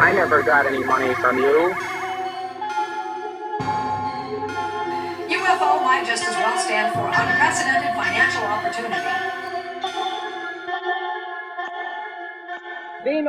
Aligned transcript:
I 0.00 0.12
never 0.12 0.42
got 0.42 0.66
any 0.66 0.82
money 0.82 1.14
from 1.14 1.38
you. 1.38 1.72
UFO 5.28 5.84
might 5.84 6.02
just 6.04 6.24
as 6.24 6.34
well 6.34 6.58
stand 6.58 6.92
for 6.94 7.06
unprecedented 7.06 7.94
financial 7.94 8.42
opportunity. 8.42 9.04
Be. 13.04 13.22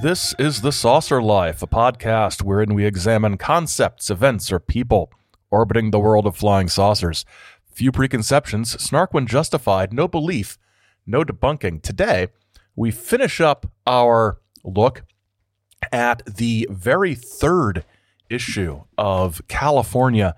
This 0.00 0.34
is 0.38 0.62
The 0.62 0.72
Saucer 0.72 1.20
Life, 1.22 1.62
a 1.62 1.66
podcast 1.66 2.42
wherein 2.42 2.72
we 2.72 2.86
examine 2.86 3.36
concepts, 3.36 4.08
events, 4.08 4.50
or 4.50 4.58
people 4.58 5.12
orbiting 5.50 5.90
the 5.90 5.98
world 5.98 6.26
of 6.26 6.36
flying 6.36 6.68
saucers. 6.68 7.24
Few 7.72 7.92
preconceptions, 7.92 8.80
snark 8.80 9.12
when 9.12 9.26
justified, 9.26 9.92
no 9.92 10.08
belief, 10.08 10.58
no 11.06 11.24
debunking. 11.24 11.82
Today, 11.82 12.28
we 12.74 12.90
finish 12.90 13.40
up 13.40 13.70
our 13.86 14.38
look 14.64 15.02
at 15.92 16.22
the 16.26 16.66
very 16.70 17.14
third 17.14 17.84
issue 18.28 18.82
of 18.98 19.40
California 19.48 20.34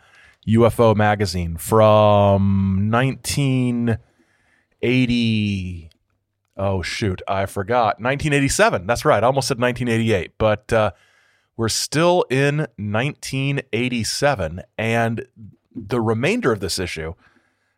UFO 0.48 0.97
magazine 0.97 1.56
from 1.56 2.91
1980. 2.91 5.91
Oh, 6.56 6.83
shoot. 6.83 7.23
I 7.29 7.47
forgot. 7.47 8.01
1987. 8.01 8.87
That's 8.87 9.05
right. 9.05 9.23
I 9.23 9.27
almost 9.27 9.47
said 9.48 9.61
1988. 9.61 10.33
But 10.39 10.73
uh, 10.73 10.93
we're 11.59 11.69
still 11.69 12.25
in 12.30 12.59
1987. 12.77 14.62
And 14.79 15.27
the 15.75 16.01
remainder 16.01 16.53
of 16.53 16.61
this 16.61 16.79
issue, 16.79 17.15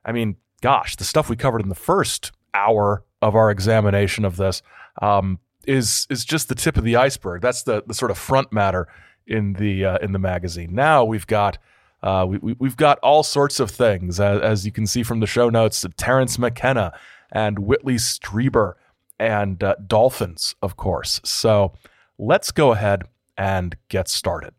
I 0.04 0.12
mean, 0.12 0.36
gosh, 0.60 0.94
the 0.96 1.04
stuff 1.04 1.30
we 1.30 1.34
covered 1.34 1.62
in 1.62 1.70
the 1.70 1.74
first 1.74 2.30
hour 2.52 3.02
of 3.22 3.34
our 3.34 3.50
examination 3.50 4.24
of 4.24 4.36
this 4.36 4.62
um, 5.00 5.40
is 5.66 6.06
is 6.10 6.24
just 6.24 6.48
the 6.48 6.54
tip 6.54 6.76
of 6.76 6.84
the 6.84 6.96
iceberg. 6.96 7.40
That's 7.42 7.62
the 7.62 7.82
the 7.86 7.94
sort 7.94 8.10
of 8.10 8.18
front 8.18 8.52
matter 8.52 8.86
in 9.26 9.54
the 9.54 9.84
uh, 9.84 9.98
in 9.98 10.12
the 10.12 10.18
magazine. 10.18 10.74
Now 10.74 11.04
we've 11.04 11.26
got 11.26 11.56
uh, 12.02 12.26
we, 12.28 12.54
we 12.58 12.68
have 12.68 12.76
got 12.76 12.98
all 13.00 13.22
sorts 13.22 13.60
of 13.60 13.70
things 13.70 14.20
as, 14.20 14.40
as, 14.40 14.66
you 14.66 14.72
can 14.72 14.86
see 14.86 15.02
from 15.02 15.20
the 15.20 15.26
show 15.26 15.50
notes. 15.50 15.84
Terence 15.98 16.38
McKenna 16.38 16.92
and 17.30 17.58
Whitley 17.58 17.96
Strieber 17.96 18.74
and 19.18 19.62
uh, 19.62 19.74
dolphins, 19.86 20.54
of 20.62 20.78
course. 20.78 21.20
So 21.24 21.74
let's 22.18 22.52
go 22.52 22.72
ahead 22.72 23.04
and 23.40 23.74
get 23.88 24.06
started. 24.06 24.52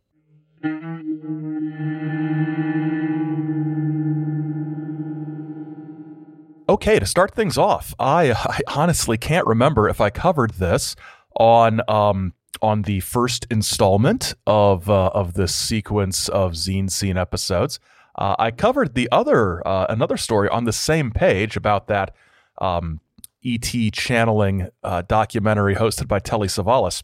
Okay, 6.68 6.98
to 6.98 7.06
start 7.06 7.36
things 7.36 7.60
off, 7.60 7.94
I, 8.00 8.32
I 8.36 8.60
honestly 8.76 9.18
can't 9.18 9.46
remember 9.46 9.88
if 9.88 10.02
I 10.02 10.10
covered 10.10 10.56
this 10.56 10.96
on 11.40 11.82
um, 11.88 12.34
on 12.62 12.82
the 12.82 13.00
first 13.02 13.46
installment 13.52 14.34
of 14.48 14.90
uh, 14.90 15.12
of 15.14 15.34
this 15.36 15.54
sequence 15.54 16.28
of 16.28 16.54
zine 16.54 16.90
scene 16.90 17.18
episodes. 17.18 17.80
Uh, 18.16 18.36
I 18.40 18.50
covered 18.50 18.96
the 18.96 19.08
other 19.12 19.66
uh, 19.66 19.86
another 19.90 20.18
story 20.18 20.50
on 20.50 20.66
the 20.66 20.74
same 20.74 21.12
page 21.12 21.56
about 21.56 21.88
that 21.88 22.16
um, 22.60 23.00
ET 23.46 23.72
channeling 23.94 24.70
uh, 24.84 25.04
documentary 25.04 25.76
hosted 25.76 26.08
by 26.08 26.18
Telly 26.20 26.48
Savalas. 26.48 27.04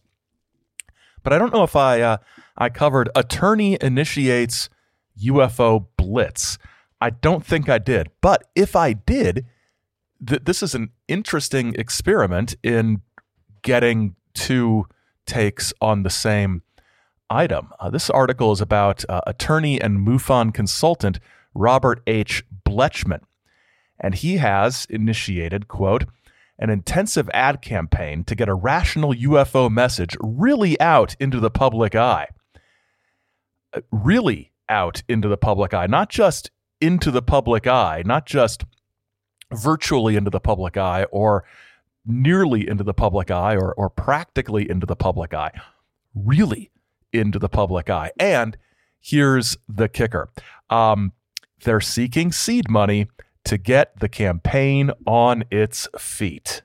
But 1.23 1.33
I 1.33 1.37
don't 1.37 1.53
know 1.53 1.63
if 1.63 1.75
I 1.75 2.01
uh, 2.01 2.17
I 2.57 2.69
covered 2.69 3.09
attorney 3.15 3.77
initiates 3.81 4.69
UFO 5.23 5.87
blitz. 5.97 6.57
I 6.99 7.11
don't 7.11 7.45
think 7.45 7.69
I 7.69 7.77
did. 7.77 8.09
But 8.21 8.45
if 8.55 8.75
I 8.75 8.93
did, 8.93 9.45
th- 10.25 10.43
this 10.45 10.63
is 10.63 10.73
an 10.73 10.89
interesting 11.07 11.75
experiment 11.75 12.55
in 12.63 13.01
getting 13.61 14.15
two 14.33 14.85
takes 15.25 15.73
on 15.81 16.03
the 16.03 16.09
same 16.09 16.63
item. 17.29 17.69
Uh, 17.79 17.89
this 17.89 18.09
article 18.09 18.51
is 18.51 18.61
about 18.61 19.03
uh, 19.09 19.21
attorney 19.27 19.79
and 19.79 20.07
MUFON 20.07 20.53
consultant 20.53 21.19
Robert 21.53 22.01
H. 22.07 22.43
Blechman. 22.65 23.21
And 23.99 24.15
he 24.15 24.37
has 24.37 24.85
initiated, 24.89 25.67
quote, 25.67 26.05
an 26.59 26.69
intensive 26.69 27.29
ad 27.33 27.61
campaign 27.61 28.23
to 28.25 28.35
get 28.35 28.49
a 28.49 28.53
rational 28.53 29.13
UFO 29.13 29.69
message 29.69 30.17
really 30.19 30.79
out 30.79 31.15
into 31.19 31.39
the 31.39 31.51
public 31.51 31.95
eye. 31.95 32.27
Uh, 33.73 33.81
really 33.91 34.51
out 34.69 35.03
into 35.07 35.27
the 35.27 35.37
public 35.37 35.73
eye, 35.73 35.87
not 35.87 36.09
just 36.09 36.51
into 36.81 37.11
the 37.11 37.21
public 37.21 37.67
eye, 37.67 38.01
not 38.05 38.25
just 38.25 38.63
virtually 39.53 40.15
into 40.15 40.29
the 40.29 40.39
public 40.39 40.77
eye 40.77 41.03
or 41.11 41.43
nearly 42.05 42.67
into 42.67 42.83
the 42.83 42.93
public 42.93 43.31
eye 43.31 43.55
or, 43.55 43.73
or 43.73 43.89
practically 43.89 44.69
into 44.69 44.85
the 44.85 44.95
public 44.95 45.33
eye, 45.33 45.51
really 46.15 46.71
into 47.13 47.39
the 47.39 47.49
public 47.49 47.89
eye. 47.89 48.11
And 48.19 48.57
here's 48.99 49.57
the 49.67 49.89
kicker 49.89 50.29
um, 50.69 51.13
they're 51.63 51.81
seeking 51.81 52.31
seed 52.31 52.69
money 52.69 53.07
to 53.47 53.57
get 53.57 53.97
the 53.99 54.09
campaign 54.09 54.91
on 55.05 55.45
its 55.49 55.87
feet. 55.97 56.63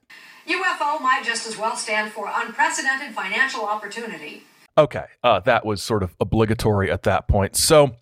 UFO 0.49 1.01
might 1.01 1.23
just 1.25 1.47
as 1.47 1.57
well 1.57 1.77
stand 1.77 2.11
for 2.11 2.29
unprecedented 2.33 3.15
financial 3.15 3.65
opportunity. 3.65 4.43
Okay, 4.77 5.05
uh, 5.23 5.39
that 5.41 5.65
was 5.65 5.81
sort 5.81 6.03
of 6.03 6.17
obligatory 6.19 6.91
at 6.91 7.05
that 7.05 7.29
point. 7.29 7.55
So, 7.55 7.93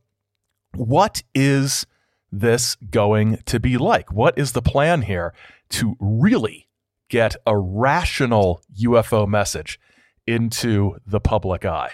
what 0.74 1.22
is 1.34 1.86
this 2.32 2.76
going 2.76 3.42
to 3.44 3.60
be 3.60 3.76
like? 3.76 4.12
What 4.12 4.38
is 4.38 4.52
the 4.52 4.62
plan 4.62 5.02
here 5.02 5.34
to 5.70 5.96
really 6.00 6.68
get 7.10 7.36
a 7.46 7.58
rational 7.58 8.62
UFO 8.80 9.28
message 9.28 9.78
into 10.26 10.96
the 11.06 11.20
public 11.20 11.66
eye? 11.66 11.92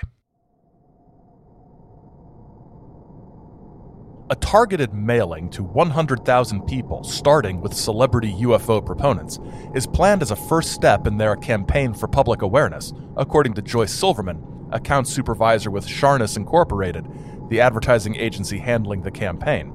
A 4.29 4.35
targeted 4.35 4.93
mailing 4.93 5.49
to 5.51 5.63
100,000 5.63 6.63
people, 6.63 7.05
starting 7.05 7.61
with 7.61 7.73
celebrity 7.73 8.33
UFO 8.41 8.85
proponents, 8.85 9.39
is 9.73 9.87
planned 9.87 10.21
as 10.21 10.33
a 10.33 10.37
first 10.37 10.73
step 10.73 11.07
in 11.07 11.17
their 11.17 11.37
campaign 11.37 11.95
for 11.95 12.09
public 12.09 12.43
awareness, 12.43 12.93
according 13.17 13.55
to 13.55 13.63
Joyce 13.63 13.95
Silverman, 13.95 14.69
account 14.73 15.07
supervisor 15.07 15.71
with 15.71 15.87
Charnas 15.87 16.37
Incorporated, 16.37 17.07
the 17.51 17.61
advertising 17.61 18.17
agency 18.17 18.59
handling 18.59 19.03
the 19.03 19.13
campaign. 19.13 19.73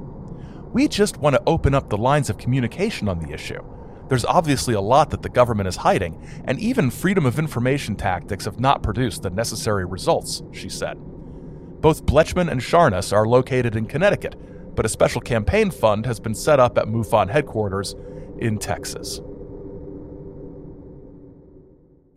We 0.74 0.90
just 0.90 1.16
want 1.16 1.38
to 1.38 1.44
open 1.48 1.74
up 1.74 1.90
the 1.90 1.98
lines 1.98 2.30
of 2.30 2.38
communication 2.38 3.08
on 3.08 3.20
the 3.20 3.32
issue. 3.32 3.64
There's 4.10 4.26
obviously 4.26 4.74
a 4.74 4.82
lot 4.82 5.12
that 5.12 5.22
the 5.22 5.30
government 5.30 5.70
is 5.70 5.78
hiding, 5.78 6.22
and 6.44 6.60
even 6.60 6.92
freedom 6.92 7.26
of 7.26 7.40
information 7.40 7.96
tactics 7.96 8.44
have 8.44 8.60
not 8.60 8.84
produced 8.84 9.22
the 9.22 9.30
necessary 9.30 9.86
results, 9.86 10.44
she 10.52 10.68
said. 10.68 11.02
Both 11.82 12.06
Blechman 12.06 12.50
and 12.50 12.62
Charnas 12.62 13.12
are 13.12 13.28
located 13.28 13.76
in 13.76 13.88
Connecticut, 13.88 14.36
but 14.76 14.86
a 14.86 14.90
special 14.90 15.20
campaign 15.20 15.72
fund 15.72 16.06
has 16.06 16.20
been 16.20 16.36
set 16.36 16.60
up 16.60 16.78
at 16.78 16.86
MUFON 16.86 17.30
headquarters 17.30 17.96
in 18.38 18.60
Texas. 18.60 19.20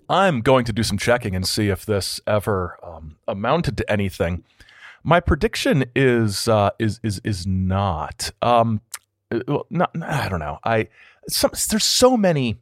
I'm 0.09 0.43
going 0.43 0.67
to 0.67 0.73
do 0.73 0.83
some 0.83 0.99
checking 0.99 1.35
and 1.35 1.49
see 1.49 1.69
if 1.69 1.87
this 1.87 2.21
ever 2.27 2.79
um, 2.83 3.17
amounted 3.27 3.79
to 3.79 3.91
anything. 3.91 4.45
My 5.03 5.21
prediction 5.21 5.85
is 5.95 6.47
uh, 6.49 6.71
is 6.79 7.01
is 7.03 7.21
is 7.25 7.47
not. 7.47 8.31
Um, 8.43 8.81
uh, 9.31 9.41
well, 9.49 9.67
not, 9.71 9.91
I 10.03 10.29
don't 10.29 10.41
know. 10.41 10.59
I 10.65 10.89
some, 11.29 11.53
there's 11.71 11.85
so 11.85 12.17
many, 12.17 12.57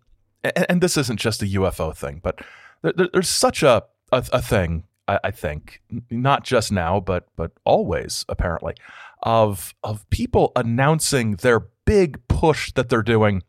and, 0.44 0.66
and, 0.68 0.80
this 0.80 0.96
isn't 0.96 1.18
just 1.18 1.42
a 1.42 1.46
UFO 1.46 1.96
thing, 1.96 2.20
but 2.22 2.40
there, 2.82 3.08
there's 3.12 3.28
such 3.28 3.62
a 3.62 3.84
a, 4.12 4.24
a 4.32 4.42
thing. 4.42 4.84
I, 5.12 5.28
I, 5.28 5.30
think 5.30 5.80
not 6.10 6.44
just 6.44 6.72
now, 6.72 7.00
but 7.00 7.28
but 7.36 7.52
always 7.64 8.24
apparently, 8.28 8.74
of 9.22 9.74
of 9.82 10.08
people 10.10 10.52
announcing 10.56 11.36
their 11.36 11.66
big 11.84 12.26
push 12.28 12.72
that 12.72 12.88
they're 12.88 13.02
doing 13.02 13.42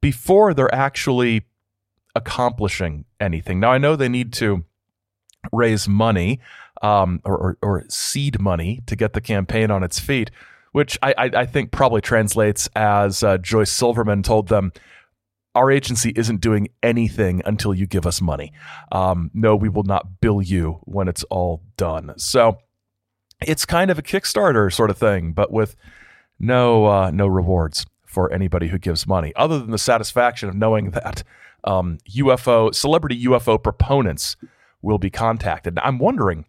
before 0.00 0.54
they're 0.54 0.74
actually 0.74 1.46
accomplishing 2.14 3.04
anything. 3.20 3.60
Now 3.60 3.72
I 3.72 3.78
know 3.78 3.96
they 3.96 4.08
need 4.08 4.32
to 4.34 4.64
raise 5.52 5.88
money 5.88 6.40
um, 6.82 7.20
or, 7.24 7.36
or, 7.36 7.58
or, 7.62 7.84
seed 7.88 8.40
money 8.40 8.82
to 8.86 8.96
get 8.96 9.14
the 9.14 9.20
campaign 9.20 9.70
on 9.70 9.82
its 9.82 9.98
feet, 9.98 10.30
which 10.72 10.98
I, 11.02 11.14
I, 11.16 11.30
I 11.34 11.46
think 11.46 11.70
probably 11.70 12.02
translates 12.02 12.68
as 12.76 13.22
uh, 13.22 13.38
Joyce 13.38 13.70
Silverman 13.70 14.22
told 14.22 14.48
them. 14.48 14.72
Our 15.56 15.70
agency 15.70 16.12
isn't 16.14 16.40
doing 16.40 16.68
anything 16.82 17.40
until 17.44 17.74
you 17.74 17.86
give 17.86 18.06
us 18.06 18.20
money. 18.20 18.52
Um, 18.92 19.30
no, 19.32 19.56
we 19.56 19.70
will 19.70 19.84
not 19.84 20.20
bill 20.20 20.42
you 20.42 20.80
when 20.84 21.08
it's 21.08 21.24
all 21.24 21.62
done. 21.76 22.12
So 22.18 22.58
it's 23.40 23.64
kind 23.64 23.90
of 23.90 23.98
a 23.98 24.02
Kickstarter 24.02 24.72
sort 24.72 24.90
of 24.90 24.98
thing, 24.98 25.32
but 25.32 25.50
with 25.50 25.74
no 26.38 26.86
uh, 26.86 27.10
no 27.10 27.26
rewards 27.26 27.86
for 28.04 28.32
anybody 28.32 28.68
who 28.68 28.78
gives 28.78 29.06
money, 29.06 29.32
other 29.34 29.58
than 29.58 29.70
the 29.70 29.78
satisfaction 29.78 30.48
of 30.48 30.54
knowing 30.54 30.90
that 30.90 31.22
um, 31.64 31.98
UFO 32.16 32.74
celebrity 32.74 33.24
UFO 33.24 33.62
proponents 33.62 34.36
will 34.82 34.98
be 34.98 35.10
contacted. 35.10 35.78
I'm 35.82 35.98
wondering 35.98 36.44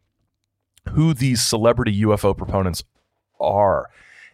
who 0.91 1.13
these 1.13 1.41
celebrity 1.41 2.01
UFO 2.03 2.37
proponents 2.37 2.83
are. 3.39 3.89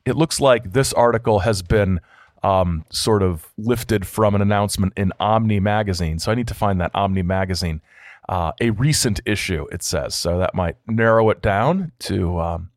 It 0.06 0.16
looks 0.16 0.42
like 0.42 0.74
this 0.74 0.94
article 0.94 1.40
has 1.40 1.62
been 1.62 2.02
um, 2.44 2.86
sort 2.92 3.24
of 3.24 3.52
lifted 3.58 4.06
from 4.06 4.36
an 4.36 4.42
announcement 4.42 4.94
in 4.98 5.12
Omni 5.20 5.60
magazine. 5.60 6.20
So 6.20 6.32
I 6.32 6.36
need 6.36 6.48
to 6.50 6.54
find 6.54 6.80
that 6.82 6.92
Omni 6.94 7.24
magazine. 7.24 7.82
Uh, 8.30 8.54
a 8.62 8.70
recent 8.72 9.20
issue, 9.26 9.66
it 9.72 9.84
says. 9.84 10.16
So 10.16 10.38
that 10.40 10.56
might 10.56 10.78
narrow 10.88 11.30
it 11.30 11.42
down 11.42 11.92
to 12.00 12.40
um, 12.40 12.70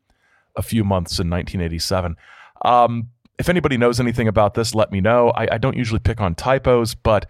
a 0.56 0.62
few 0.62 0.82
months 0.82 1.20
in 1.20 1.30
1987. 1.30 2.16
Um, 2.64 3.10
if 3.38 3.48
anybody 3.48 3.76
knows 3.76 4.00
anything 4.00 4.28
about 4.28 4.54
this, 4.54 4.74
let 4.74 4.90
me 4.90 5.00
know. 5.00 5.30
I, 5.30 5.46
I, 5.52 5.58
don't 5.58 5.76
usually 5.76 6.00
pick 6.00 6.20
on 6.20 6.34
typos, 6.34 6.94
but 6.94 7.26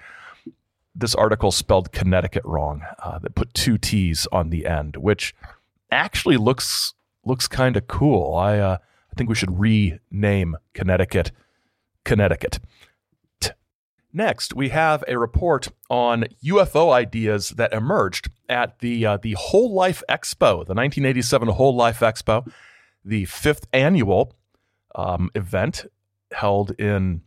this 0.95 1.15
article 1.15 1.51
spelled 1.51 1.93
Connecticut 1.93 2.45
wrong. 2.45 2.83
Uh, 3.03 3.19
that 3.19 3.35
put 3.35 3.53
two 3.53 3.77
T's 3.77 4.27
on 4.33 4.51
the 4.51 4.67
end, 4.67 4.97
which 4.97 5.35
actually 5.91 6.37
looks 6.37 6.95
looks 7.25 7.49
kind 7.49 7.77
of 7.77 7.87
cool. 7.87 8.35
I 8.35 8.59
uh, 8.59 8.79
I 8.81 9.15
think 9.17 9.29
we 9.29 9.35
should 9.35 9.59
rename 9.59 10.57
Connecticut 10.75 11.33
Connecticut. 12.07 12.61
Next, 14.13 14.55
we 14.55 14.71
have 14.71 15.05
a 15.07 15.19
report 15.19 15.69
on 15.91 16.25
UFO 16.43 16.91
ideas 16.91 17.51
that 17.51 17.75
emerged 17.75 18.31
at 18.49 18.79
the 18.79 19.05
uh, 19.05 19.19
the 19.19 19.35
Whole 19.39 19.75
Life 19.75 20.03
Expo, 20.09 20.65
the 20.65 20.73
1987 20.73 21.49
Whole 21.49 21.77
Life 21.77 22.01
Expo, 22.01 22.51
the 23.05 23.27
fifth 23.27 23.67
annual 23.75 24.35
um, 24.95 25.31
event 25.35 25.85
held 26.33 26.71
in 26.81 27.21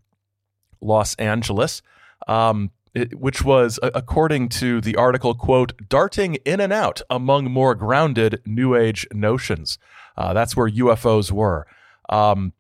Los 0.82 1.14
Angeles. 1.16 1.84
Um, 2.28 2.72
it, 2.96 3.20
which 3.20 3.44
was, 3.44 3.80
according 3.84 4.50
to 4.50 4.82
the 4.82 4.96
article, 4.96 5.36
quote, 5.36 5.74
darting 5.90 6.36
in 6.44 6.60
and 6.60 6.74
out 6.74 7.04
among 7.08 7.52
more 7.52 7.76
grounded 7.76 8.42
New 8.48 8.76
Age 8.76 9.06
notions. 9.14 9.78
Uh, 10.18 10.34
that's 10.34 10.58
where 10.58 10.68
UFOs 10.68 11.32
were. 11.32 11.68
Um, 12.10 12.54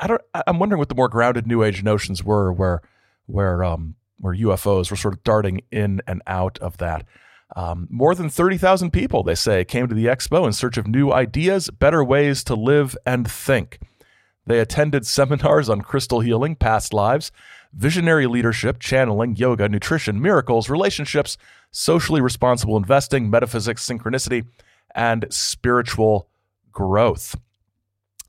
I 0.00 0.06
don't. 0.06 0.20
I'm 0.46 0.58
wondering 0.58 0.78
what 0.78 0.88
the 0.88 0.94
more 0.94 1.08
grounded 1.08 1.46
New 1.46 1.62
Age 1.62 1.82
notions 1.82 2.24
were, 2.24 2.52
where 2.52 2.82
where 3.26 3.62
um, 3.64 3.94
where 4.18 4.34
UFOs 4.34 4.90
were 4.90 4.96
sort 4.96 5.14
of 5.14 5.24
darting 5.24 5.60
in 5.70 6.00
and 6.06 6.22
out 6.26 6.58
of 6.58 6.78
that. 6.78 7.04
Um, 7.56 7.86
more 7.90 8.14
than 8.14 8.30
30,000 8.30 8.90
people, 8.90 9.22
they 9.22 9.34
say, 9.34 9.64
came 9.64 9.86
to 9.86 9.94
the 9.94 10.06
expo 10.06 10.46
in 10.46 10.52
search 10.52 10.76
of 10.76 10.88
new 10.88 11.12
ideas, 11.12 11.70
better 11.70 12.02
ways 12.02 12.42
to 12.44 12.54
live 12.54 12.96
and 13.06 13.30
think. 13.30 13.78
They 14.46 14.60
attended 14.60 15.06
seminars 15.06 15.68
on 15.68 15.82
crystal 15.82 16.20
healing, 16.20 16.56
past 16.56 16.92
lives, 16.92 17.30
visionary 17.72 18.26
leadership, 18.26 18.78
channeling, 18.78 19.36
yoga, 19.36 19.68
nutrition, 19.68 20.20
miracles, 20.20 20.68
relationships, 20.68 21.38
socially 21.70 22.20
responsible 22.20 22.76
investing, 22.76 23.30
metaphysics, 23.30 23.86
synchronicity, 23.86 24.46
and 24.94 25.26
spiritual 25.30 26.28
growth. 26.72 27.36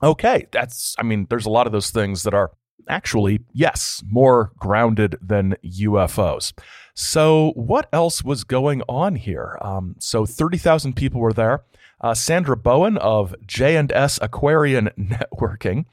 Okay, 0.06 0.46
that's, 0.52 0.94
I 1.00 1.02
mean, 1.02 1.26
there's 1.28 1.46
a 1.46 1.50
lot 1.50 1.66
of 1.66 1.72
those 1.72 1.90
things 1.90 2.22
that 2.22 2.32
are 2.32 2.52
actually, 2.88 3.40
yes, 3.52 4.04
more 4.08 4.52
grounded 4.56 5.16
than 5.20 5.56
UFOs. 5.64 6.52
So, 6.94 7.50
what 7.56 7.88
else 7.92 8.22
was 8.22 8.44
going 8.44 8.82
on 8.88 9.16
here? 9.16 9.58
Um, 9.60 9.96
so, 9.98 10.24
30,000 10.24 10.94
people 10.94 11.20
were 11.20 11.32
there. 11.32 11.64
Uh, 12.00 12.14
Sandra 12.14 12.56
Bowen 12.56 12.98
of 12.98 13.34
J&S 13.48 14.20
Aquarian 14.22 14.90
Networking 14.98 15.86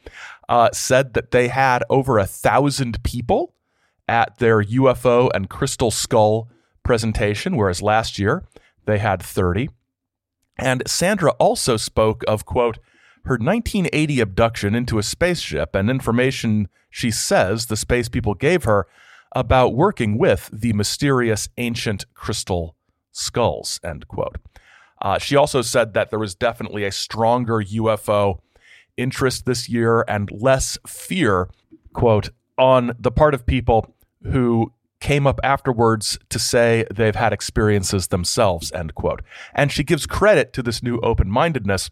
uh, 0.47 0.69
said 0.73 1.15
that 1.15 1.31
they 1.31 1.47
had 1.47 1.83
over 1.89 2.19
a 2.19 2.27
thousand 2.27 3.01
people 3.03 3.55
at 4.07 4.37
their 4.37 4.61
UFO 4.61 5.31
and 5.33 5.49
crystal 5.49 5.89
skull 5.89 6.51
presentation, 6.83 7.57
whereas 7.57 7.81
last 7.81 8.19
year 8.19 8.43
they 8.85 8.99
had 8.99 9.23
30. 9.23 9.69
And 10.59 10.83
Sandra 10.85 11.31
also 11.31 11.77
spoke 11.77 12.23
of, 12.27 12.45
quote, 12.45 12.77
her 13.25 13.35
1980 13.35 14.19
abduction 14.19 14.75
into 14.75 14.99
a 14.99 15.03
spaceship 15.03 15.75
and 15.75 15.89
information 15.89 16.67
she 16.89 17.09
says 17.09 17.65
the 17.65 17.77
space 17.77 18.07
people 18.07 18.35
gave 18.35 18.65
her 18.65 18.85
about 19.35 19.73
working 19.73 20.17
with 20.17 20.49
the 20.53 20.73
mysterious 20.73 21.49
ancient 21.57 22.05
crystal 22.13 22.75
skulls, 23.11 23.79
end 23.83 24.07
quote. 24.07 24.37
Uh, 25.01 25.17
she 25.17 25.35
also 25.35 25.61
said 25.61 25.93
that 25.93 26.09
there 26.09 26.19
was 26.19 26.35
definitely 26.35 26.83
a 26.83 26.91
stronger 26.91 27.63
UFO 27.63 28.39
interest 28.95 29.45
this 29.45 29.67
year 29.67 30.05
and 30.07 30.29
less 30.31 30.77
fear, 30.85 31.49
quote, 31.93 32.29
on 32.57 32.95
the 32.99 33.11
part 33.11 33.33
of 33.33 33.45
people 33.45 33.95
who 34.21 34.71
came 34.99 35.27
up 35.27 35.39
afterwards 35.43 36.17
to 36.29 36.39
say 36.39 36.85
they've 36.93 37.15
had 37.15 37.33
experiences 37.33 38.07
themselves, 38.07 38.71
end 38.71 38.95
quote. 38.95 39.21
And 39.53 39.71
she 39.71 39.83
gives 39.83 40.05
credit 40.05 40.53
to 40.53 40.63
this 40.63 40.81
new 40.81 40.99
open 40.99 41.29
mindedness 41.29 41.89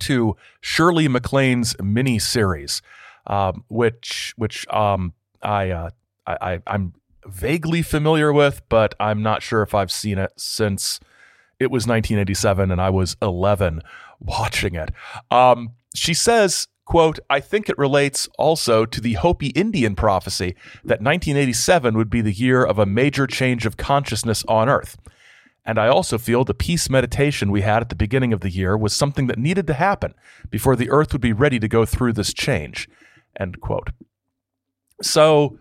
to 0.00 0.36
Shirley 0.60 1.08
MacLaine's 1.08 1.76
mini 1.82 2.18
series, 2.18 2.82
um, 3.26 3.64
which 3.68 4.34
which 4.36 4.66
um, 4.68 5.12
I, 5.42 5.70
uh, 5.70 5.90
I 6.26 6.60
I'm 6.66 6.94
vaguely 7.26 7.82
familiar 7.82 8.32
with, 8.32 8.62
but 8.68 8.94
I'm 8.98 9.22
not 9.22 9.42
sure 9.42 9.62
if 9.62 9.74
I've 9.74 9.92
seen 9.92 10.18
it 10.18 10.32
since 10.36 11.00
it 11.58 11.70
was 11.70 11.86
1987 11.86 12.70
and 12.70 12.80
I 12.80 12.90
was 12.90 13.16
11 13.22 13.82
watching 14.20 14.74
it. 14.74 14.90
Um, 15.30 15.70
she 15.94 16.14
says, 16.14 16.68
quote, 16.84 17.18
I 17.30 17.40
think 17.40 17.68
it 17.68 17.78
relates 17.78 18.28
also 18.38 18.84
to 18.84 19.00
the 19.00 19.14
Hopi 19.14 19.48
Indian 19.48 19.94
prophecy 19.94 20.56
that 20.84 21.00
1987 21.00 21.96
would 21.96 22.10
be 22.10 22.20
the 22.20 22.32
year 22.32 22.64
of 22.64 22.78
a 22.78 22.86
major 22.86 23.26
change 23.26 23.66
of 23.66 23.76
consciousness 23.76 24.44
on 24.48 24.68
Earth. 24.68 24.96
And 25.64 25.78
I 25.78 25.88
also 25.88 26.18
feel 26.18 26.44
the 26.44 26.54
peace 26.54 26.90
meditation 26.90 27.50
we 27.52 27.60
had 27.60 27.82
at 27.82 27.88
the 27.88 27.94
beginning 27.94 28.32
of 28.32 28.40
the 28.40 28.50
year 28.50 28.76
was 28.76 28.94
something 28.94 29.28
that 29.28 29.38
needed 29.38 29.66
to 29.68 29.74
happen 29.74 30.14
before 30.50 30.74
the 30.74 30.90
Earth 30.90 31.12
would 31.12 31.22
be 31.22 31.32
ready 31.32 31.60
to 31.60 31.68
go 31.68 31.84
through 31.84 32.14
this 32.14 32.34
change. 32.34 32.88
End 33.38 33.60
quote. 33.60 33.90
So 35.00 35.58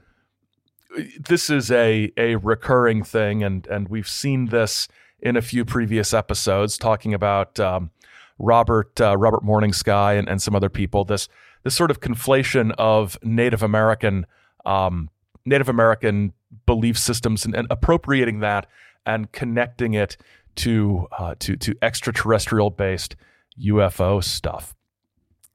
this 1.20 1.50
is 1.50 1.72
a 1.72 2.12
a 2.18 2.36
recurring 2.36 3.04
thing, 3.04 3.44
and 3.44 3.66
and 3.68 3.88
we've 3.90 4.08
seen 4.08 4.48
this 4.48 4.88
in 5.20 5.38
a 5.38 5.42
few 5.42 5.64
previous 5.64 6.14
episodes, 6.14 6.78
talking 6.78 7.14
about 7.14 7.60
um, 7.60 7.92
Robert 8.40 9.00
uh, 9.00 9.16
Robert 9.18 9.44
Morning 9.44 9.72
Sky 9.72 10.14
and, 10.14 10.28
and 10.28 10.42
some 10.42 10.56
other 10.56 10.70
people. 10.70 11.06
This 11.06 11.30
this 11.64 11.76
sort 11.76 11.92
of 11.92 12.00
conflation 12.00 12.74
of 12.78 13.18
Native 13.24 13.64
American 13.64 14.26
um, 14.66 15.10
Native 15.46 15.70
American 15.70 16.34
belief 16.66 16.98
systems 16.98 17.46
and, 17.46 17.56
and, 17.56 17.68
appropriating 17.70 18.40
that 18.40 18.68
and 19.06 19.32
connecting 19.32 19.94
it 19.94 20.18
to 20.56 21.08
uh, 21.18 21.36
to 21.40 21.56
to 21.56 21.76
extraterrestrial 21.82 22.70
based 22.70 23.16
UFO 23.60 24.24
stuff. 24.24 24.76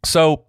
So 0.05 0.45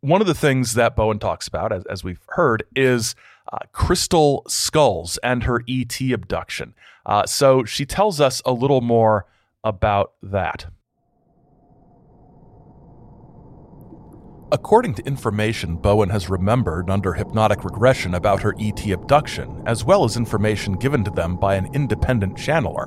one 0.00 0.20
of 0.20 0.26
the 0.26 0.34
things 0.34 0.74
that 0.74 0.96
Bowen 0.96 1.18
talks 1.18 1.48
about, 1.48 1.72
as, 1.72 1.84
as 1.86 2.04
we've 2.04 2.20
heard, 2.28 2.64
is 2.76 3.14
uh, 3.52 3.58
crystal 3.72 4.44
skulls 4.48 5.18
and 5.22 5.44
her 5.44 5.62
ET 5.68 6.00
abduction. 6.00 6.74
Uh, 7.06 7.26
so 7.26 7.64
she 7.64 7.86
tells 7.86 8.20
us 8.20 8.42
a 8.44 8.52
little 8.52 8.80
more 8.80 9.26
about 9.62 10.12
that. 10.22 10.66
According 14.54 14.94
to 14.94 15.04
information 15.04 15.74
Bowen 15.74 16.10
has 16.10 16.30
remembered 16.30 16.88
under 16.88 17.12
hypnotic 17.12 17.64
regression 17.64 18.14
about 18.14 18.42
her 18.42 18.54
ET 18.60 18.86
abduction, 18.86 19.60
as 19.66 19.84
well 19.84 20.04
as 20.04 20.16
information 20.16 20.74
given 20.74 21.02
to 21.02 21.10
them 21.10 21.34
by 21.34 21.56
an 21.56 21.74
independent 21.74 22.36
channeler, 22.36 22.86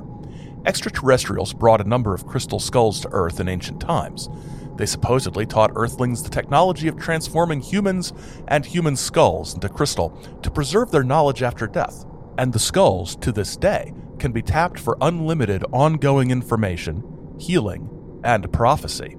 extraterrestrials 0.64 1.52
brought 1.52 1.82
a 1.82 1.88
number 1.88 2.14
of 2.14 2.26
crystal 2.26 2.58
skulls 2.58 3.00
to 3.00 3.10
Earth 3.12 3.38
in 3.38 3.50
ancient 3.50 3.82
times. 3.82 4.30
They 4.76 4.86
supposedly 4.86 5.44
taught 5.44 5.72
Earthlings 5.74 6.22
the 6.22 6.30
technology 6.30 6.88
of 6.88 6.96
transforming 6.96 7.60
humans 7.60 8.14
and 8.48 8.64
human 8.64 8.96
skulls 8.96 9.52
into 9.52 9.68
crystal 9.68 10.18
to 10.40 10.50
preserve 10.50 10.90
their 10.90 11.04
knowledge 11.04 11.42
after 11.42 11.66
death. 11.66 12.06
And 12.38 12.50
the 12.50 12.58
skulls, 12.58 13.14
to 13.16 13.30
this 13.30 13.58
day, 13.58 13.92
can 14.18 14.32
be 14.32 14.40
tapped 14.40 14.80
for 14.80 14.96
unlimited 15.02 15.64
ongoing 15.70 16.30
information, 16.30 17.36
healing, 17.38 17.90
and 18.24 18.50
prophecy. 18.54 19.18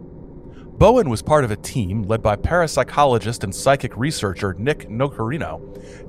Bowen 0.79 1.09
was 1.09 1.21
part 1.21 1.43
of 1.43 1.51
a 1.51 1.57
team 1.57 2.03
led 2.03 2.21
by 2.21 2.37
parapsychologist 2.37 3.43
and 3.43 3.53
psychic 3.53 3.97
researcher 3.97 4.55
Nick 4.57 4.87
Nocerino 4.87 5.59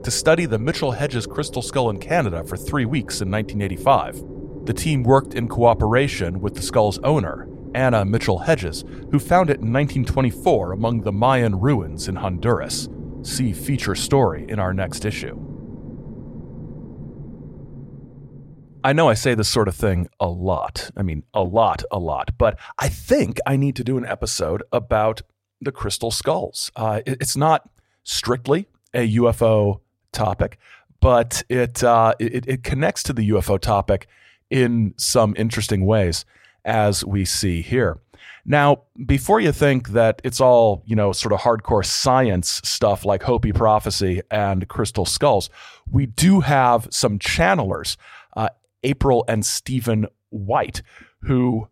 to 0.04 0.10
study 0.12 0.46
the 0.46 0.60
Mitchell 0.60 0.92
Hedges 0.92 1.26
crystal 1.26 1.60
skull 1.60 1.90
in 1.90 1.98
Canada 1.98 2.44
for 2.44 2.56
three 2.56 2.84
weeks 2.84 3.20
in 3.20 3.28
1985. 3.32 4.66
The 4.66 4.72
team 4.72 5.02
worked 5.02 5.34
in 5.34 5.48
cooperation 5.48 6.40
with 6.40 6.54
the 6.54 6.62
skull's 6.62 7.00
owner, 7.00 7.48
Anna 7.74 8.04
Mitchell 8.04 8.38
Hedges, 8.38 8.84
who 9.10 9.18
found 9.18 9.50
it 9.50 9.58
in 9.58 9.72
1924 9.72 10.70
among 10.70 11.00
the 11.00 11.10
Mayan 11.10 11.58
ruins 11.58 12.06
in 12.06 12.14
Honduras. 12.14 12.88
See 13.22 13.52
feature 13.52 13.96
story 13.96 14.46
in 14.48 14.60
our 14.60 14.72
next 14.72 15.04
issue. 15.04 15.49
I 18.82 18.92
know 18.92 19.08
I 19.08 19.14
say 19.14 19.34
this 19.34 19.48
sort 19.48 19.68
of 19.68 19.74
thing 19.76 20.08
a 20.18 20.28
lot. 20.28 20.90
I 20.96 21.02
mean, 21.02 21.24
a 21.34 21.42
lot, 21.42 21.82
a 21.90 21.98
lot. 21.98 22.30
But 22.38 22.58
I 22.78 22.88
think 22.88 23.38
I 23.46 23.56
need 23.56 23.76
to 23.76 23.84
do 23.84 23.98
an 23.98 24.06
episode 24.06 24.62
about 24.72 25.22
the 25.60 25.72
crystal 25.72 26.10
skulls. 26.10 26.70
Uh, 26.76 27.00
it, 27.06 27.18
it's 27.20 27.36
not 27.36 27.68
strictly 28.04 28.66
a 28.94 29.16
UFO 29.16 29.80
topic, 30.12 30.58
but 31.00 31.42
it, 31.48 31.84
uh, 31.84 32.14
it, 32.18 32.46
it 32.48 32.62
connects 32.64 33.02
to 33.04 33.12
the 33.12 33.28
UFO 33.30 33.58
topic 33.58 34.06
in 34.50 34.94
some 34.96 35.34
interesting 35.36 35.86
ways. 35.86 36.24
as 36.64 37.04
we 37.04 37.24
see 37.24 37.62
here. 37.62 37.98
Now, 38.44 38.82
before 39.06 39.40
you 39.40 39.52
think 39.52 39.90
that 39.90 40.20
it's 40.24 40.40
all, 40.40 40.82
you 40.86 40.96
know, 40.96 41.12
sort 41.12 41.32
of 41.32 41.40
hardcore 41.40 41.84
science 41.84 42.60
stuff 42.64 43.04
like 43.04 43.22
Hopi 43.22 43.52
prophecy 43.52 44.22
and 44.30 44.66
crystal 44.68 45.06
skulls, 45.06 45.50
we 45.90 46.06
do 46.06 46.40
have 46.40 46.88
some 46.90 47.18
channelers, 47.18 47.96
April 48.82 49.24
and 49.28 49.44
Stephen 49.44 50.06
White, 50.30 50.82
who 51.22 51.68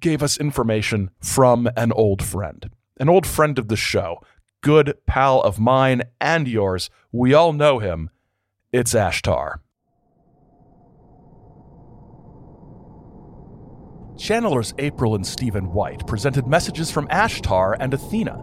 gave 0.00 0.22
us 0.22 0.38
information 0.38 1.10
from 1.20 1.68
an 1.76 1.92
old 1.92 2.22
friend, 2.22 2.70
an 2.98 3.08
old 3.08 3.26
friend 3.26 3.58
of 3.58 3.68
the 3.68 3.76
show, 3.76 4.18
good 4.60 4.96
pal 5.06 5.40
of 5.40 5.58
mine 5.58 6.02
and 6.20 6.48
yours. 6.48 6.90
We 7.10 7.34
all 7.34 7.52
know 7.52 7.78
him. 7.78 8.10
It's 8.72 8.94
Ashtar. 8.94 9.56
Channelers 14.16 14.72
April 14.78 15.14
and 15.14 15.26
Stephen 15.26 15.72
White 15.72 16.06
presented 16.06 16.46
messages 16.46 16.90
from 16.90 17.08
Ashtar 17.08 17.76
and 17.80 17.92
Athena, 17.92 18.34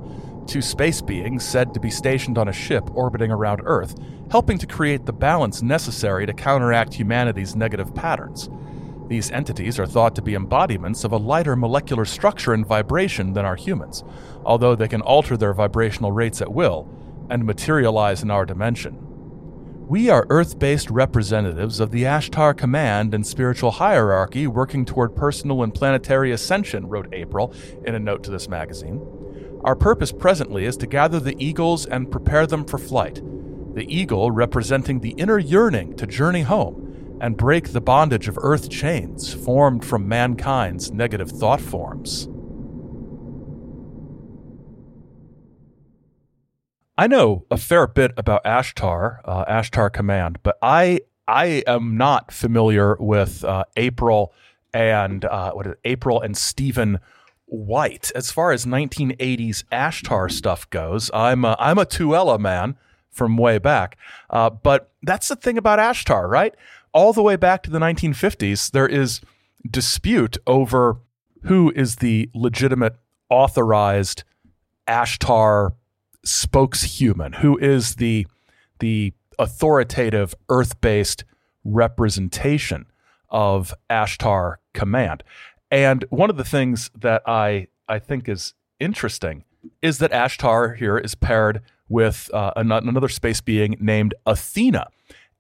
two 0.50 0.62
space 0.63 1.00
beings 1.00 1.46
said 1.46 1.74
to 1.74 1.79
be 1.79 1.91
stationed 1.91 2.38
on 2.39 2.48
a 2.48 2.53
ship 2.53 2.89
orbiting 2.96 3.29
around 3.29 3.62
Earth, 3.65 3.96
helping 4.32 4.58
to 4.58 4.65
create 4.65 5.06
the 5.06 5.13
balance 5.13 5.62
necessary 5.62 6.25
to 6.25 6.34
counteract 6.34 6.96
humanity's 6.96 7.56
negative 7.56 7.94
patterns. 7.94 8.50
These 9.08 9.29
entities 9.29 9.79
are 9.79 9.86
thought 9.86 10.15
to 10.15 10.24
be 10.24 10.34
embodiments 10.34 11.03
of 11.03 11.12
a 11.12 11.18
lighter 11.18 11.56
molecular 11.56 12.03
structure 12.03 12.53
and 12.53 12.65
vibration 12.65 13.34
than 13.34 13.46
our 13.46 13.56
humans, 13.56 14.03
although 14.44 14.75
they 14.75 14.88
can 14.88 15.01
alter 15.01 15.38
their 15.38 15.53
vibrational 15.53 16.12
rates 16.12 16.41
at 16.41 16.51
will 16.51 16.89
and 17.29 17.46
materialize 17.46 18.24
in 18.24 18.32
our 18.32 18.46
dimension. 18.46 18.98
We 19.88 20.10
are 20.10 20.25
Earth 20.29 20.58
based 20.58 20.89
representatives 20.89 21.79
of 21.79 21.91
the 21.91 22.03
Ashtar 22.03 22.58
Command 22.58 23.13
and 23.13 23.25
spiritual 23.25 23.72
hierarchy 23.72 24.48
working 24.48 24.84
toward 24.86 25.15
personal 25.15 25.62
and 25.62 25.74
planetary 25.74 26.32
ascension, 26.32 26.88
wrote 26.88 27.13
April 27.13 27.53
in 27.86 27.94
a 27.94 28.00
note 28.00 28.24
to 28.24 28.32
this 28.32 28.48
magazine. 28.48 29.19
Our 29.62 29.75
purpose 29.75 30.12
presently 30.12 30.66
is 30.66 30.78
to 30.78 30.88
gather 30.88 31.20
the 31.20 31.36
eagles 31.38 31.86
and 31.86 32.10
prepare 32.10 32.48
them 32.48 32.63
for 32.63 32.78
flight. 32.78 33.22
The 33.75 33.86
eagle 33.94 34.32
representing 34.32 35.01
the 35.01 35.12
inner 35.12 35.38
yearning 35.38 35.98
to 35.98 36.08
journey 36.08 36.44
home 36.44 37.18
and 37.22 37.36
break 37.36 37.70
the 37.70 37.82
bondage 37.82 38.30
of 38.30 38.38
earth 38.42 38.70
chains 38.70 39.34
formed 39.34 39.84
from 39.84 40.08
mankind's 40.08 40.92
negative 40.92 41.30
thought 41.30 41.60
forms. 41.60 42.30
I 46.98 47.08
know 47.08 47.46
a 47.51 47.58
fair 47.58 47.88
bit 47.88 48.13
about 48.18 48.44
Ashtar, 48.44 49.20
uh, 49.25 49.46
Ashtar 49.46 49.92
Command, 49.92 50.39
but 50.44 50.58
I 50.62 51.01
I 51.28 51.63
am 51.68 51.96
not 51.96 52.32
familiar 52.32 52.98
with 53.00 53.44
uh, 53.44 53.66
April 53.75 54.34
and 54.74 55.24
uh, 55.25 55.51
what 55.51 55.68
is 55.68 55.74
it, 55.74 55.80
April 55.86 56.22
and 56.22 56.36
Stephen 56.36 57.00
White. 57.50 58.12
As 58.15 58.32
far 58.32 58.51
as 58.51 58.65
1980s 58.65 59.63
Ashtar 59.72 60.32
stuff 60.32 60.70
goes, 60.70 61.10
I'm 61.13 61.44
a, 61.46 61.56
I'm 61.60 61.77
a 61.77 61.86
Tuella 61.86 62.39
man 62.39 62.77
from 63.10 63.38
way 63.38 63.58
back. 63.58 63.98
Uh, 64.29 64.50
but 64.50 64.91
that's 65.03 65.27
the 65.27 65.36
thing 65.36 65.58
about 65.58 65.79
Ashtar, 65.79 66.29
right? 66.29 66.56
all 66.94 67.13
the 67.13 67.24
way 67.24 67.36
back 67.36 67.63
to 67.63 67.70
the 67.70 67.79
1950s, 67.79 68.72
there 68.72 68.88
is 68.88 69.22
dispute 69.70 70.38
over 70.48 70.98
who 71.44 71.72
is 71.75 71.98
the 71.98 72.29
legitimate 72.34 72.96
authorized 73.29 74.24
Ashtar 74.88 75.72
spokeshuman, 76.25 77.36
who 77.36 77.58
is 77.58 77.96
the 77.96 78.27
the 78.79 79.13
authoritative 79.38 80.34
Earth-based 80.48 81.24
representation 81.63 82.86
of 83.29 83.74
Ashtar 83.89 84.56
Command. 84.74 85.24
And 85.72 86.06
one 86.10 86.30
of 86.30 86.38
the 86.38 86.44
things 86.44 86.90
that 86.96 87.22
I 87.28 87.68
I 87.88 88.00
think 88.00 88.30
is 88.30 88.54
interesting 88.80 89.44
is 89.82 89.98
that 89.98 90.12
Ashtar 90.12 90.78
here 90.78 90.98
is 90.98 91.16
paired 91.16 91.62
with 91.88 92.30
uh, 92.34 92.54
another 92.56 93.10
space 93.10 93.42
being 93.42 93.76
named 93.80 94.14
Athena. 94.26 94.88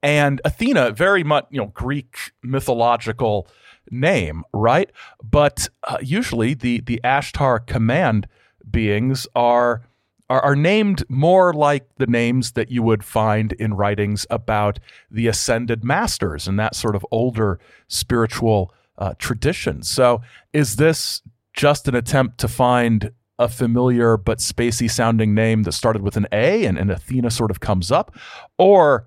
And 0.01 0.41
Athena, 0.45 0.91
very 0.91 1.23
much, 1.23 1.45
you 1.49 1.59
know, 1.59 1.67
Greek 1.67 2.31
mythological 2.41 3.47
name, 3.91 4.43
right? 4.53 4.89
But 5.23 5.67
uh, 5.83 5.97
usually 6.01 6.53
the 6.53 6.81
the 6.81 6.99
Ashtar 7.03 7.65
command 7.65 8.27
beings 8.69 9.27
are, 9.35 9.83
are 10.29 10.41
are 10.41 10.55
named 10.55 11.03
more 11.09 11.53
like 11.53 11.87
the 11.97 12.07
names 12.07 12.53
that 12.53 12.71
you 12.71 12.81
would 12.83 13.03
find 13.03 13.53
in 13.53 13.73
writings 13.73 14.25
about 14.29 14.79
the 15.11 15.27
ascended 15.27 15.83
masters 15.83 16.47
and 16.47 16.59
that 16.59 16.75
sort 16.75 16.95
of 16.95 17.05
older 17.11 17.59
spiritual 17.87 18.73
uh, 18.99 19.13
tradition. 19.17 19.81
So, 19.81 20.21
is 20.53 20.75
this 20.75 21.21
just 21.53 21.87
an 21.87 21.95
attempt 21.95 22.37
to 22.39 22.47
find 22.47 23.11
a 23.39 23.47
familiar 23.47 24.17
but 24.17 24.39
spacey 24.39 24.91
sounding 24.91 25.33
name 25.33 25.63
that 25.63 25.71
started 25.71 26.01
with 26.01 26.17
an 26.17 26.27
A 26.31 26.65
and, 26.65 26.77
and 26.77 26.91
Athena 26.91 27.31
sort 27.31 27.49
of 27.49 27.61
comes 27.61 27.91
up, 27.91 28.15
or 28.57 29.05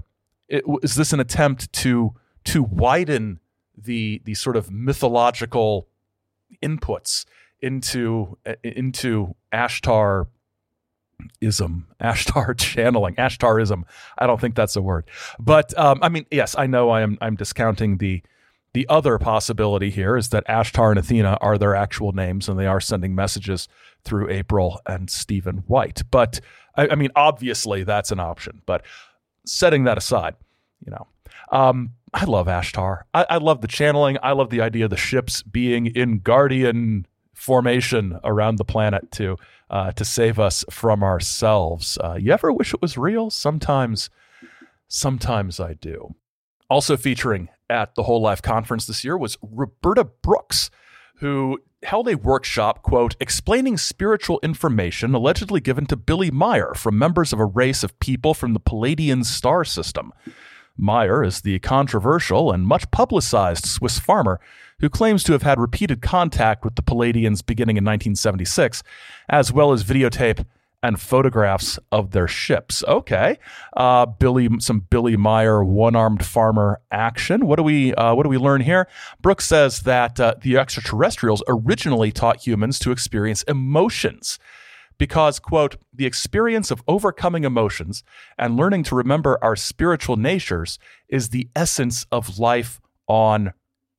is 0.49 0.97
this 0.97 1.13
an 1.13 1.21
attempt 1.21 1.73
to 1.75 2.15
to 2.45 2.63
widen 2.63 3.41
the 3.77 4.21
the 4.25 4.35
sort 4.35 4.57
of 4.57 4.71
mythological 4.71 5.89
inputs 6.63 7.25
into 7.61 8.37
into 8.65 9.35
Ashtar 9.53 10.27
ism, 11.41 11.87
Ashtar 12.01 12.59
channeling, 12.59 13.15
Ashtarism. 13.17 13.83
I 14.19 14.27
don't 14.27 14.41
think 14.41 14.55
that's 14.55 14.77
a 14.77 14.83
word, 14.83 15.05
but 15.39 15.77
um, 15.79 15.99
I 16.03 16.09
mean, 16.09 16.27
yes, 16.31 16.55
I 16.57 16.67
know 16.67 16.91
I 16.91 17.03
am. 17.03 17.19
I'm 17.21 17.37
discounting 17.37 17.99
the 17.99 18.23
the 18.75 18.89
other 18.89 19.19
possibility 19.19 19.91
here 19.91 20.17
is 20.17 20.31
that 20.31 20.47
Ashtar 20.47 20.91
and 20.91 20.99
Athena 20.99 21.37
are 21.41 21.59
their 21.59 21.75
actual 21.75 22.13
names, 22.13 22.49
and 22.49 22.59
they 22.59 22.67
are 22.67 22.81
sending 22.81 23.15
messages 23.15 23.69
through 24.05 24.31
April 24.31 24.81
and 24.87 25.11
Stephen 25.11 25.59
White. 25.67 26.03
But 26.11 26.41
I, 26.77 26.89
I 26.89 26.95
mean, 26.95 27.11
obviously, 27.15 27.85
that's 27.85 28.11
an 28.11 28.21
option. 28.21 28.63
But 28.65 28.83
setting 29.45 29.85
that 29.85 29.99
aside, 29.99 30.37
you 30.85 30.91
know, 30.91 31.07
um, 31.51 31.93
I 32.15 32.25
love 32.25 32.47
Ashtar. 32.47 33.03
I, 33.13 33.27
I 33.31 33.37
love 33.39 33.61
the 33.61 33.69
channeling. 33.69 34.17
I 34.23 34.33
love 34.33 34.51
the 34.51 34.61
idea 34.61 34.85
of 34.85 34.91
the 34.91 34.97
ships 34.97 35.43
being 35.43 35.87
in 35.87 36.21
guardian 36.21 37.07
formation 37.35 38.19
around 38.25 38.57
the 38.57 38.65
planet 38.65 39.11
to 39.13 39.37
uh, 39.71 39.91
to 39.93 40.05
save 40.05 40.39
us 40.39 40.65
from 40.71 41.03
ourselves. 41.03 41.99
Uh, 42.03 42.15
you 42.15 42.31
ever 42.33 42.53
wish 42.53 42.75
it 42.75 42.83
was 42.83 42.99
real? 42.99 43.31
Sometimes, 43.31 44.11
sometimes 44.89 45.59
I 45.59 45.75
do. 45.75 46.15
Also 46.69 46.97
featuring 46.97 47.49
at 47.73 47.95
the 47.95 48.03
Whole 48.05 48.21
Life 48.21 48.43
Conference 48.43 48.87
this 48.87 49.03
year 49.03 49.17
was 49.17 49.39
Roberta 49.43 50.05
Brooks, 50.05 50.71
who 51.17 51.59
held 51.83 52.07
a 52.09 52.17
workshop, 52.17 52.83
quote, 52.83 53.17
explaining 53.19 53.79
spiritual 53.79 54.39
information 54.43 55.15
allegedly 55.15 55.61
given 55.61 55.87
to 55.87 55.97
Billy 55.97 56.31
Meier 56.31 56.75
from 56.75 56.99
members 56.99 57.33
of 57.33 57.41
a 57.41 57.45
race 57.45 57.83
of 57.83 57.99
people 57.99 58.35
from 58.35 58.53
the 58.53 58.61
Pleiadian 58.61 59.25
star 59.25 59.65
system. 59.65 60.13
Meier 60.77 61.25
is 61.25 61.41
the 61.41 61.59
controversial 61.59 62.53
and 62.53 62.67
much 62.67 62.91
publicized 62.91 63.67
Swiss 63.67 63.99
farmer 63.99 64.41
who 64.81 64.89
claims 64.89 65.23
to 65.25 65.33
have 65.33 65.43
had 65.43 65.59
repeated 65.59 66.03
contact 66.03 66.65
with 66.65 66.77
the 66.77 66.83
Pleiadians 66.83 67.45
beginning 67.45 67.77
in 67.77 67.85
1976, 67.85 68.83
as 69.29 69.53
well 69.53 69.73
as 69.73 69.85
videotape 69.85 70.45
and 70.83 71.01
photographs 71.01 71.79
of 71.91 72.11
their 72.11 72.27
ships. 72.29 72.83
Okay, 72.89 73.39
uh, 73.77 74.07
Billy, 74.07 74.49
some 74.59 74.81
Billy 74.81 75.17
Meier 75.17 75.63
one-armed 75.63 76.25
farmer 76.25 76.81
action. 76.91 77.47
What 77.47 77.57
do 77.57 77.63
we 77.63 77.95
uh, 77.95 78.15
what 78.15 78.25
do 78.25 78.29
we 78.29 78.39
learn 78.39 78.63
here? 78.63 78.89
Brooks 79.21 79.47
says 79.47 79.81
that 79.81 80.19
uh, 80.19 80.35
the 80.41 80.57
extraterrestrials 80.57 81.43
originally 81.49 82.13
taught 82.13 82.47
humans 82.47 82.79
to 82.81 82.91
experience 82.91 83.43
emotions 83.45 84.39
because, 84.99 85.39
quote, 85.39 85.77
the 85.93 86.07
experience 86.07 86.71
of 86.71 86.83
overcoming 86.87 87.45
emotions 87.45 88.05
and 88.39 88.57
learning 88.57 88.85
to 88.85 88.95
remember 88.95 89.39
our 89.43 89.57
spiritual 89.57 90.17
natures 90.17 90.79
is 91.09 91.31
the 91.31 91.49
essence 91.57 92.07
of 92.13 92.39
life 92.39 92.81
on 93.09 93.53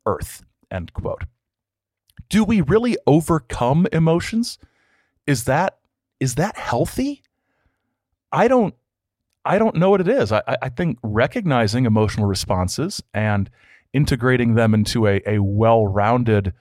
earth, 0.05 0.43
end 0.71 0.93
quote. 0.93 1.23
Do 2.29 2.43
we 2.43 2.61
really 2.61 2.97
overcome 3.05 3.87
emotions? 3.91 4.57
Is 5.27 5.43
that 5.43 5.77
is 6.24 6.36
that 6.36 6.58
healthy? 6.58 7.22
I 8.32 8.48
don't 8.48 8.74
I 9.46 9.60
don't 9.60 9.75
know 9.75 9.89
what 9.89 10.00
it 10.00 10.08
is. 10.08 10.32
I, 10.32 10.42
I 10.62 10.70
think 10.70 10.98
recognizing 11.03 11.86
emotional 11.86 12.27
responses 12.27 13.03
and 13.13 13.50
integrating 13.92 14.56
them 14.56 14.74
into 14.74 15.06
a, 15.06 15.22
a 15.27 15.39
well-rounded 15.39 16.53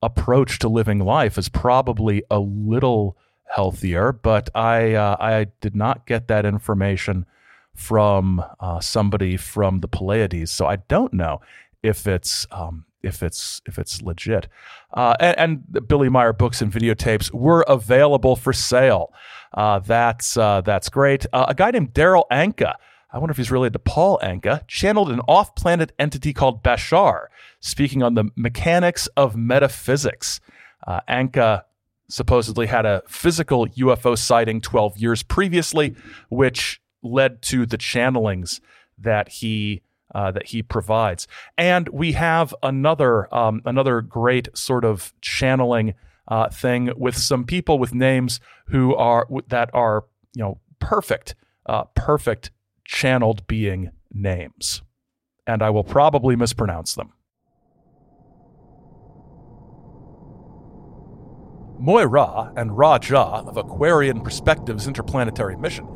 approach 0.00 0.60
to 0.60 0.68
living 0.68 1.00
life 1.00 1.36
is 1.36 1.48
probably 1.48 2.22
a 2.30 2.38
little 2.38 3.16
healthier, 3.52 4.12
but 4.12 4.48
I 4.54 4.94
uh, 4.94 5.16
I 5.18 5.46
did 5.60 5.74
not 5.74 6.06
get 6.06 6.28
that 6.28 6.46
information 6.46 7.26
from 7.74 8.44
uh, 8.60 8.78
somebody 8.78 9.36
from 9.36 9.80
the 9.80 9.88
Pleiades, 9.88 10.52
so 10.52 10.66
I 10.66 10.76
don't 10.76 11.12
know 11.12 11.40
if 11.82 12.06
it's 12.06 12.46
um, 12.52 12.84
if 13.02 13.22
it's 13.22 13.60
if 13.66 13.78
it's 13.78 14.02
legit. 14.02 14.48
Uh, 14.92 15.14
and, 15.20 15.38
and, 15.38 15.88
Billy 15.88 16.08
Meier 16.08 16.32
books 16.32 16.62
and 16.62 16.72
videotapes 16.72 17.32
were 17.32 17.64
available 17.68 18.36
for 18.36 18.52
sale. 18.52 19.12
Uh, 19.54 19.78
that's 19.78 20.36
uh, 20.36 20.60
that's 20.62 20.88
great. 20.88 21.26
Uh, 21.32 21.46
a 21.48 21.54
guy 21.54 21.70
named 21.70 21.92
Darryl 21.92 22.24
Anka 22.30 22.74
I 23.10 23.18
wonder 23.18 23.30
if 23.30 23.38
he's 23.38 23.50
related 23.50 23.72
to 23.72 23.78
Paul 23.78 24.18
Anka, 24.22 24.66
channeled 24.66 25.10
an 25.10 25.20
off 25.20 25.54
planet 25.54 25.92
entity 25.98 26.34
called 26.34 26.62
Bashar, 26.62 27.26
speaking 27.60 28.02
on 28.02 28.14
the 28.14 28.30
mechanics 28.36 29.06
of 29.16 29.34
metaphysics. 29.34 30.40
Uh, 30.86 31.00
Anka 31.08 31.62
supposedly 32.08 32.66
had 32.66 32.84
a 32.84 33.02
physical 33.08 33.66
UFO 33.66 34.16
sighting 34.16 34.60
12 34.60 34.98
years 34.98 35.22
previously, 35.22 35.96
which 36.28 36.82
led 37.02 37.40
to 37.42 37.64
the 37.64 37.78
channelings 37.78 38.60
that 38.98 39.28
he 39.28 39.82
uh, 40.14 40.30
that 40.30 40.46
he 40.46 40.62
provides. 40.62 41.26
And 41.56 41.88
we 41.88 42.12
have 42.12 42.54
another 42.62 43.32
um, 43.34 43.62
another 43.64 44.00
great 44.00 44.48
sort 44.56 44.84
of 44.84 45.12
channeling 45.20 45.94
uh, 46.28 46.48
thing 46.50 46.90
with 46.96 47.16
some 47.16 47.44
people 47.44 47.78
with 47.78 47.94
names 47.94 48.40
who 48.68 48.94
are 48.94 49.26
that 49.48 49.70
are 49.72 50.04
you 50.34 50.42
know 50.42 50.60
perfect 50.78 51.34
uh, 51.66 51.84
perfect 51.94 52.50
channeled 52.84 53.46
being 53.46 53.90
names, 54.12 54.82
and 55.46 55.62
I 55.62 55.70
will 55.70 55.84
probably 55.84 56.36
mispronounce 56.36 56.94
them. 56.94 57.12
Moira 61.80 62.52
and 62.56 62.76
Raja 62.76 63.18
of 63.18 63.56
Aquarian 63.56 64.20
Perspectives 64.20 64.88
Interplanetary 64.88 65.56
Mission 65.56 65.86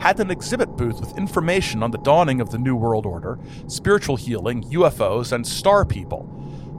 had 0.00 0.20
an 0.20 0.30
exhibit 0.30 0.76
booth 0.76 1.00
with 1.00 1.18
information 1.18 1.82
on 1.82 1.90
the 1.90 1.98
dawning 1.98 2.40
of 2.40 2.50
the 2.50 2.58
New 2.58 2.76
World 2.76 3.06
Order, 3.06 3.40
spiritual 3.66 4.14
healing, 4.14 4.62
UFOs, 4.70 5.32
and 5.32 5.44
star 5.44 5.84
people. 5.84 6.28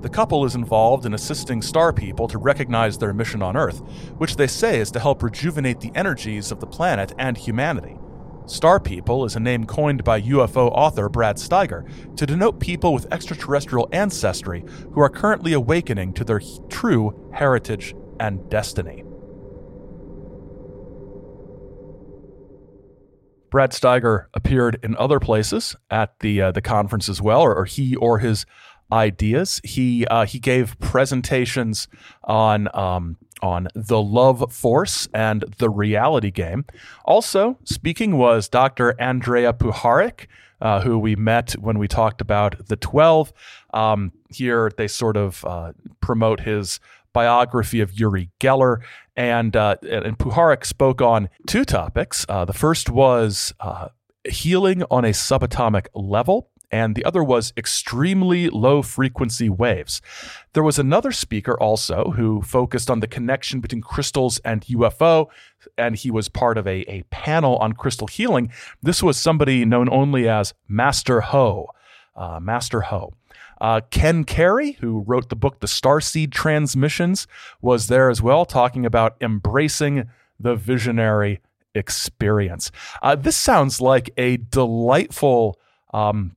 The 0.01 0.07
couple 0.09 0.45
is 0.45 0.55
involved 0.55 1.05
in 1.05 1.13
assisting 1.13 1.61
star 1.61 1.91
people 1.91 2.27
to 2.29 2.37
recognize 2.37 2.97
their 2.97 3.13
mission 3.13 3.41
on 3.41 3.57
Earth, 3.57 3.79
which 4.17 4.37
they 4.37 4.47
say 4.47 4.79
is 4.79 4.91
to 4.91 4.99
help 4.99 5.23
rejuvenate 5.23 5.81
the 5.81 5.91
energies 5.93 6.49
of 6.49 6.61
the 6.61 6.67
planet 6.67 7.13
and 7.17 7.37
humanity. 7.37 7.97
Star 8.45 8.79
People 8.79 9.23
is 9.23 9.35
a 9.37 9.39
name 9.39 9.65
coined 9.65 10.03
by 10.03 10.21
UFO 10.21 10.69
author 10.71 11.07
Brad 11.07 11.37
Steiger 11.37 11.85
to 12.17 12.25
denote 12.25 12.59
people 12.59 12.93
with 12.93 13.11
extraterrestrial 13.11 13.87
ancestry 13.93 14.65
who 14.91 15.01
are 15.01 15.09
currently 15.09 15.53
awakening 15.53 16.13
to 16.13 16.25
their 16.25 16.41
true 16.69 17.29
heritage 17.33 17.95
and 18.19 18.49
destiny. 18.49 19.03
Brad 23.53 23.69
Steiger 23.69 24.25
appeared 24.33 24.79
in 24.81 24.97
other 24.97 25.19
places 25.19 25.75
at 25.91 26.17
the 26.21 26.41
uh, 26.41 26.51
the 26.51 26.61
conference 26.61 27.07
as 27.07 27.21
well, 27.21 27.41
or, 27.41 27.53
or, 27.53 27.65
he 27.65 27.95
or 27.97 28.17
his 28.17 28.47
ideas. 28.91 29.61
He 29.63 30.07
uh, 30.07 30.25
he 30.25 30.39
gave 30.39 30.75
presentations 30.79 31.87
on 32.23 32.67
um, 32.73 33.17
on 33.43 33.67
the 33.75 34.01
love 34.01 34.51
force 34.51 35.07
and 35.13 35.43
the 35.59 35.69
reality 35.69 36.31
game. 36.31 36.65
Also 37.05 37.59
speaking 37.63 38.17
was 38.17 38.49
Dr. 38.49 38.93
Andrija 38.93 39.53
Puharich, 39.53 40.25
uh, 40.59 40.81
who 40.81 40.97
we 40.97 41.15
met 41.15 41.51
when 41.53 41.77
we 41.77 41.87
talked 41.87 42.21
about 42.21 42.67
the 42.69 42.75
Twelve. 42.75 43.31
Um, 43.71 44.13
here 44.29 44.71
they 44.77 44.87
sort 44.87 45.15
of 45.15 45.45
uh, 45.45 45.73
promote 46.01 46.39
his 46.39 46.79
biography 47.13 47.79
of 47.79 47.99
Uri 47.99 48.29
Geller. 48.39 48.81
And, 49.15 49.55
uh, 49.55 49.75
and 49.83 50.17
Puharich 50.17 50.65
spoke 50.65 51.01
on 51.01 51.29
two 51.47 51.65
topics. 51.65 52.25
Uh, 52.27 52.45
the 52.45 52.53
first 52.53 52.89
was 52.89 53.53
uh, 53.59 53.89
healing 54.27 54.83
on 54.89 55.05
a 55.05 55.09
subatomic 55.09 55.87
level, 55.93 56.49
and 56.71 56.95
the 56.95 57.05
other 57.05 57.23
was 57.23 57.53
extremely 57.55 58.49
low 58.49 58.81
frequency 58.81 59.49
waves. 59.49 60.01
There 60.53 60.63
was 60.63 60.79
another 60.79 61.11
speaker 61.11 61.59
also 61.59 62.13
who 62.15 62.41
focused 62.41 62.89
on 62.89 62.99
the 62.99 63.07
connection 63.07 63.59
between 63.59 63.81
crystals 63.81 64.39
and 64.39 64.65
UFO, 64.65 65.27
and 65.77 65.95
he 65.95 66.09
was 66.09 66.29
part 66.29 66.57
of 66.57 66.65
a, 66.65 66.81
a 66.91 67.03
panel 67.11 67.57
on 67.57 67.73
crystal 67.73 68.07
healing. 68.07 68.51
This 68.81 69.03
was 69.03 69.17
somebody 69.17 69.65
known 69.65 69.87
only 69.91 70.27
as 70.27 70.55
Master 70.67 71.21
Ho. 71.21 71.67
Uh, 72.15 72.39
Master 72.39 72.81
Ho. 72.81 73.13
Uh, 73.63 73.79
Ken 73.91 74.25
Carey, 74.25 74.73
who 74.73 75.05
wrote 75.07 75.29
the 75.29 75.37
book 75.37 75.61
The 75.61 75.67
Starseed 75.67 76.31
Transmissions, 76.31 77.27
was 77.61 77.87
there 77.87 78.09
as 78.09 78.21
well, 78.21 78.43
talking 78.43 78.85
about 78.85 79.15
embracing 79.21 80.09
the 80.37 80.53
visionary 80.53 81.39
experience. 81.73 82.71
Uh, 83.01 83.15
this 83.15 83.37
sounds 83.37 83.79
like 83.79 84.09
a 84.17 84.35
delightful, 84.35 85.57
um, 85.93 86.35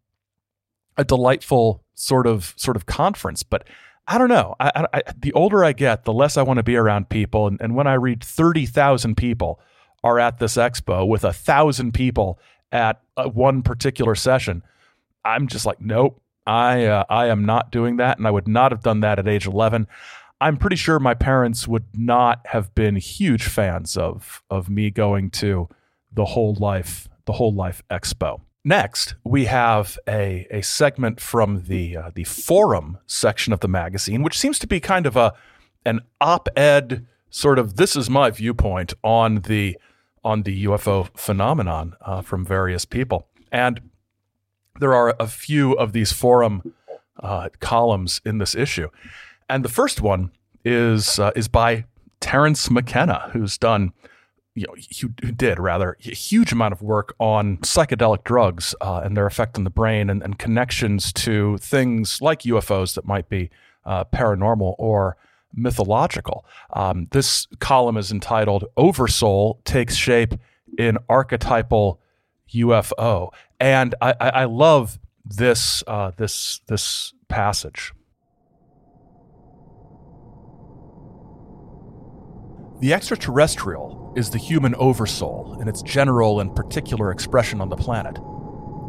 a 0.96 1.04
delightful 1.04 1.82
sort 1.94 2.28
of 2.28 2.54
sort 2.56 2.76
of 2.76 2.86
conference, 2.86 3.42
but. 3.42 3.66
I 4.08 4.18
don't 4.18 4.28
know. 4.28 4.54
I, 4.60 4.86
I, 4.94 5.02
the 5.18 5.32
older 5.32 5.64
I 5.64 5.72
get, 5.72 6.04
the 6.04 6.12
less 6.12 6.36
I 6.36 6.42
want 6.42 6.58
to 6.58 6.62
be 6.62 6.76
around 6.76 7.08
people. 7.08 7.48
And, 7.48 7.60
and 7.60 7.74
when 7.74 7.88
I 7.88 7.94
read 7.94 8.22
30,000 8.22 9.16
people 9.16 9.58
are 10.04 10.20
at 10.20 10.38
this 10.38 10.54
expo 10.54 11.04
with 11.08 11.24
a 11.24 11.32
thousand 11.32 11.90
people 11.92 12.38
at 12.70 13.02
uh, 13.16 13.24
one 13.24 13.62
particular 13.62 14.14
session, 14.14 14.62
I'm 15.24 15.48
just 15.48 15.66
like, 15.66 15.80
nope, 15.80 16.22
I 16.46 16.84
uh, 16.84 17.04
I 17.08 17.26
am 17.26 17.44
not 17.44 17.70
doing 17.72 17.96
that, 17.96 18.18
and 18.18 18.26
I 18.26 18.30
would 18.30 18.48
not 18.48 18.72
have 18.72 18.82
done 18.82 19.00
that 19.00 19.18
at 19.18 19.28
age 19.28 19.46
11. 19.46 19.86
I'm 20.40 20.56
pretty 20.58 20.76
sure 20.76 20.98
my 20.98 21.14
parents 21.14 21.66
would 21.66 21.86
not 21.94 22.40
have 22.46 22.74
been 22.74 22.96
huge 22.96 23.44
fans 23.44 23.96
of 23.96 24.42
of 24.50 24.68
me 24.68 24.90
going 24.90 25.30
to 25.30 25.68
the 26.12 26.26
whole 26.26 26.54
life 26.54 27.08
the 27.24 27.32
whole 27.32 27.54
life 27.54 27.82
expo. 27.90 28.40
Next, 28.64 29.14
we 29.22 29.44
have 29.44 29.96
a, 30.08 30.46
a 30.50 30.60
segment 30.62 31.20
from 31.20 31.62
the 31.64 31.96
uh, 31.96 32.10
the 32.14 32.24
forum 32.24 32.98
section 33.06 33.52
of 33.52 33.60
the 33.60 33.68
magazine, 33.68 34.22
which 34.22 34.38
seems 34.38 34.58
to 34.58 34.66
be 34.66 34.80
kind 34.80 35.06
of 35.06 35.16
a 35.16 35.32
an 35.84 36.00
op-ed 36.20 37.06
sort 37.30 37.58
of 37.58 37.76
this 37.76 37.94
is 37.96 38.10
my 38.10 38.30
viewpoint 38.30 38.92
on 39.04 39.42
the 39.42 39.76
on 40.24 40.42
the 40.42 40.64
UFO 40.64 41.08
phenomenon 41.16 41.94
uh, 42.00 42.20
from 42.22 42.44
various 42.44 42.84
people. 42.84 43.28
And 43.52 43.80
there 44.80 44.94
are 44.94 45.14
a 45.18 45.26
few 45.26 45.72
of 45.72 45.92
these 45.92 46.12
forum 46.12 46.74
uh, 47.20 47.48
columns 47.60 48.20
in 48.24 48.38
this 48.38 48.54
issue, 48.54 48.88
and 49.48 49.64
the 49.64 49.68
first 49.68 50.00
one 50.00 50.30
is 50.64 51.18
uh, 51.18 51.32
is 51.36 51.48
by 51.48 51.84
Terence 52.20 52.70
McKenna, 52.70 53.30
who's 53.32 53.58
done. 53.58 53.92
You 54.58 54.64
know, 54.68 54.74
who, 55.02 55.10
who 55.22 55.32
did 55.32 55.58
rather 55.58 55.98
a 56.06 56.14
huge 56.14 56.50
amount 56.50 56.72
of 56.72 56.80
work 56.80 57.14
on 57.18 57.58
psychedelic 57.58 58.24
drugs 58.24 58.74
uh, 58.80 59.02
and 59.04 59.14
their 59.14 59.26
effect 59.26 59.58
on 59.58 59.64
the 59.64 59.70
brain 59.70 60.08
and, 60.08 60.22
and, 60.22 60.38
connections 60.38 61.12
to 61.12 61.58
things 61.58 62.22
like 62.22 62.40
UFOs 62.44 62.94
that 62.94 63.04
might 63.04 63.28
be 63.28 63.50
uh, 63.84 64.04
paranormal 64.06 64.76
or 64.78 65.18
mythological. 65.56 66.44
Um, 66.72 67.08
this 67.10 67.46
column 67.58 67.96
is 67.96 68.12
entitled 68.12 68.64
Oversoul 68.76 69.60
Takes 69.64 69.94
Shape 69.94 70.34
in 70.78 70.98
Archetypal 71.08 72.00
UFO. 72.54 73.30
And 73.58 73.94
I, 74.02 74.14
I, 74.20 74.44
love 74.44 74.98
this 75.24 75.82
uh, 75.86 76.12
this 76.16 76.60
this 76.66 77.14
passage. 77.28 77.92
The 82.80 82.92
extraterrestrial 82.92 84.12
is 84.16 84.28
the 84.28 84.38
human 84.38 84.74
oversoul 84.74 85.58
in 85.62 85.68
its 85.68 85.80
general 85.80 86.40
and 86.40 86.54
particular 86.54 87.10
expression 87.10 87.62
on 87.62 87.70
the 87.70 87.76
planet. 87.76 88.16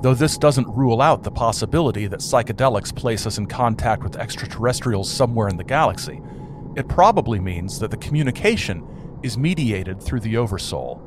Though 0.04 0.14
this 0.14 0.38
doesn't 0.38 0.68
rule 0.68 1.02
out 1.02 1.24
the 1.24 1.32
possibility 1.32 2.06
that 2.08 2.20
psychedelics 2.20 2.94
place 2.94 3.26
us 3.26 3.38
in 3.38 3.48
contact 3.48 4.04
with 4.04 4.18
extraterrestrials 4.18 5.10
somewhere 5.10 5.48
in 5.48 5.56
the 5.56 5.64
galaxy, 5.64 6.22
it 6.76 6.90
probably 6.90 7.40
means 7.40 7.80
that 7.80 7.90
the 7.90 7.98
communication 7.98 8.86
is 9.24 9.38
mediated 9.38 10.04
through 10.04 10.20
the 10.20 10.36
oversoul 10.36 11.07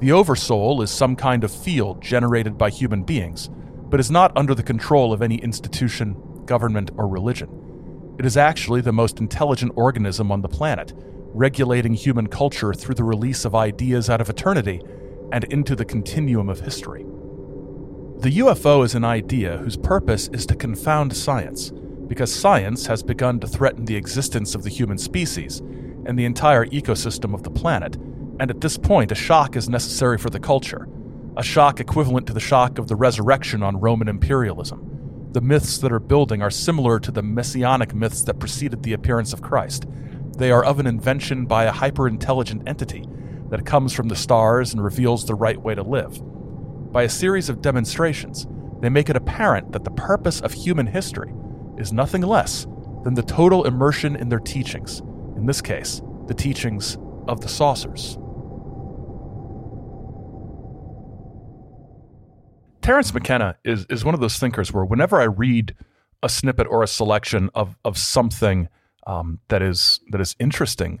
the 0.00 0.12
Oversoul 0.12 0.82
is 0.82 0.90
some 0.90 1.16
kind 1.16 1.42
of 1.42 1.50
field 1.50 2.02
generated 2.02 2.58
by 2.58 2.68
human 2.68 3.02
beings, 3.02 3.48
but 3.88 3.98
is 3.98 4.10
not 4.10 4.36
under 4.36 4.54
the 4.54 4.62
control 4.62 5.12
of 5.12 5.22
any 5.22 5.36
institution, 5.36 6.16
government, 6.44 6.90
or 6.98 7.08
religion. 7.08 8.14
It 8.18 8.26
is 8.26 8.36
actually 8.36 8.82
the 8.82 8.92
most 8.92 9.20
intelligent 9.20 9.72
organism 9.74 10.30
on 10.30 10.42
the 10.42 10.48
planet, 10.48 10.92
regulating 11.32 11.94
human 11.94 12.26
culture 12.26 12.74
through 12.74 12.94
the 12.94 13.04
release 13.04 13.46
of 13.46 13.54
ideas 13.54 14.10
out 14.10 14.20
of 14.20 14.28
eternity 14.28 14.82
and 15.32 15.44
into 15.44 15.74
the 15.74 15.84
continuum 15.84 16.50
of 16.50 16.60
history. 16.60 17.04
The 18.18 18.38
UFO 18.38 18.84
is 18.84 18.94
an 18.94 19.04
idea 19.04 19.56
whose 19.56 19.78
purpose 19.78 20.28
is 20.28 20.44
to 20.46 20.54
confound 20.54 21.16
science, 21.16 21.70
because 22.06 22.34
science 22.34 22.86
has 22.86 23.02
begun 23.02 23.40
to 23.40 23.46
threaten 23.46 23.86
the 23.86 23.96
existence 23.96 24.54
of 24.54 24.62
the 24.62 24.70
human 24.70 24.98
species 24.98 25.60
and 26.04 26.18
the 26.18 26.26
entire 26.26 26.66
ecosystem 26.66 27.34
of 27.34 27.42
the 27.42 27.50
planet 27.50 27.96
and 28.38 28.50
at 28.50 28.60
this 28.60 28.76
point, 28.76 29.12
a 29.12 29.14
shock 29.14 29.56
is 29.56 29.68
necessary 29.68 30.18
for 30.18 30.30
the 30.30 30.40
culture. 30.40 30.88
A 31.36 31.42
shock 31.42 31.80
equivalent 31.80 32.26
to 32.26 32.32
the 32.32 32.40
shock 32.40 32.78
of 32.78 32.88
the 32.88 32.96
resurrection 32.96 33.62
on 33.62 33.80
Roman 33.80 34.08
imperialism. 34.08 35.28
The 35.32 35.40
myths 35.40 35.78
that 35.78 35.92
are 35.92 35.98
building 35.98 36.42
are 36.42 36.50
similar 36.50 36.98
to 37.00 37.10
the 37.10 37.22
messianic 37.22 37.94
myths 37.94 38.22
that 38.22 38.38
preceded 38.38 38.82
the 38.82 38.92
appearance 38.92 39.32
of 39.32 39.42
Christ. 39.42 39.86
They 40.36 40.50
are 40.50 40.64
of 40.64 40.80
an 40.80 40.86
invention 40.86 41.46
by 41.46 41.64
a 41.64 41.72
hyper 41.72 42.08
intelligent 42.08 42.62
entity 42.66 43.06
that 43.50 43.66
comes 43.66 43.92
from 43.92 44.08
the 44.08 44.16
stars 44.16 44.72
and 44.72 44.82
reveals 44.82 45.24
the 45.24 45.34
right 45.34 45.60
way 45.60 45.74
to 45.74 45.82
live. 45.82 46.20
By 46.92 47.04
a 47.04 47.08
series 47.08 47.48
of 47.48 47.62
demonstrations, 47.62 48.46
they 48.80 48.88
make 48.88 49.08
it 49.08 49.16
apparent 49.16 49.72
that 49.72 49.84
the 49.84 49.90
purpose 49.90 50.40
of 50.40 50.52
human 50.52 50.86
history 50.86 51.32
is 51.78 51.92
nothing 51.92 52.22
less 52.22 52.66
than 53.04 53.14
the 53.14 53.22
total 53.22 53.64
immersion 53.64 54.16
in 54.16 54.28
their 54.28 54.40
teachings, 54.40 55.00
in 55.36 55.46
this 55.46 55.62
case, 55.62 56.02
the 56.26 56.34
teachings 56.34 56.98
of 57.28 57.40
the 57.40 57.48
saucers. 57.48 58.18
Terence 62.86 63.12
McKenna 63.12 63.56
is 63.64 63.84
is 63.90 64.04
one 64.04 64.14
of 64.14 64.20
those 64.20 64.38
thinkers 64.38 64.72
where 64.72 64.84
whenever 64.84 65.20
I 65.20 65.24
read 65.24 65.74
a 66.22 66.28
snippet 66.28 66.68
or 66.70 66.84
a 66.84 66.86
selection 66.86 67.50
of 67.52 67.76
of 67.84 67.98
something 67.98 68.68
um, 69.08 69.40
that 69.48 69.60
is 69.60 69.98
that 70.12 70.20
is 70.20 70.36
interesting 70.38 71.00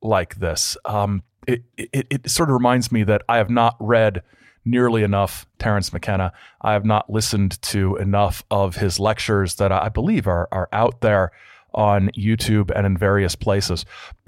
like 0.00 0.36
this, 0.36 0.78
um, 0.86 1.22
it, 1.46 1.62
it 1.76 2.06
it 2.08 2.30
sort 2.30 2.48
of 2.48 2.54
reminds 2.54 2.90
me 2.90 3.02
that 3.02 3.20
I 3.28 3.36
have 3.36 3.50
not 3.50 3.76
read 3.80 4.22
nearly 4.64 5.02
enough 5.02 5.46
Terence 5.58 5.92
McKenna. 5.92 6.32
I 6.62 6.72
have 6.72 6.86
not 6.86 7.10
listened 7.10 7.60
to 7.64 7.96
enough 7.96 8.42
of 8.50 8.76
his 8.76 8.98
lectures 8.98 9.56
that 9.56 9.70
I 9.70 9.90
believe 9.90 10.26
are 10.26 10.48
are 10.52 10.70
out 10.72 11.02
there 11.02 11.32
on 11.74 12.08
YouTube 12.16 12.70
and 12.74 12.86
in 12.86 12.96
various 12.96 13.36
places. 13.36 13.84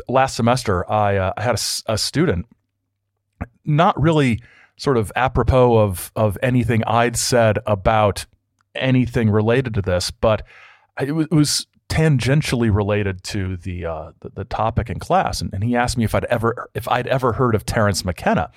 Last 0.09 0.37
semester, 0.37 0.85
I, 0.93 1.17
uh, 1.17 1.33
I 1.39 1.43
had 1.43 1.55
a, 1.55 1.93
a 1.95 1.97
student, 1.97 2.45
not 3.65 3.99
really 3.99 4.43
sort 4.79 4.97
of 4.97 5.13
apropos 5.15 5.77
of 5.79 6.11
of 6.17 6.39
anything 6.43 6.83
I'd 6.85 7.17
said 7.17 7.59
about 7.67 8.27
anything 8.75 9.29
related 9.29 9.75
to 9.75 9.83
this, 9.83 10.11
but 10.11 10.43
it 11.01 11.13
was, 11.13 11.27
it 11.27 11.35
was 11.35 11.67
tangentially 11.89 12.75
related 12.75 13.23
to 13.25 13.57
the, 13.57 13.87
uh, 13.87 14.13
the, 14.21 14.29
the 14.31 14.45
topic 14.45 14.91
in 14.91 14.99
class, 14.99 15.41
and, 15.41 15.53
and, 15.55 15.65
he 15.65 15.75
asked 15.75 15.97
me 15.97 16.05
if 16.05 16.15
I'd 16.15 16.27
ever 16.27 16.69
if 16.75 16.87
I'd 16.89 17.07
ever 17.07 17.33
heard 17.33 17.55
of 17.55 17.65
Terence 17.65 18.05
McKenna, 18.05 18.51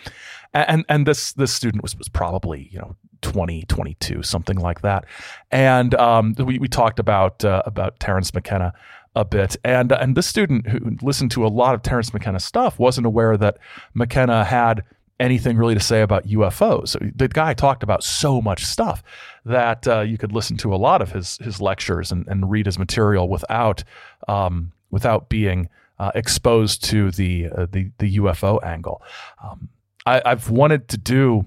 and 0.54 0.86
and 0.90 1.06
this 1.06 1.34
this 1.34 1.54
student 1.54 1.82
was 1.82 1.98
was 1.98 2.10
probably 2.10 2.70
you 2.72 2.80
know 2.80 2.96
20, 3.22 3.64
22, 3.64 4.24
something 4.24 4.58
like 4.58 4.82
that, 4.82 5.06
and 5.50 5.96
um, 5.96 6.36
we 6.38 6.60
we 6.60 6.68
talked 6.68 7.00
about 7.00 7.44
uh, 7.44 7.64
about 7.66 8.00
Terence 8.00 8.34
McKenna 8.34 8.74
a 9.16 9.26
bit. 9.26 9.56
And 9.64 9.92
and 9.92 10.16
this 10.16 10.28
student 10.28 10.68
who 10.68 10.98
listened 11.02 11.32
to 11.32 11.46
a 11.46 11.50
lot 11.50 11.76
of 11.76 11.84
Terence 11.84 12.14
McKenna 12.14 12.40
stuff 12.40 12.80
wasn't 12.80 13.08
aware 13.08 13.38
that 13.38 13.58
McKenna 13.94 14.44
had 14.44 14.84
anything 15.22 15.56
really 15.56 15.76
to 15.76 15.80
say 15.80 16.02
about 16.02 16.26
UFOs. 16.26 16.98
The 17.16 17.28
guy 17.28 17.54
talked 17.54 17.84
about 17.84 18.04
so 18.04 18.42
much 18.42 18.66
stuff 18.66 19.04
that 19.46 19.88
uh, 19.88 20.02
you 20.02 20.18
could 20.18 20.34
listen 20.34 20.58
to 20.58 20.74
a 20.74 20.78
lot 20.78 21.02
of 21.02 21.12
his 21.12 21.38
his 21.38 21.62
lectures 21.62 22.12
and, 22.12 22.28
and 22.28 22.50
read 22.50 22.66
his 22.66 22.80
material 22.80 23.30
without 23.30 23.84
um, 24.28 24.74
without 24.90 25.30
being 25.30 25.70
uh, 26.00 26.12
exposed 26.16 26.84
to 26.86 27.12
the, 27.12 27.48
uh, 27.56 27.68
the 27.72 27.92
the 28.00 28.18
UFO 28.18 28.62
angle. 28.64 29.02
Um, 29.44 29.70
I, 30.06 30.22
I've 30.26 30.50
wanted 30.50 30.88
to 30.90 30.98
do 30.98 31.46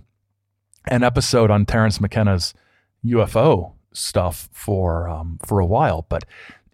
an 0.87 1.03
episode 1.03 1.51
on 1.51 1.67
Terence 1.67 2.01
McKenna's 2.01 2.55
UFO 3.05 3.73
stuff 3.93 4.49
for 4.53 5.09
um, 5.09 5.41
for 5.45 5.59
a 5.59 5.67
while, 5.67 6.07
but 6.09 6.25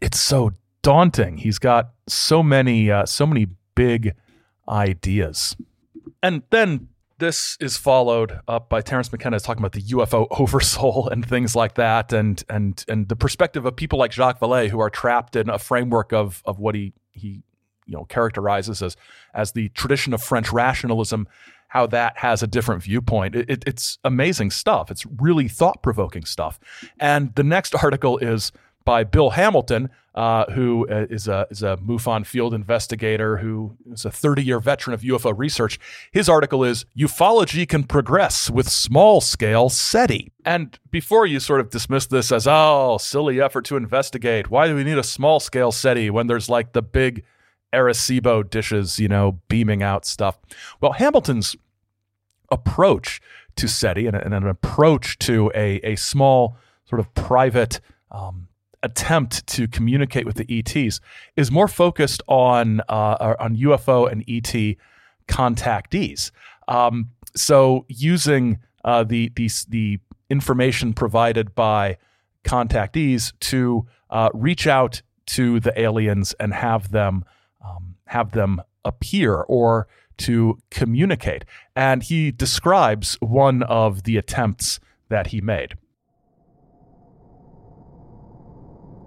it's 0.03 0.21
so 0.21 0.53
daunting. 0.83 1.39
He's 1.39 1.59
got 1.59 1.93
so 2.07 2.43
many 2.43 2.91
uh, 2.91 3.07
so 3.07 3.25
many 3.25 3.47
big 3.75 4.15
ideas. 4.69 5.57
And 6.23 6.43
then 6.51 6.90
this 7.21 7.57
is 7.61 7.77
followed 7.77 8.41
up 8.49 8.69
by 8.69 8.81
Terence 8.81 9.13
McKenna 9.13 9.39
talking 9.39 9.61
about 9.61 9.73
the 9.73 9.83
UFO 9.83 10.27
oversoul 10.41 11.09
and 11.09 11.25
things 11.25 11.55
like 11.55 11.75
that, 11.75 12.13
and 12.13 12.43
and 12.49 12.85
and 12.89 13.09
the 13.09 13.17
perspective 13.17 13.65
of 13.65 13.77
people 13.77 13.99
like 13.99 14.13
Jacques 14.13 14.41
Vallée 14.41 14.69
who 14.69 14.81
are 14.81 14.91
trapped 14.91 15.37
in 15.37 15.49
a 15.49 15.59
framework 15.59 16.13
of 16.13 16.43
of 16.45 16.59
what 16.59 16.75
he 16.75 16.93
he 17.13 17.43
you 17.87 17.97
know 17.97 18.05
characterizes 18.05 18.83
as 18.83 18.97
as 19.35 19.53
the 19.53 19.69
tradition 19.71 20.13
of 20.13 20.23
French 20.23 20.53
rationalism. 20.53 21.29
How 21.69 21.87
that 21.87 22.19
has 22.19 22.43
a 22.43 22.49
different 22.49 22.83
viewpoint. 22.83 23.37
It, 23.37 23.49
it, 23.49 23.65
it's 23.65 24.01
amazing 24.03 24.51
stuff. 24.51 24.91
It's 24.91 25.07
really 25.07 25.47
thought 25.47 25.85
provoking 25.85 26.25
stuff. 26.25 26.59
And 26.99 27.33
the 27.37 27.45
next 27.45 27.77
article 27.81 28.19
is 28.19 28.51
by 28.85 29.05
Bill 29.05 29.31
Hamilton, 29.31 29.91
uh, 30.15 30.51
who 30.53 30.89
uh, 30.89 31.07
a 31.11 31.47
is 31.51 31.63
a 31.63 31.77
MUFON 31.77 32.27
field 32.27 32.53
investigator 32.53 33.37
who 33.39 33.77
is 33.93 34.05
a 34.05 34.11
30 34.11 34.43
year 34.43 34.59
veteran 34.59 34.95
of 34.95 35.03
UFO 35.03 35.33
research. 35.37 35.79
His 36.11 36.29
article 36.29 36.65
is 36.65 36.85
"Ufology 36.97 37.69
Can 37.69 37.85
Progress 37.85 38.51
with 38.51 38.69
Small 38.69 39.21
Scale 39.21 39.69
SETI." 39.69 40.33
And 40.45 40.79
before 40.91 41.27
you 41.27 41.39
sort 41.41 41.61
of 41.61 41.71
dismiss 41.71 42.07
this 42.07 42.33
as 42.33 42.47
oh 42.49 42.99
silly 43.01 43.41
effort 43.41 43.65
to 43.67 43.77
investigate, 43.77 44.51
why 44.51 44.67
do 44.67 44.75
we 44.75 44.85
need 44.85 44.99
a 44.99 45.05
small 45.05 45.39
scale 45.41 45.73
SETI 45.73 46.11
when 46.11 46.27
there's 46.27 46.49
like 46.49 46.73
the 46.73 46.83
big 46.83 47.25
Arecibo 47.73 48.49
dishes, 48.49 48.99
you 48.99 49.09
know, 49.09 49.41
beaming 49.49 49.83
out 49.83 50.05
stuff? 50.05 50.39
Well, 50.81 50.93
Hamilton's 50.93 51.55
approach 52.51 53.21
to 53.57 53.69
SETI 53.69 54.07
and, 54.07 54.17
and 54.17 54.35
an 54.35 54.47
approach 54.49 55.19
to 55.21 55.53
a 55.55 55.77
a 55.85 55.97
small 55.97 56.57
sort 56.85 56.99
of 56.99 57.15
private 57.15 57.79
um, 58.11 58.49
attempt 58.83 59.47
to 59.47 59.69
communicate 59.69 60.27
with 60.27 60.37
the 60.37 60.59
ETs 60.59 61.01
is 61.37 61.51
more 61.51 61.69
focused 61.69 62.23
on 62.27 62.81
uh, 62.89 63.35
on 63.39 63.57
UFO 63.57 64.11
and 64.11 64.25
ET 64.29 64.77
contactees. 65.29 66.31
Um, 66.69 67.11
so 67.37 67.85
using 67.89 68.59
uh, 68.85 69.05
the, 69.05 69.31
the 69.37 69.51
the 69.69 69.99
information 70.29 70.95
provided 70.95 71.55
by 71.55 71.99
contactees 72.45 73.33
to 73.41 73.87
uh, 74.09 74.31
reach 74.33 74.67
out 74.67 75.03
to 75.27 75.61
the 75.61 75.79
aliens 75.81 76.35
and 76.41 76.55
have 76.55 76.91
them 76.91 77.25
um, 77.65 77.97
have 78.07 78.33
them 78.33 78.63
appear 78.85 79.35
or 79.43 79.87
to 80.17 80.59
communicate. 80.71 81.45
And 81.75 82.03
he 82.03 82.31
describes 82.31 83.17
one 83.21 83.63
of 83.63 84.05
the 84.05 84.17
attempts 84.17 84.81
that 85.09 85.29
he 85.29 85.41
made. 85.41 85.75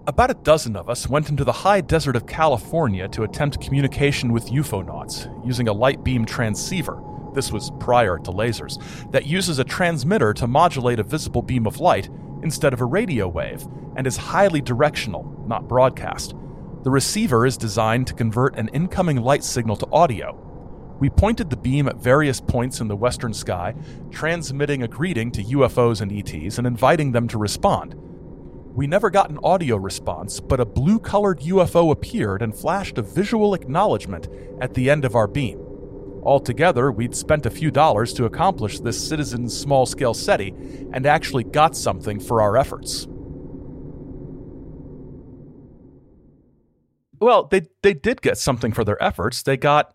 About 0.05 0.31
a 0.31 0.33
dozen 0.33 0.75
of 0.75 0.89
us 0.89 1.07
went 1.07 1.29
into 1.29 1.45
the 1.45 1.53
high 1.53 1.79
desert 1.79 2.17
of 2.17 2.25
California 2.25 3.07
to 3.07 3.23
attempt 3.23 3.61
communication 3.61 4.33
with 4.33 4.49
UFOnauts 4.49 5.45
using 5.45 5.69
a 5.69 5.73
light 5.73 6.03
beam 6.03 6.25
transceiver. 6.25 7.01
This 7.33 7.53
was 7.53 7.71
prior 7.79 8.17
to 8.17 8.31
lasers, 8.31 8.81
that 9.11 9.25
uses 9.25 9.59
a 9.59 9.63
transmitter 9.63 10.33
to 10.33 10.45
modulate 10.45 10.99
a 10.99 11.03
visible 11.03 11.41
beam 11.41 11.65
of 11.65 11.79
light 11.79 12.09
instead 12.41 12.73
of 12.73 12.81
a 12.81 12.85
radio 12.85 13.29
wave, 13.29 13.65
and 13.95 14.05
is 14.05 14.17
highly 14.17 14.59
directional, 14.59 15.41
not 15.47 15.69
broadcast. 15.69 16.35
The 16.83 16.91
receiver 16.91 17.45
is 17.45 17.55
designed 17.55 18.07
to 18.07 18.13
convert 18.13 18.57
an 18.57 18.67
incoming 18.73 19.21
light 19.21 19.45
signal 19.45 19.77
to 19.77 19.87
audio. 19.89 20.37
We 20.99 21.09
pointed 21.11 21.49
the 21.49 21.55
beam 21.55 21.87
at 21.87 21.95
various 21.95 22.41
points 22.41 22.81
in 22.81 22.89
the 22.89 22.97
western 22.97 23.33
sky, 23.33 23.73
transmitting 24.11 24.83
a 24.83 24.87
greeting 24.89 25.31
to 25.31 25.43
UFOs 25.43 26.01
and 26.01 26.11
ETs 26.11 26.57
and 26.57 26.67
inviting 26.67 27.13
them 27.13 27.29
to 27.29 27.37
respond. 27.37 27.95
We 28.73 28.87
never 28.87 29.11
got 29.11 29.29
an 29.29 29.37
audio 29.43 29.77
response, 29.77 30.39
but 30.39 30.59
a 30.59 30.65
blue 30.65 30.97
colored 30.97 31.41
UFO 31.41 31.91
appeared 31.91 32.41
and 32.41 32.55
flashed 32.55 32.97
a 32.97 33.03
visual 33.03 33.53
acknowledgement 33.53 34.27
at 34.59 34.73
the 34.73 34.89
end 34.89 35.05
of 35.05 35.15
our 35.15 35.27
beam. 35.27 35.59
Altogether, 36.23 36.91
we'd 36.91 37.15
spent 37.15 37.45
a 37.45 37.51
few 37.51 37.69
dollars 37.69 38.13
to 38.13 38.25
accomplish 38.25 38.79
this 38.79 39.07
citizen's 39.07 39.55
small 39.55 39.85
scale 39.85 40.15
SETI 40.15 40.55
and 40.91 41.05
actually 41.05 41.43
got 41.43 41.75
something 41.75 42.19
for 42.19 42.41
our 42.41 42.57
efforts. 42.57 43.07
Well, 47.19 47.43
they, 47.43 47.67
they 47.83 47.93
did 47.93 48.23
get 48.23 48.39
something 48.39 48.71
for 48.71 48.83
their 48.83 49.01
efforts. 49.01 49.43
They 49.43 49.55
got 49.55 49.93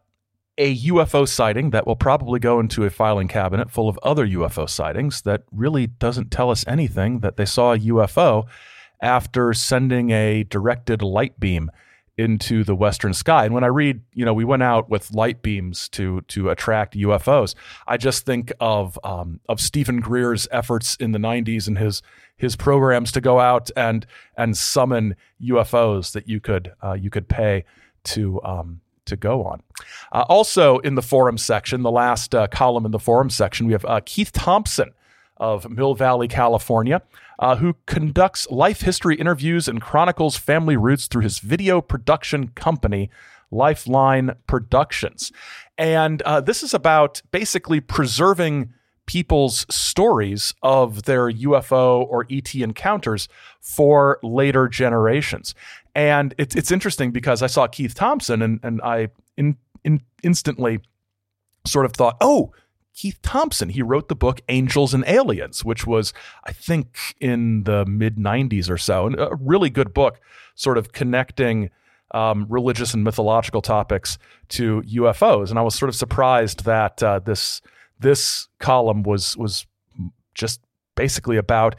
a 0.58 0.76
UFO 0.76 1.26
sighting 1.26 1.70
that 1.70 1.86
will 1.86 1.96
probably 1.96 2.40
go 2.40 2.58
into 2.60 2.84
a 2.84 2.90
filing 2.90 3.28
cabinet 3.28 3.70
full 3.70 3.88
of 3.88 3.98
other 4.02 4.26
UFO 4.26 4.68
sightings 4.68 5.22
that 5.22 5.42
really 5.52 5.86
doesn't 5.86 6.30
tell 6.30 6.50
us 6.50 6.64
anything 6.66 7.20
that 7.20 7.36
they 7.36 7.44
saw 7.44 7.72
a 7.72 7.78
UFO 7.78 8.46
after 9.00 9.52
sending 9.52 10.10
a 10.10 10.44
directed 10.44 11.02
light 11.02 11.38
beam 11.38 11.70
into 12.18 12.64
the 12.64 12.74
western 12.74 13.14
sky. 13.14 13.44
And 13.44 13.54
when 13.54 13.62
I 13.62 13.68
read, 13.68 14.02
you 14.12 14.24
know, 14.24 14.34
we 14.34 14.44
went 14.44 14.64
out 14.64 14.90
with 14.90 15.14
light 15.14 15.40
beams 15.40 15.88
to 15.90 16.20
to 16.22 16.50
attract 16.50 16.96
UFOs. 16.96 17.54
I 17.86 17.96
just 17.96 18.26
think 18.26 18.52
of 18.60 18.98
um, 19.04 19.40
of 19.48 19.60
Steven 19.60 20.00
Greer's 20.00 20.48
efforts 20.50 20.96
in 20.96 21.12
the 21.12 21.18
'90s 21.18 21.68
and 21.68 21.78
his 21.78 22.02
his 22.36 22.56
programs 22.56 23.12
to 23.12 23.20
go 23.20 23.38
out 23.38 23.70
and 23.76 24.04
and 24.36 24.56
summon 24.56 25.14
UFOs 25.40 26.12
that 26.12 26.28
you 26.28 26.40
could 26.40 26.72
uh, 26.82 26.94
you 26.94 27.08
could 27.08 27.28
pay 27.28 27.64
to 28.04 28.42
um, 28.42 28.80
to 29.06 29.16
go 29.16 29.44
on. 29.44 29.62
Uh, 30.10 30.24
also 30.28 30.78
in 30.78 30.96
the 30.96 31.02
forum 31.02 31.38
section, 31.38 31.82
the 31.82 31.90
last 31.90 32.34
uh, 32.34 32.48
column 32.48 32.84
in 32.84 32.90
the 32.90 32.98
forum 32.98 33.30
section, 33.30 33.66
we 33.66 33.72
have 33.72 33.84
uh, 33.84 34.00
Keith 34.04 34.32
Thompson 34.32 34.90
of 35.38 35.70
Mill 35.70 35.94
Valley, 35.94 36.28
California, 36.28 37.02
uh, 37.38 37.56
who 37.56 37.76
conducts 37.86 38.48
life 38.50 38.80
history 38.82 39.16
interviews 39.16 39.68
and 39.68 39.80
chronicles 39.80 40.36
family 40.36 40.76
roots 40.76 41.06
through 41.06 41.22
his 41.22 41.38
video 41.38 41.80
production 41.80 42.48
company, 42.48 43.10
Lifeline 43.50 44.34
Productions. 44.46 45.32
And 45.76 46.22
uh, 46.22 46.40
this 46.40 46.62
is 46.62 46.74
about 46.74 47.22
basically 47.30 47.80
preserving 47.80 48.72
people's 49.06 49.64
stories 49.74 50.52
of 50.62 51.04
their 51.04 51.32
UFO 51.32 52.06
or 52.06 52.26
ET 52.30 52.54
encounters 52.54 53.28
for 53.60 54.18
later 54.22 54.68
generations. 54.68 55.54
And 55.94 56.34
it's 56.36 56.54
it's 56.54 56.70
interesting 56.70 57.10
because 57.10 57.42
I 57.42 57.46
saw 57.46 57.66
Keith 57.66 57.94
Thompson 57.94 58.42
and 58.42 58.60
and 58.62 58.82
I 58.82 59.08
in, 59.36 59.56
in 59.82 60.02
instantly 60.22 60.80
sort 61.66 61.86
of 61.86 61.92
thought, 61.92 62.16
oh, 62.20 62.52
Keith 62.98 63.22
Thompson. 63.22 63.68
He 63.68 63.80
wrote 63.80 64.08
the 64.08 64.16
book 64.16 64.40
Angels 64.48 64.92
and 64.92 65.04
Aliens, 65.06 65.64
which 65.64 65.86
was, 65.86 66.12
I 66.44 66.52
think, 66.52 67.14
in 67.20 67.62
the 67.62 67.86
mid 67.86 68.16
90s 68.16 68.68
or 68.68 68.76
so. 68.76 69.06
And 69.06 69.20
a 69.20 69.36
really 69.40 69.70
good 69.70 69.94
book, 69.94 70.20
sort 70.56 70.76
of 70.76 70.90
connecting 70.90 71.70
um, 72.10 72.46
religious 72.48 72.94
and 72.94 73.04
mythological 73.04 73.62
topics 73.62 74.18
to 74.48 74.82
UFOs. 74.82 75.50
And 75.50 75.60
I 75.60 75.62
was 75.62 75.76
sort 75.76 75.90
of 75.90 75.94
surprised 75.94 76.64
that 76.64 77.00
uh, 77.00 77.20
this 77.20 77.62
this 78.00 78.48
column 78.58 79.04
was 79.04 79.36
was 79.36 79.64
just 80.34 80.60
basically 80.96 81.36
about 81.36 81.76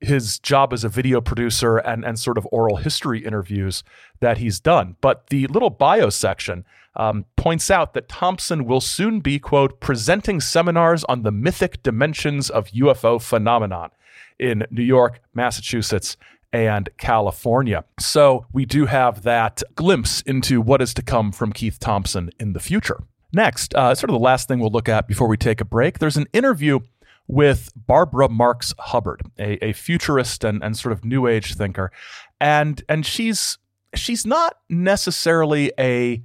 his 0.00 0.38
job 0.38 0.72
as 0.72 0.84
a 0.84 0.88
video 0.88 1.20
producer 1.20 1.78
and, 1.78 2.04
and 2.04 2.18
sort 2.18 2.38
of 2.38 2.46
oral 2.52 2.76
history 2.76 3.24
interviews 3.24 3.82
that 4.20 4.38
he's 4.38 4.60
done. 4.60 4.96
But 5.00 5.28
the 5.28 5.46
little 5.48 5.70
bio 5.70 6.08
section 6.10 6.64
um, 6.96 7.24
points 7.36 7.70
out 7.70 7.94
that 7.94 8.08
Thompson 8.08 8.64
will 8.64 8.80
soon 8.80 9.20
be, 9.20 9.38
quote, 9.38 9.80
presenting 9.80 10.40
seminars 10.40 11.04
on 11.04 11.22
the 11.22 11.32
mythic 11.32 11.82
dimensions 11.82 12.50
of 12.50 12.68
UFO 12.68 13.20
phenomenon 13.20 13.90
in 14.38 14.64
New 14.70 14.82
York, 14.82 15.20
Massachusetts, 15.34 16.16
and 16.52 16.88
California. 16.96 17.84
So 18.00 18.46
we 18.52 18.64
do 18.64 18.86
have 18.86 19.22
that 19.22 19.62
glimpse 19.74 20.22
into 20.22 20.60
what 20.60 20.80
is 20.80 20.94
to 20.94 21.02
come 21.02 21.30
from 21.32 21.52
Keith 21.52 21.78
Thompson 21.78 22.30
in 22.40 22.52
the 22.52 22.60
future. 22.60 23.02
Next, 23.32 23.74
uh, 23.74 23.94
sort 23.94 24.10
of 24.10 24.14
the 24.14 24.20
last 24.24 24.48
thing 24.48 24.58
we'll 24.58 24.70
look 24.70 24.88
at 24.88 25.06
before 25.06 25.28
we 25.28 25.36
take 25.36 25.60
a 25.60 25.64
break, 25.64 25.98
there's 25.98 26.16
an 26.16 26.26
interview 26.32 26.80
with 27.28 27.70
Barbara 27.76 28.28
Marx 28.28 28.74
Hubbard, 28.78 29.20
a, 29.38 29.62
a 29.64 29.72
futurist 29.72 30.42
and, 30.44 30.64
and 30.64 30.76
sort 30.76 30.92
of 30.92 31.04
new 31.04 31.26
age 31.26 31.54
thinker. 31.54 31.92
And 32.40 32.82
and 32.88 33.04
she's 33.04 33.58
she's 33.94 34.26
not 34.26 34.56
necessarily 34.68 35.72
a, 35.78 36.22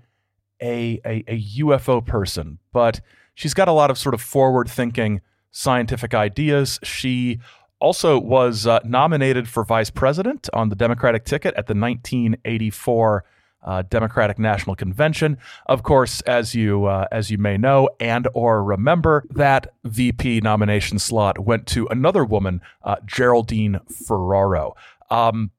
a, 0.62 1.00
a, 1.06 1.24
a 1.28 1.42
UFO 1.60 2.06
person, 2.06 2.60
but 2.72 3.02
she's 3.36 3.54
got 3.54 3.68
a 3.68 3.72
lot 3.72 3.92
of 3.92 3.98
sort 3.98 4.16
of 4.16 4.22
forward 4.22 4.70
thinking 4.70 5.22
scientific 5.52 6.14
ideas. 6.14 6.80
She 6.84 7.40
also 7.80 8.18
was 8.18 8.66
uh, 8.66 8.80
nominated 8.86 9.48
for 9.48 9.64
vice 9.64 9.90
president 9.90 10.50
on 10.54 10.70
the 10.70 10.76
Democratic 10.76 11.26
ticket 11.26 11.54
at 11.56 11.68
the 11.68 11.76
1984 11.76 13.26
uh, 13.64 13.84
Democratic 13.84 14.38
National 14.40 14.76
Convention. 14.76 15.38
Of 15.66 15.84
course, 15.84 16.22
as 16.22 16.54
you 16.56 16.86
uh, 16.86 17.08
as 17.12 17.32
you 17.32 17.38
may 17.38 17.58
know 17.58 17.90
and 18.00 18.28
or 18.34 18.64
remember, 18.64 19.26
that 19.32 19.74
VP 19.84 20.42
nomination 20.42 21.00
slot 21.00 21.40
went 21.40 21.68
to 21.68 21.88
another 21.88 22.26
woman, 22.26 22.62
uh, 22.84 22.98
Geraldine 23.06 23.80
Ferraro. 23.90 24.76
Um, 25.10 25.52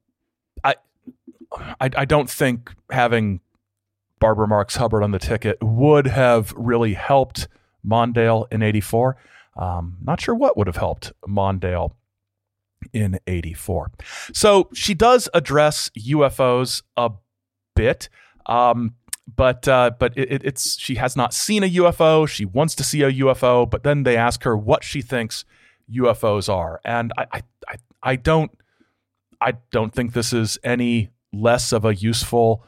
I, 0.63 0.75
I 1.79 1.89
I 1.97 2.05
don't 2.05 2.29
think 2.29 2.73
having 2.91 3.41
Barbara 4.19 4.47
Marx 4.47 4.75
Hubbard 4.75 5.03
on 5.03 5.11
the 5.11 5.19
ticket 5.19 5.57
would 5.61 6.07
have 6.07 6.53
really 6.55 6.93
helped 6.93 7.47
Mondale 7.85 8.45
in 8.51 8.61
'84. 8.61 9.17
Um, 9.57 9.97
not 10.01 10.19
sure 10.19 10.35
what 10.35 10.57
would 10.57 10.67
have 10.67 10.75
helped 10.75 11.13
Mondale 11.27 11.91
in 12.93 13.19
84. 13.27 13.91
So 14.33 14.69
she 14.73 14.93
does 14.93 15.29
address 15.33 15.89
UFOs 15.97 16.83
a 16.97 17.11
bit. 17.75 18.09
Um, 18.45 18.95
but 19.33 19.67
uh, 19.67 19.91
but 19.97 20.17
it, 20.17 20.43
it's 20.43 20.77
she 20.79 20.95
has 20.95 21.15
not 21.15 21.33
seen 21.33 21.63
a 21.63 21.69
UFO. 21.69 22.27
She 22.27 22.45
wants 22.45 22.75
to 22.75 22.83
see 22.83 23.01
a 23.01 23.11
UFO, 23.11 23.69
but 23.69 23.83
then 23.83 24.03
they 24.03 24.17
ask 24.17 24.43
her 24.43 24.55
what 24.55 24.83
she 24.83 25.01
thinks 25.01 25.45
UFOs 25.91 26.51
are, 26.51 26.79
and 26.85 27.11
I 27.17 27.41
I, 27.67 27.75
I 28.03 28.15
don't 28.15 28.51
I 29.41 29.53
don't 29.71 29.93
think 29.93 30.13
this 30.13 30.31
is 30.31 30.59
any 30.63 31.09
less 31.33 31.71
of 31.71 31.85
a 31.85 31.95
useful 31.95 32.63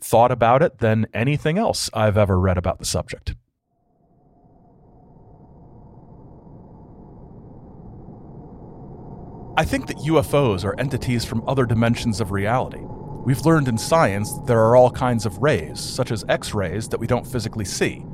thought 0.00 0.30
about 0.30 0.62
it 0.62 0.78
than 0.78 1.06
anything 1.14 1.58
else 1.58 1.88
I've 1.94 2.18
ever 2.18 2.38
read 2.38 2.58
about 2.58 2.78
the 2.78 2.84
subject. 2.84 3.34
I 9.58 9.64
think 9.64 9.86
that 9.86 9.96
UFOs 9.98 10.64
are 10.64 10.78
entities 10.78 11.24
from 11.24 11.42
other 11.48 11.64
dimensions 11.64 12.20
of 12.20 12.30
reality. 12.30 12.85
We've 13.26 13.44
learned 13.44 13.66
in 13.66 13.76
science 13.76 14.32
that 14.34 14.46
there 14.46 14.60
are 14.60 14.76
all 14.76 14.88
kinds 14.88 15.26
of 15.26 15.42
rays, 15.42 15.80
such 15.80 16.12
as 16.12 16.24
X 16.28 16.54
rays, 16.54 16.88
that 16.90 17.00
we 17.00 17.08
don't 17.08 17.26
physically 17.26 17.64
see. 17.64 18.04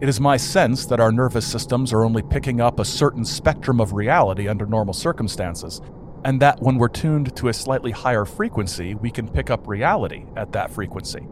It 0.00 0.08
is 0.08 0.20
my 0.20 0.36
sense 0.36 0.86
that 0.86 1.00
our 1.00 1.10
nervous 1.10 1.44
systems 1.44 1.92
are 1.92 2.04
only 2.04 2.22
picking 2.22 2.60
up 2.60 2.78
a 2.78 2.84
certain 2.84 3.24
spectrum 3.24 3.80
of 3.80 3.92
reality 3.92 4.46
under 4.46 4.64
normal 4.64 4.94
circumstances, 4.94 5.80
and 6.24 6.40
that 6.40 6.62
when 6.62 6.78
we're 6.78 6.86
tuned 6.86 7.34
to 7.34 7.48
a 7.48 7.52
slightly 7.52 7.90
higher 7.90 8.24
frequency, 8.24 8.94
we 8.94 9.10
can 9.10 9.28
pick 9.28 9.50
up 9.50 9.66
reality 9.66 10.26
at 10.36 10.52
that 10.52 10.70
frequency. 10.70 11.26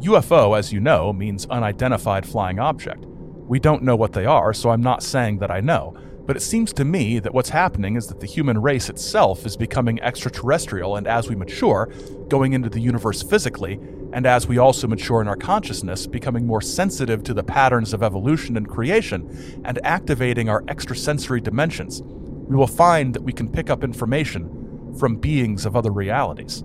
UFO, 0.00 0.58
as 0.58 0.70
you 0.70 0.80
know, 0.80 1.14
means 1.14 1.46
unidentified 1.46 2.26
flying 2.26 2.58
object. 2.58 3.06
We 3.06 3.58
don't 3.58 3.84
know 3.84 3.96
what 3.96 4.12
they 4.12 4.26
are, 4.26 4.52
so 4.52 4.68
I'm 4.68 4.82
not 4.82 5.02
saying 5.02 5.38
that 5.38 5.50
I 5.50 5.60
know, 5.60 5.96
but 6.26 6.36
it 6.36 6.40
seems 6.40 6.72
to 6.74 6.84
me 6.84 7.18
that 7.18 7.34
what's 7.34 7.50
happening 7.50 7.96
is 7.96 8.06
that 8.06 8.20
the 8.20 8.26
human 8.26 8.60
race 8.60 8.88
itself 8.88 9.46
is 9.46 9.56
becoming 9.56 10.00
extraterrestrial, 10.00 10.96
and 10.96 11.06
as 11.06 11.28
we 11.28 11.34
mature, 11.34 11.92
going 12.28 12.52
into 12.52 12.68
the 12.68 12.80
universe 12.80 13.22
physically, 13.22 13.80
and 14.12 14.26
as 14.26 14.46
we 14.46 14.58
also 14.58 14.86
mature 14.86 15.20
in 15.20 15.28
our 15.28 15.36
consciousness, 15.36 16.06
becoming 16.06 16.46
more 16.46 16.60
sensitive 16.60 17.22
to 17.24 17.34
the 17.34 17.42
patterns 17.42 17.92
of 17.92 18.02
evolution 18.02 18.56
and 18.56 18.68
creation, 18.68 19.62
and 19.64 19.78
activating 19.84 20.48
our 20.48 20.64
extrasensory 20.68 21.40
dimensions, 21.40 22.02
we 22.02 22.56
will 22.56 22.66
find 22.66 23.14
that 23.14 23.22
we 23.22 23.32
can 23.32 23.50
pick 23.50 23.70
up 23.70 23.84
information 23.84 24.94
from 24.98 25.16
beings 25.16 25.64
of 25.64 25.76
other 25.76 25.92
realities. 25.92 26.64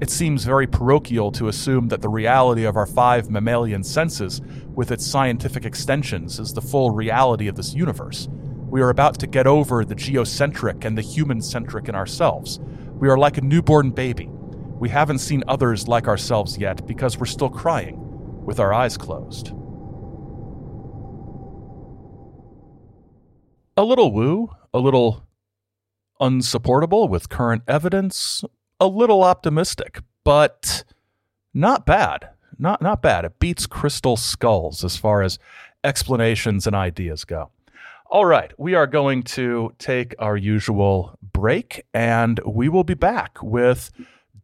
It 0.00 0.10
seems 0.10 0.44
very 0.44 0.66
parochial 0.66 1.30
to 1.32 1.48
assume 1.48 1.88
that 1.88 2.02
the 2.02 2.08
reality 2.08 2.64
of 2.64 2.76
our 2.76 2.86
five 2.86 3.30
mammalian 3.30 3.84
senses, 3.84 4.42
with 4.74 4.90
its 4.90 5.06
scientific 5.06 5.64
extensions, 5.64 6.38
is 6.38 6.52
the 6.52 6.60
full 6.60 6.90
reality 6.90 7.48
of 7.48 7.54
this 7.54 7.74
universe. 7.74 8.28
We 8.74 8.82
are 8.82 8.90
about 8.90 9.20
to 9.20 9.28
get 9.28 9.46
over 9.46 9.84
the 9.84 9.94
geocentric 9.94 10.84
and 10.84 10.98
the 10.98 11.00
human 11.00 11.40
centric 11.40 11.88
in 11.88 11.94
ourselves. 11.94 12.58
We 12.94 13.08
are 13.08 13.16
like 13.16 13.38
a 13.38 13.40
newborn 13.40 13.92
baby. 13.92 14.28
We 14.28 14.88
haven't 14.88 15.18
seen 15.18 15.44
others 15.46 15.86
like 15.86 16.08
ourselves 16.08 16.58
yet 16.58 16.84
because 16.84 17.16
we're 17.16 17.26
still 17.26 17.50
crying 17.50 17.96
with 18.44 18.58
our 18.58 18.74
eyes 18.74 18.96
closed. 18.96 19.50
A 23.76 23.84
little 23.84 24.10
woo, 24.10 24.50
a 24.74 24.80
little 24.80 25.24
unsupportable 26.18 27.06
with 27.06 27.28
current 27.28 27.62
evidence, 27.68 28.42
a 28.80 28.88
little 28.88 29.22
optimistic, 29.22 30.00
but 30.24 30.82
not 31.54 31.86
bad. 31.86 32.30
Not 32.58 32.82
not 32.82 33.00
bad. 33.00 33.24
It 33.24 33.38
beats 33.38 33.68
crystal 33.68 34.16
skulls 34.16 34.82
as 34.82 34.96
far 34.96 35.22
as 35.22 35.38
explanations 35.84 36.66
and 36.66 36.74
ideas 36.74 37.24
go. 37.24 37.52
All 38.14 38.26
right, 38.26 38.52
we 38.56 38.76
are 38.76 38.86
going 38.86 39.24
to 39.24 39.74
take 39.80 40.14
our 40.20 40.36
usual 40.36 41.18
break 41.20 41.82
and 41.92 42.38
we 42.46 42.68
will 42.68 42.84
be 42.84 42.94
back 42.94 43.42
with 43.42 43.90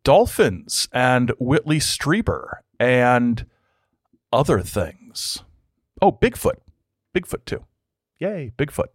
dolphins 0.03 0.89
and 0.93 1.31
Whitley 1.39 1.79
Strieber 1.79 2.63
and 2.81 3.47
other 4.33 4.61
things. 4.63 5.45
Oh, 6.03 6.11
Bigfoot. 6.11 6.57
Bigfoot, 7.15 7.45
too. 7.45 7.65
Yay, 8.19 8.51
Bigfoot. 8.59 8.89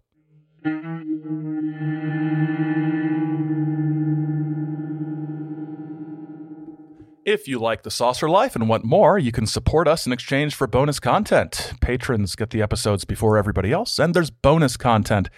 If 7.25 7.47
you 7.47 7.57
like 7.57 7.81
The 7.81 7.89
Saucer 7.89 8.29
Life 8.29 8.55
and 8.55 8.69
want 8.69 8.85
more, 8.85 9.17
you 9.17 9.31
can 9.31 9.47
support 9.47 9.87
us 9.87 10.05
in 10.05 10.13
exchange 10.13 10.53
for 10.53 10.67
bonus 10.67 10.99
content. 10.99 11.73
Patrons 11.81 12.35
get 12.35 12.51
the 12.51 12.61
episodes 12.61 13.03
before 13.03 13.35
everybody 13.35 13.71
else, 13.71 13.97
and 13.97 14.13
there's 14.13 14.29
bonus 14.29 14.77
content 14.77 15.31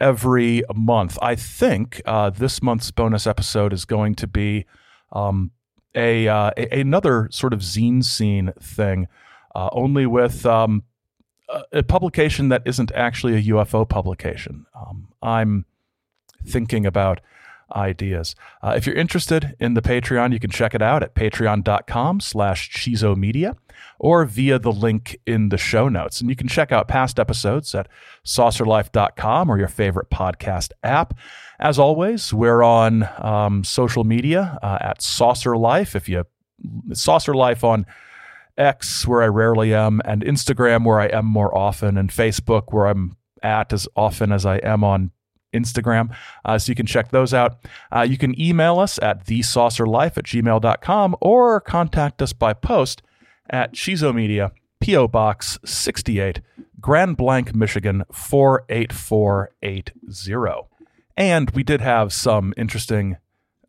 every 0.00 0.62
month. 0.74 1.18
I 1.20 1.34
think 1.34 2.00
uh, 2.06 2.30
this 2.30 2.62
month's 2.62 2.90
bonus 2.90 3.26
episode 3.26 3.74
is 3.74 3.84
going 3.84 4.14
to 4.14 4.26
be 4.26 4.64
um, 5.12 5.50
a, 5.94 6.26
uh, 6.28 6.52
a, 6.56 6.80
another 6.80 7.28
sort 7.30 7.52
of 7.52 7.60
zine 7.60 8.02
scene 8.02 8.54
thing, 8.58 9.06
uh, 9.54 9.68
only 9.72 10.06
with 10.06 10.46
um, 10.46 10.82
a, 11.74 11.82
publication 11.82 12.48
that 12.48 12.62
isn't 12.64 12.90
actually 12.92 13.34
a 13.34 13.52
UFO 13.52 13.86
publication. 13.86 14.64
Um, 14.74 15.08
I'm 15.20 15.66
thinking 16.46 16.86
about 16.86 17.20
ideas. 17.74 18.34
Uh, 18.62 18.74
if 18.76 18.86
you're 18.86 18.96
interested 18.96 19.54
in 19.60 19.74
the 19.74 19.82
Patreon, 19.82 20.32
you 20.32 20.38
can 20.38 20.50
check 20.50 20.74
it 20.74 20.82
out 20.82 21.02
at 21.02 21.14
patreon.com 21.14 22.20
slash 22.20 22.86
media 23.16 23.56
or 23.98 24.24
via 24.24 24.58
the 24.58 24.72
link 24.72 25.18
in 25.26 25.48
the 25.48 25.58
show 25.58 25.88
notes. 25.88 26.20
And 26.20 26.30
you 26.30 26.36
can 26.36 26.48
check 26.48 26.72
out 26.72 26.88
past 26.88 27.18
episodes 27.18 27.74
at 27.74 27.88
saucerlife.com 28.24 29.50
or 29.50 29.58
your 29.58 29.68
favorite 29.68 30.10
podcast 30.10 30.72
app. 30.82 31.18
As 31.58 31.78
always, 31.78 32.32
we're 32.32 32.62
on 32.62 33.08
um, 33.18 33.64
social 33.64 34.04
media 34.04 34.58
uh, 34.62 34.78
at 34.80 35.02
Saucer 35.02 35.56
Life. 35.56 35.96
If 35.96 36.08
you 36.08 36.24
Saucer 36.92 37.34
Life 37.34 37.64
on 37.64 37.86
X, 38.56 39.06
where 39.06 39.22
I 39.22 39.26
rarely 39.26 39.74
am, 39.74 40.00
and 40.04 40.22
Instagram, 40.22 40.84
where 40.84 41.00
I 41.00 41.06
am 41.06 41.26
more 41.26 41.56
often, 41.56 41.96
and 41.96 42.10
Facebook, 42.10 42.72
where 42.72 42.86
I'm 42.86 43.16
at 43.42 43.72
as 43.72 43.86
often 43.94 44.32
as 44.32 44.44
I 44.44 44.56
am 44.56 44.82
on 44.82 45.12
Instagram. 45.58 46.14
Uh, 46.44 46.58
so 46.58 46.70
you 46.70 46.76
can 46.76 46.86
check 46.86 47.10
those 47.10 47.34
out. 47.34 47.58
Uh, 47.94 48.02
you 48.02 48.16
can 48.16 48.40
email 48.40 48.78
us 48.78 48.98
at 49.00 49.26
thesaucerlife 49.26 50.16
at 50.16 50.24
gmail.com 50.24 51.16
or 51.20 51.60
contact 51.60 52.22
us 52.22 52.32
by 52.32 52.52
post 52.52 53.02
at 53.50 53.74
Chizo 53.74 54.14
Media, 54.14 54.52
P.O. 54.80 55.08
Box 55.08 55.58
68, 55.64 56.40
Grand 56.80 57.16
Blanc, 57.16 57.52
Michigan 57.54 58.04
48480. 58.12 60.68
And 61.16 61.50
we 61.50 61.64
did 61.64 61.80
have 61.80 62.12
some 62.12 62.54
interesting 62.56 63.16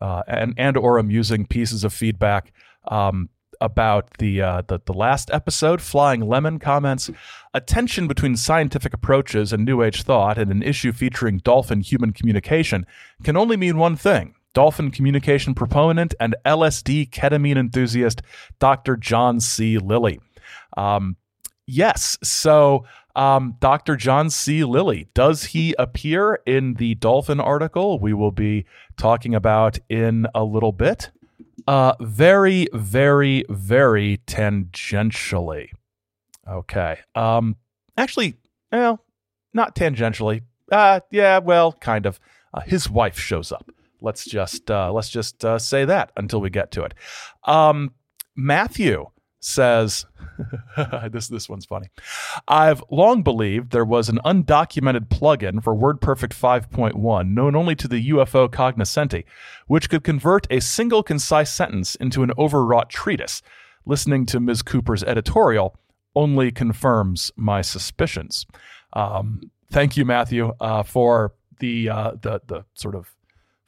uh, 0.02 0.24
and, 0.28 0.54
and 0.58 0.76
or 0.78 0.98
amusing 0.98 1.46
pieces 1.46 1.84
of 1.84 1.94
feedback 1.94 2.52
um, 2.88 3.30
about 3.62 4.18
the, 4.18 4.42
uh, 4.42 4.62
the 4.68 4.80
the 4.86 4.94
last 4.94 5.30
episode. 5.32 5.82
Flying 5.82 6.28
Lemon 6.28 6.60
comments: 6.60 7.10
a 7.54 7.62
tension 7.62 8.08
between 8.08 8.36
scientific 8.36 8.94
approaches 8.94 9.52
and 9.54 9.66
New 9.66 9.82
Age 9.82 10.04
thought, 10.04 10.38
and 10.38 10.52
an 10.52 10.64
issue 10.64 10.92
featuring 10.92 11.40
dolphin 11.40 11.82
human 11.82 12.14
communication 12.14 12.86
can 13.24 13.38
only 13.38 13.58
mean 13.58 13.78
one 13.78 13.96
thing. 13.96 14.36
Dolphin 14.54 14.92
communication 14.92 15.54
proponent 15.54 16.16
and 16.20 16.36
LSD 16.46 17.10
ketamine 17.12 17.58
enthusiast, 17.58 18.22
Dr. 18.60 18.98
John 18.98 19.40
C. 19.40 19.78
Lilly. 19.78 20.20
Um, 20.76 21.18
yes, 21.68 22.18
so 22.24 22.86
um, 23.16 23.56
Dr. 23.60 23.96
John 23.96 24.30
C. 24.30 24.64
Lilly, 24.64 25.08
does 25.14 25.44
he 25.44 25.76
appear 25.78 26.40
in 26.46 26.76
the 26.76 26.96
Dolphin 26.96 27.40
article 27.40 28.00
we 28.00 28.14
will 28.14 28.32
be 28.32 28.66
talking 28.98 29.36
about 29.36 29.78
in 29.90 30.26
a 30.34 30.44
little 30.44 30.72
bit? 30.72 31.12
Uh, 31.68 31.94
very, 32.00 32.68
very, 32.74 33.44
very 33.50 34.20
tangentially. 34.28 35.70
Okay. 36.48 36.98
Um, 37.16 37.56
actually, 37.98 38.36
well, 38.72 39.04
not 39.54 39.76
tangentially. 39.76 40.42
Uh, 40.72 41.00
yeah, 41.12 41.40
well, 41.40 41.74
kind 41.74 42.06
of. 42.06 42.20
Uh, 42.52 42.62
his 42.62 42.90
wife 42.90 43.20
shows 43.20 43.52
up. 43.52 43.70
Let's 44.02 44.26
just 44.26 44.72
uh, 44.72 44.92
let's 44.92 45.10
just 45.10 45.44
uh, 45.46 45.60
say 45.60 45.86
that 45.86 46.12
until 46.18 46.42
we 46.42 46.50
get 46.50 46.72
to 46.72 46.84
it. 46.84 46.94
Um, 47.44 47.92
Matthew 48.36 49.08
says 49.40 50.06
this 51.12 51.28
this 51.28 51.50
one's 51.50 51.66
funny. 51.66 51.88
I've 52.48 52.84
long 52.90 53.24
believed 53.24 53.72
there 53.72 53.86
was 53.86 54.10
an 54.10 54.20
undocumented 54.26 55.08
plugin 55.08 55.64
for 55.64 55.76
WordPerfect 55.76 56.34
5.1 56.34 57.30
known 57.30 57.56
only 57.56 57.76
to 57.76 57.88
the 57.88 58.10
UFO 58.10 58.50
cognoscenti, 58.50 59.26
which 59.68 59.90
could 59.90 60.04
convert 60.04 60.48
a 60.52 60.60
single 60.60 61.04
concise 61.04 61.54
sentence 61.54 61.96
into 61.96 62.24
an 62.24 62.32
overwrought 62.38 62.90
treatise. 62.90 63.42
Listening 63.86 64.26
to 64.28 64.40
Ms. 64.40 64.62
Cooper's 64.62 65.04
editorial 65.04 65.76
only 66.16 66.52
confirms 66.52 67.32
my 67.36 67.62
suspicions. 67.62 68.46
Um, 68.94 69.42
thank 69.72 69.96
you, 69.96 70.06
Matthew, 70.06 70.54
uh, 70.60 70.84
for 70.84 71.34
the 71.60 71.90
uh, 71.90 72.12
the 72.22 72.42
the 72.48 72.66
sort 72.74 72.96
of 72.96 73.08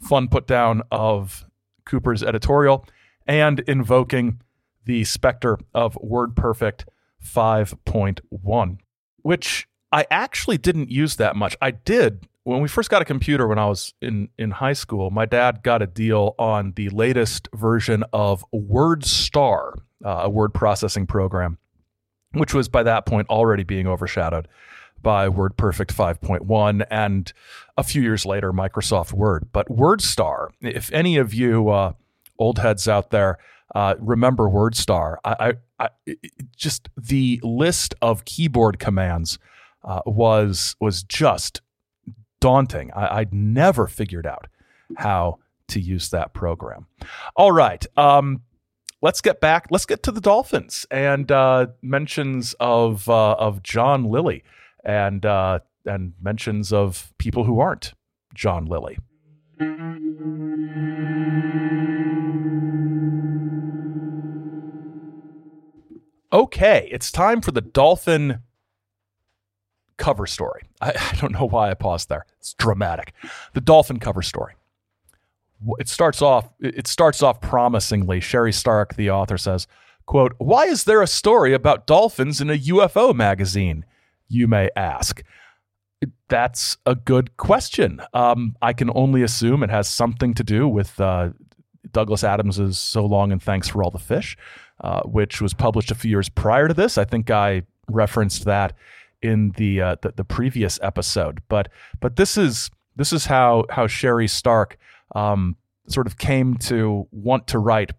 fun 0.02 0.28
put 0.28 0.48
down 0.48 0.82
of 0.92 1.46
Cooper's 1.86 2.24
editorial 2.24 2.86
and 3.28 3.60
invoking 3.62 4.42
the 4.86 5.04
specter 5.04 5.58
of 5.74 5.96
WordPerfect 5.96 6.86
5.1, 7.24 8.78
which 9.22 9.68
I 9.92 10.06
actually 10.10 10.58
didn't 10.58 10.90
use 10.90 11.18
that 11.18 11.36
much. 11.36 11.56
I 11.62 11.72
did 11.72 12.28
when 12.44 12.62
we 12.62 12.68
first 12.68 12.90
got 12.90 13.02
a 13.02 13.06
computer 13.06 13.48
when 13.48 13.60
I 13.60 13.68
was 13.68 13.94
in 14.02 14.30
in 14.38 14.52
high 14.52 14.74
school. 14.74 15.12
My 15.12 15.26
dad 15.26 15.64
got 15.64 15.82
a 15.82 15.88
deal 15.88 16.36
on 16.40 16.74
the 16.76 16.90
latest 16.90 17.50
version 17.54 18.04
of 18.14 18.44
WordStar, 18.54 19.74
uh, 20.04 20.22
a 20.24 20.30
word 20.30 20.54
processing 20.54 21.06
program, 21.06 21.58
which 22.32 22.54
was 22.54 22.68
by 22.68 22.84
that 22.84 23.06
point 23.06 23.30
already 23.30 23.64
being 23.64 23.88
overshadowed 23.88 24.48
by 25.02 25.28
WordPerfect 25.28 25.94
5.1 25.94 26.86
and 26.92 27.34
a 27.76 27.84
few 27.84 28.02
years 28.02 28.26
later 28.26 28.54
Microsoft 28.54 29.14
Word. 29.14 29.48
But 29.52 29.68
WordStar, 29.68 30.50
if 30.62 30.92
any 30.94 31.18
of 31.18 31.34
you 31.34 31.70
uh, 31.70 31.94
old 32.38 32.60
heads 32.60 32.88
out 32.88 33.10
there 33.10 33.40
uh, 33.74 33.96
remember 34.00 34.50
WordStar. 34.50 35.18
I, 35.24 35.56
I, 35.80 35.88
I, 36.08 36.16
just 36.56 36.90
the 36.98 37.40
list 37.44 37.96
of 38.02 38.26
keyboard 38.26 38.80
commands 38.80 39.40
uh, 39.84 40.02
was 40.06 40.76
was 40.80 41.04
just 41.04 41.62
daunting. 42.40 42.92
I, 42.94 43.20
would 43.20 43.34
never 43.34 43.88
figured 43.88 44.28
out 44.28 44.48
how 44.98 45.40
to 45.70 45.80
use 45.80 46.10
that 46.10 46.34
program. 46.34 46.88
All 47.36 47.52
right, 47.52 47.86
um, 47.98 48.42
let's 49.02 49.22
get 49.22 49.40
back. 49.40 49.68
Let's 49.70 49.86
get 49.86 50.04
to 50.04 50.12
the 50.12 50.22
Dolphins 50.22 50.86
and 50.92 51.32
uh, 51.32 51.68
mentions 51.82 52.54
of 52.60 53.08
uh, 53.10 53.34
of 53.34 53.64
John 53.64 54.04
Lilly 54.04 54.44
and 54.84 55.26
uh, 55.26 55.60
and 55.86 56.14
mentions 56.22 56.74
of 56.74 57.14
people 57.18 57.46
who 57.46 57.60
aren't 57.60 57.94
John 58.34 58.66
Lilly. 58.66 58.98
Okay, 66.34 66.88
it's 66.92 67.12
time 67.12 67.42
for 67.42 67.52
the 67.52 67.62
Dolphin 67.62 68.40
cover 69.98 70.26
story. 70.26 70.64
I, 70.80 70.90
I, 71.12 71.16
don't 71.18 71.34
know 71.34 71.48
why 71.48 71.70
I 71.70 71.74
paused 71.74 72.10
there. 72.10 72.26
It's 72.40 72.54
dramatic. 72.54 73.14
The 73.54 73.62
Dolphin 73.62 74.00
cover 74.00 74.22
story. 74.22 74.54
It 75.78 75.88
starts 75.88 76.22
off. 76.22 76.50
It 76.60 76.88
starts 76.88 77.22
off 77.22 77.40
promisingly. 77.42 78.20
Sherry 78.20 78.52
Stark, 78.52 78.96
the 78.96 79.12
author, 79.12 79.38
says, 79.38 79.68
"quote 80.08 80.34
Why 80.40 80.66
is 80.66 80.86
there 80.86 81.04
a 81.04 81.08
story 81.08 81.54
about 81.54 81.86
dolphins 81.86 82.42
in 82.42 82.50
a 82.50 82.58
UFO 82.58 83.14
magazine? 83.14 83.86
You 84.28 84.48
may 84.48 84.72
ask." 84.76 85.22
That's 86.30 86.78
a 86.86 86.96
good 86.96 87.38
question. 87.38 88.02
Um, 88.14 88.56
I 88.62 88.74
can 88.74 88.90
only 88.96 89.22
assume 89.22 89.64
it 89.64 89.70
has 89.70 89.88
something 89.88 90.34
to 90.36 90.44
do 90.44 90.68
with 90.68 91.00
uh, 91.00 91.30
Douglas 91.92 92.24
Adams's 92.24 92.80
"So 92.80 93.06
Long 93.06 93.32
and 93.32 93.42
Thanks 93.42 93.68
for 93.68 93.84
All 93.84 93.92
the 93.92 94.00
Fish." 94.00 94.38
Uh, 94.84 95.02
which 95.04 95.42
was 95.42 95.54
published 95.54 95.92
a 95.92 95.96
few 95.96 96.10
years 96.10 96.28
prior 96.28 96.68
to 96.68 96.74
this. 96.74 96.98
I 96.98 97.06
think 97.06 97.30
I 97.30 97.62
referenced 97.88 98.46
that 98.46 98.74
in 99.22 99.52
the, 99.52 99.80
uh, 99.80 99.96
the, 100.02 100.14
the 100.16 100.24
previous 100.24 100.80
episode. 100.82 101.44
But 101.50 101.70
but 102.00 102.16
this 102.16 102.36
is 102.36 102.72
this 102.96 103.14
is 103.14 103.28
how 103.28 103.66
how 103.70 103.86
Sherry 103.86 104.28
Stark 104.28 104.80
um, 105.14 105.56
sort 105.88 106.08
of 106.08 106.18
came 106.18 106.58
to 106.58 107.08
want 107.12 107.46
to 107.48 107.60
write 107.60 107.92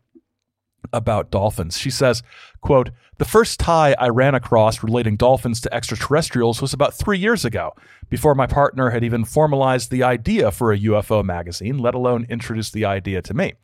about 0.93 1.31
dolphins. 1.31 1.79
She 1.79 1.91
says, 1.91 2.23
quote, 2.61 2.91
the 3.19 3.25
first 3.25 3.61
tie 3.61 3.95
I 3.99 4.09
ran 4.09 4.35
across 4.35 4.83
relating 4.83 5.17
dolphins 5.17 5.61
to 5.61 5.75
extraterrestrials 5.75 6.61
was 6.61 6.73
about 6.73 6.95
three 6.95 7.19
years 7.19 7.45
ago, 7.45 7.75
before 8.09 8.35
my 8.35 8.47
partner 8.47 8.91
had 8.91 9.05
even 9.05 9.25
formalized 9.25 9.91
the 9.91 10.03
idea 10.03 10.51
for 10.51 10.73
a 10.73 10.79
UFO 10.79 11.25
magazine, 11.25 11.79
let 11.79 11.95
alone 11.95 12.27
introduced 12.29 12.73
the 12.73 12.85
idea 12.85 13.23
to 13.23 13.35
me. 13.35 13.55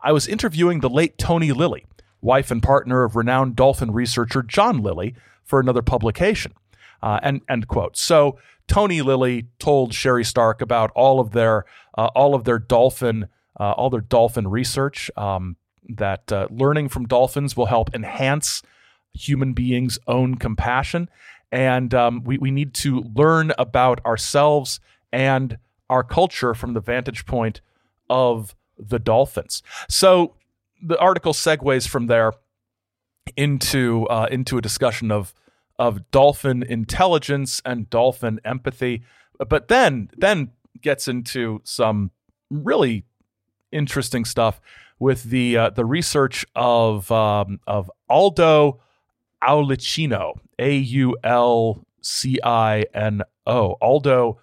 I 0.00 0.12
was 0.12 0.26
interviewing 0.26 0.80
the 0.80 0.90
late 0.90 1.18
Toni 1.18 1.52
Lilly, 1.52 1.86
wife 2.20 2.50
and 2.50 2.62
partner 2.62 3.04
of 3.04 3.16
renowned 3.16 3.54
dolphin 3.54 3.92
researcher 3.92 4.42
John 4.42 4.82
Lilly, 4.82 5.14
for 5.44 5.60
another 5.60 5.82
publication. 5.82 6.54
Uh, 7.02 7.18
and 7.22 7.42
end 7.48 7.66
quote. 7.66 7.96
So 7.96 8.38
Toni 8.68 9.02
Lilly 9.02 9.48
told 9.58 9.92
Sherry 9.92 10.24
Stark 10.24 10.62
about 10.62 10.92
all 10.94 11.18
of 11.18 11.32
their 11.32 11.64
uh, 11.98 12.10
all 12.14 12.34
of 12.34 12.44
their 12.44 12.58
dolphin 12.58 13.26
uh, 13.58 13.72
all 13.72 13.90
their 13.90 14.00
dolphin 14.00 14.48
research. 14.48 15.10
Um, 15.16 15.56
that 15.88 16.32
uh, 16.32 16.46
learning 16.50 16.88
from 16.88 17.06
dolphins 17.06 17.56
will 17.56 17.66
help 17.66 17.94
enhance 17.94 18.62
human 19.14 19.52
beings' 19.52 19.98
own 20.06 20.36
compassion, 20.36 21.08
and 21.50 21.92
um, 21.94 22.24
we 22.24 22.38
we 22.38 22.50
need 22.50 22.74
to 22.74 23.02
learn 23.14 23.52
about 23.58 24.04
ourselves 24.06 24.80
and 25.12 25.58
our 25.90 26.02
culture 26.02 26.54
from 26.54 26.72
the 26.72 26.80
vantage 26.80 27.26
point 27.26 27.60
of 28.08 28.54
the 28.78 28.98
dolphins. 28.98 29.62
So 29.88 30.34
the 30.82 30.98
article 30.98 31.32
segues 31.32 31.86
from 31.86 32.06
there 32.06 32.32
into 33.36 34.06
uh, 34.06 34.26
into 34.30 34.58
a 34.58 34.62
discussion 34.62 35.10
of 35.10 35.34
of 35.78 36.10
dolphin 36.10 36.62
intelligence 36.62 37.60
and 37.64 37.88
dolphin 37.90 38.40
empathy, 38.44 39.02
but 39.48 39.68
then 39.68 40.10
then 40.16 40.52
gets 40.80 41.08
into 41.08 41.60
some 41.64 42.10
really 42.50 43.04
interesting 43.70 44.24
stuff 44.24 44.60
with 45.02 45.24
the 45.24 45.56
uh, 45.56 45.70
the 45.70 45.84
research 45.84 46.46
of 46.54 47.10
um, 47.10 47.58
of 47.66 47.90
Aldo 48.08 48.80
Aulicino, 49.42 50.34
A 50.60 50.76
U 50.76 51.16
L 51.24 51.84
C 52.00 52.38
I 52.44 52.84
N 52.94 53.22
O, 53.44 53.74
Aldo 53.82 54.38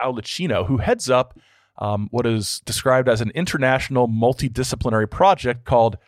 Aulicino, 0.00 0.66
who 0.68 0.76
heads 0.76 1.10
up 1.10 1.36
um, 1.78 2.06
what 2.12 2.26
is 2.26 2.62
described 2.64 3.08
as 3.08 3.20
an 3.20 3.32
international 3.34 4.06
multidisciplinary 4.06 5.10
project 5.10 5.64
called 5.64 5.98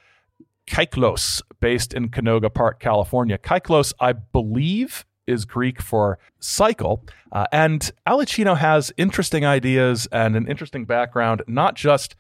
Kyklos, 0.69 1.43
based 1.61 1.93
in 1.93 2.09
Canoga 2.09 2.55
Park, 2.55 2.79
California. 2.79 3.37
Kyklos, 3.37 3.93
I 3.99 4.13
believe, 4.13 5.05
is 5.27 5.45
Greek 5.45 5.83
for 5.83 6.21
cycle. 6.39 7.05
Uh, 7.33 7.47
and 7.51 7.91
Aulicino 8.07 8.57
has 8.57 8.93
interesting 8.97 9.45
ideas 9.45 10.07
and 10.13 10.37
an 10.37 10.47
interesting 10.47 10.85
background, 10.85 11.43
not 11.49 11.75
just 11.75 12.15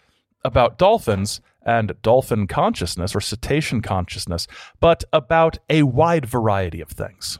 about 0.47 0.79
dolphins 0.79 1.41
and 1.65 1.93
dolphin 2.01 2.47
consciousness 2.47 3.15
or 3.15 3.21
cetacean 3.21 3.83
consciousness, 3.83 4.47
but 4.81 5.05
about 5.13 5.59
a 5.69 5.83
wide 5.83 6.25
variety 6.25 6.81
of 6.81 6.89
things. 6.89 7.39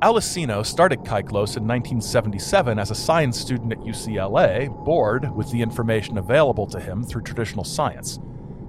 Aulicino 0.00 0.64
started 0.64 0.98
Kyklos 1.00 1.56
in 1.56 1.66
1977 1.66 2.78
as 2.78 2.90
a 2.90 2.94
science 2.94 3.40
student 3.40 3.72
at 3.72 3.78
UCLA, 3.78 4.68
bored 4.84 5.34
with 5.34 5.50
the 5.50 5.62
information 5.62 6.18
available 6.18 6.66
to 6.66 6.78
him 6.78 7.02
through 7.02 7.22
traditional 7.22 7.64
science. 7.64 8.18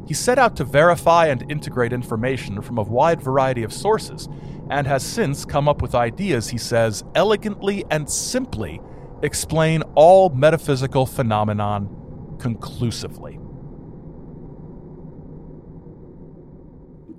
He 0.08 0.14
set 0.14 0.38
out 0.38 0.56
to 0.58 0.64
verify 0.64 1.28
and 1.28 1.50
integrate 1.52 1.94
information 1.94 2.62
from 2.62 2.78
a 2.78 2.84
wide 2.84 3.22
variety 3.22 3.64
of 3.64 3.74
sources, 3.74 4.30
and 4.70 4.86
has 4.88 5.04
since 5.04 5.46
come 5.46 5.68
up 5.68 5.82
with 5.82 5.96
ideas, 5.96 6.50
he 6.50 6.58
says, 6.58 7.04
elegantly 7.16 7.86
and 7.90 8.10
simply 8.10 8.82
explain 9.24 9.82
all 9.96 10.30
metaphysical 10.30 11.06
phenomenon 11.06 11.90
conclusively. 12.40 13.40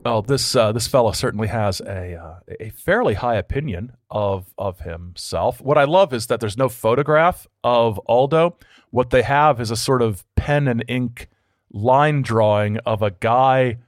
Well, 0.04 0.22
this 0.22 0.54
uh, 0.54 0.70
this 0.70 0.86
fellow 0.86 1.10
certainly 1.10 1.48
has 1.48 1.80
a 1.80 2.14
uh, 2.14 2.34
a 2.60 2.70
fairly 2.70 3.14
high 3.14 3.34
opinion 3.34 3.92
of 4.08 4.54
of 4.56 4.78
himself. 4.80 5.60
What 5.60 5.76
I 5.76 5.82
love 5.82 6.14
is 6.14 6.28
that 6.28 6.38
there's 6.38 6.56
no 6.56 6.68
photograph 6.68 7.48
of 7.64 7.98
Aldo. 8.06 8.56
What 8.90 9.10
they 9.10 9.22
have 9.22 9.60
is 9.60 9.72
a 9.72 9.76
sort 9.76 10.02
of 10.02 10.24
pen 10.36 10.68
and 10.68 10.84
ink 10.86 11.28
line 11.72 12.22
drawing 12.22 12.78
of 12.78 13.02
a 13.02 13.10
guy 13.10 13.78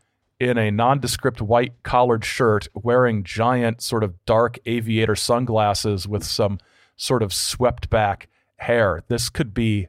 in 0.40 0.56
a 0.56 0.70
nondescript 0.70 1.40
white 1.42 1.72
collared 1.82 2.24
shirt 2.24 2.68
wearing 2.74 3.24
giant 3.24 3.82
sort 3.82 4.04
of 4.04 4.24
dark 4.24 4.58
aviator 4.66 5.16
sunglasses 5.16 6.06
with 6.06 6.24
some 6.24 6.58
sort 6.96 7.22
of 7.22 7.32
swept 7.32 7.90
back 7.90 8.28
hair. 8.56 9.02
This 9.08 9.30
could 9.30 9.52
be 9.52 9.88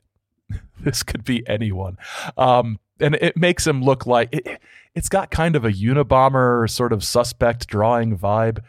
this 0.79 1.03
could 1.03 1.23
be 1.23 1.47
anyone. 1.47 1.97
Um, 2.37 2.79
and 2.99 3.15
it 3.15 3.37
makes 3.37 3.65
him 3.65 3.81
look 3.83 4.05
like 4.05 4.29
it, 4.33 4.61
it's 4.95 5.09
got 5.09 5.31
kind 5.31 5.55
of 5.55 5.63
a 5.63 5.71
Unabomber 5.71 6.69
sort 6.69 6.91
of 6.91 7.03
suspect 7.03 7.67
drawing 7.67 8.17
vibe 8.17 8.59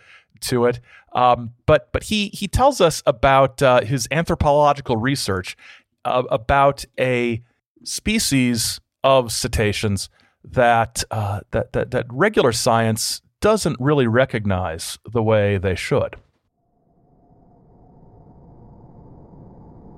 to 0.41 0.67
it. 0.67 0.81
Um, 1.13 1.55
but 1.67 1.91
but 1.93 2.05
he 2.05 2.29
he 2.29 2.47
tells 2.47 2.81
us 2.81 3.03
about 3.07 3.63
uh, 3.63 3.81
his 3.83 4.07
anthropological 4.11 4.97
research 4.97 5.57
uh, 6.05 6.23
about 6.31 6.85
a 6.99 7.43
species 7.83 8.81
of 9.03 9.33
cetaceans 9.33 10.09
that, 10.45 11.05
uh, 11.11 11.41
that 11.51 11.73
that 11.73 11.91
that 11.91 12.07
regular 12.11 12.53
science 12.53 13.21
doesn't 13.41 13.77
really 13.81 14.07
recognize 14.07 14.99
the 15.11 15.23
way 15.23 15.59
they 15.59 15.75
should. 15.75 16.17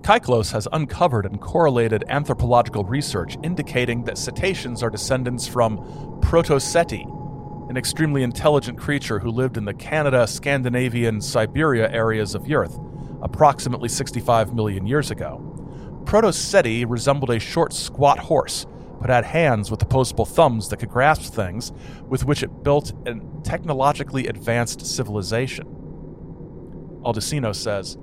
Kyklos 0.03 0.51
has 0.53 0.67
uncovered 0.73 1.27
and 1.27 1.41
correlated 1.41 2.03
anthropological 2.09 2.85
research 2.85 3.37
indicating 3.45 4.03
that 4.05 4.19
cetaceans 4.19 4.83
are 4.83 4.91
descendants 4.91 5.47
from 5.47 5.79
Protoceti, 6.21 7.05
an 7.71 7.77
extremely 7.77 8.25
intelligent 8.25 8.79
creature 8.79 9.21
who 9.21 9.31
lived 9.31 9.57
in 9.57 9.65
the 9.65 9.75
Canada, 9.75 10.27
Scandinavian, 10.27 11.21
Siberia 11.21 11.89
areas 11.93 12.35
of 12.35 12.51
Earth 12.51 12.79
approximately 13.23 13.89
65 13.89 14.53
million 14.53 14.87
years 14.87 15.13
ago. 15.13 15.39
Protoceti 16.05 16.85
resembled 16.87 17.31
a 17.31 17.39
short, 17.39 17.73
squat 17.73 18.19
horse, 18.19 18.67
but 19.03 19.11
had 19.11 19.25
hands 19.25 19.69
with 19.69 19.81
the 19.81 19.87
opposable 19.87 20.25
thumbs 20.25 20.69
that 20.69 20.77
could 20.77 20.89
grasp 20.89 21.35
things, 21.35 21.73
with 22.07 22.25
which 22.25 22.45
it 22.45 22.63
built 22.63 22.93
a 23.05 23.17
technologically 23.43 24.29
advanced 24.29 24.87
civilization. 24.87 25.67
Aulicino 27.05 27.53
says, 27.53 27.99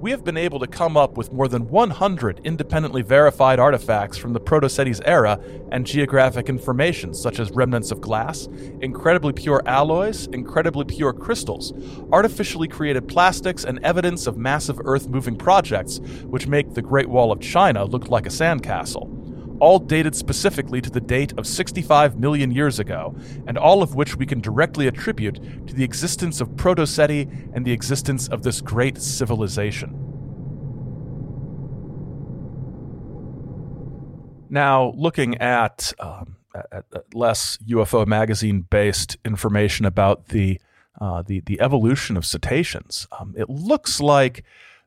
we 0.00 0.10
have 0.12 0.24
been 0.24 0.38
able 0.38 0.58
to 0.58 0.66
come 0.66 0.96
up 0.96 1.18
with 1.18 1.30
more 1.30 1.46
than 1.46 1.68
100 1.68 2.40
independently 2.42 3.02
verified 3.02 3.58
artifacts 3.58 4.16
from 4.16 4.32
the 4.32 4.40
Protocetes 4.40 5.02
era 5.04 5.38
and 5.72 5.84
geographic 5.84 6.48
information, 6.48 7.12
such 7.12 7.38
as 7.38 7.50
remnants 7.50 7.90
of 7.90 8.00
glass, 8.00 8.46
incredibly 8.80 9.34
pure 9.34 9.60
alloys, 9.66 10.26
incredibly 10.28 10.86
pure 10.86 11.12
crystals, 11.12 11.74
artificially 12.12 12.66
created 12.66 13.08
plastics, 13.08 13.64
and 13.64 13.78
evidence 13.84 14.26
of 14.26 14.38
massive 14.38 14.80
earth 14.86 15.06
moving 15.06 15.36
projects, 15.36 15.98
which 16.24 16.46
make 16.46 16.72
the 16.72 16.80
Great 16.80 17.10
Wall 17.10 17.30
of 17.30 17.42
China 17.42 17.84
look 17.84 18.08
like 18.08 18.24
a 18.24 18.30
sandcastle 18.30 19.19
all 19.60 19.78
dated 19.78 20.14
specifically 20.14 20.80
to 20.80 20.90
the 20.90 21.00
date 21.00 21.32
of 21.38 21.46
65 21.46 22.18
million 22.18 22.50
years 22.50 22.78
ago, 22.78 23.14
and 23.46 23.56
all 23.56 23.82
of 23.82 23.94
which 23.94 24.16
we 24.16 24.26
can 24.26 24.40
directly 24.40 24.86
attribute 24.86 25.66
to 25.66 25.74
the 25.74 25.84
existence 25.84 26.40
of 26.40 26.48
Protoceti 26.50 27.30
and 27.54 27.64
the 27.64 27.72
existence 27.72 28.28
of 28.28 28.42
this 28.42 28.60
great 28.60 28.98
civilization. 28.98 29.94
Now, 34.48 34.92
looking 34.96 35.38
at, 35.38 35.92
um, 36.00 36.36
at 36.72 36.84
less 37.14 37.56
UFO 37.68 38.06
magazine 38.06 38.62
based 38.62 39.16
information 39.24 39.86
about 39.86 40.28
the, 40.28 40.60
uh, 41.00 41.22
the, 41.22 41.40
the 41.40 41.60
evolution 41.60 42.16
of 42.16 42.26
cetaceans, 42.26 43.06
um, 43.18 43.32
it 43.38 43.48
looks 43.48 44.00
like 44.00 44.42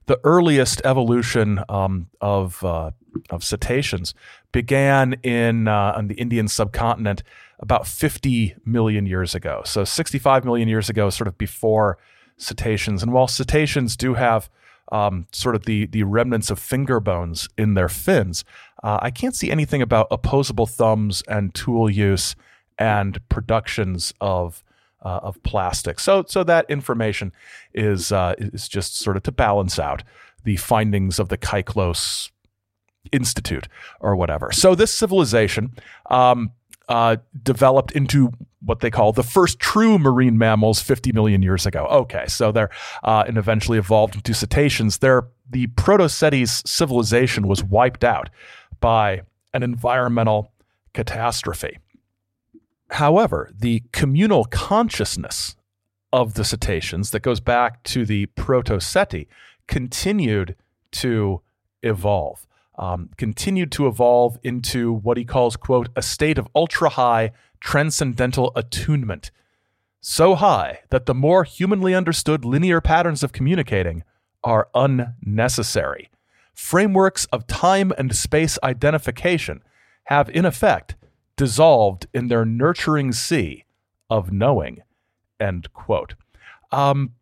the 0.05 0.19
earliest 0.25 0.81
evolution 0.83 1.63
um, 1.69 2.09
of 2.19 2.61
uh, 2.63 2.91
of 3.29 3.43
cetaceans 3.43 4.13
began 4.51 5.13
in 5.23 5.67
uh, 5.67 5.93
on 5.95 6.07
the 6.07 6.15
Indian 6.15 6.47
subcontinent 6.47 7.23
about 7.59 7.87
50 7.87 8.55
million 8.65 9.05
years 9.05 9.33
ago. 9.33 9.61
So 9.65 9.83
65 9.83 10.43
million 10.43 10.67
years 10.67 10.89
ago, 10.89 11.09
sort 11.09 11.27
of 11.27 11.37
before 11.37 11.97
cetaceans. 12.37 13.01
And 13.01 13.13
while 13.13 13.27
cetaceans 13.27 13.95
do 13.95 14.15
have 14.15 14.49
um, 14.91 15.27
sort 15.31 15.55
of 15.55 15.65
the 15.65 15.85
the 15.87 16.03
remnants 16.03 16.51
of 16.51 16.59
finger 16.59 16.99
bones 16.99 17.47
in 17.57 17.73
their 17.73 17.89
fins, 17.89 18.43
uh, 18.83 18.99
I 19.01 19.11
can't 19.11 19.35
see 19.35 19.49
anything 19.49 19.81
about 19.81 20.07
opposable 20.11 20.67
thumbs 20.67 21.23
and 21.27 21.53
tool 21.53 21.89
use 21.89 22.35
and 22.77 23.17
productions 23.29 24.13
of 24.19 24.63
uh, 25.01 25.19
of 25.23 25.41
plastic. 25.43 25.99
So 25.99 26.25
so 26.27 26.43
that 26.43 26.69
information 26.69 27.31
is 27.73 28.11
uh, 28.11 28.35
is 28.37 28.67
just 28.67 28.97
sort 28.97 29.17
of 29.17 29.23
to 29.23 29.31
balance 29.31 29.79
out 29.79 30.03
the 30.43 30.57
findings 30.57 31.19
of 31.19 31.29
the 31.29 31.37
Kyklos 31.37 32.29
Institute 33.11 33.67
or 33.99 34.15
whatever. 34.15 34.51
So 34.51 34.75
this 34.75 34.93
civilization 34.93 35.73
um, 36.09 36.51
uh, 36.89 37.17
developed 37.43 37.91
into 37.91 38.31
what 38.61 38.79
they 38.79 38.89
call 38.89 39.11
the 39.11 39.23
first 39.23 39.59
true 39.59 39.99
marine 39.99 40.37
mammals 40.37 40.81
50 40.81 41.11
million 41.11 41.41
years 41.41 41.65
ago. 41.65 41.85
Okay, 41.85 42.25
so 42.27 42.51
they're 42.51 42.69
uh, 43.03 43.23
and 43.27 43.37
eventually 43.37 43.77
evolved 43.77 44.15
into 44.15 44.33
cetaceans. 44.33 44.99
They're, 44.99 45.27
the 45.49 45.67
Protocetes 45.67 46.67
civilization 46.67 47.47
was 47.47 47.63
wiped 47.63 48.03
out 48.03 48.29
by 48.79 49.21
an 49.53 49.63
environmental 49.63 50.51
catastrophe. 50.93 51.77
However, 52.89 53.49
the 53.53 53.83
communal 53.91 54.45
consciousness 54.45 55.55
of 56.11 56.35
the 56.35 56.43
cetaceans 56.43 57.09
that 57.11 57.21
goes 57.21 57.39
back 57.39 57.81
to 57.83 58.05
the 58.05 58.27
Protoceti 58.27 59.27
continued 59.67 60.55
to 60.91 61.41
evolve 61.81 62.45
um, 62.75 63.09
continued 63.17 63.71
to 63.73 63.87
evolve 63.87 64.37
into 64.43 64.91
what 64.91 65.17
he 65.17 65.25
calls, 65.25 65.55
quote, 65.55 65.89
a 65.95 66.01
state 66.01 66.37
of 66.37 66.47
ultra 66.55 66.89
high 66.89 67.31
transcendental 67.59 68.51
attunement. 68.55 69.31
So 70.01 70.35
high 70.35 70.81
that 70.89 71.05
the 71.05 71.13
more 71.13 71.43
humanly 71.43 71.95
understood 71.95 72.43
linear 72.43 72.81
patterns 72.81 73.23
of 73.23 73.31
communicating 73.31 74.03
are 74.43 74.67
unnecessary. 74.73 76.09
Frameworks 76.53 77.25
of 77.25 77.47
time 77.47 77.93
and 77.97 78.15
space 78.15 78.59
identification 78.63 79.63
have, 80.05 80.29
in 80.29 80.45
effect, 80.45 80.95
dissolved 81.37 82.07
in 82.13 82.27
their 82.27 82.45
nurturing 82.45 83.11
sea 83.11 83.65
of 84.09 84.31
knowing. 84.31 84.83
End 85.39 85.71
quote. 85.73 86.15
Um, 86.71 87.13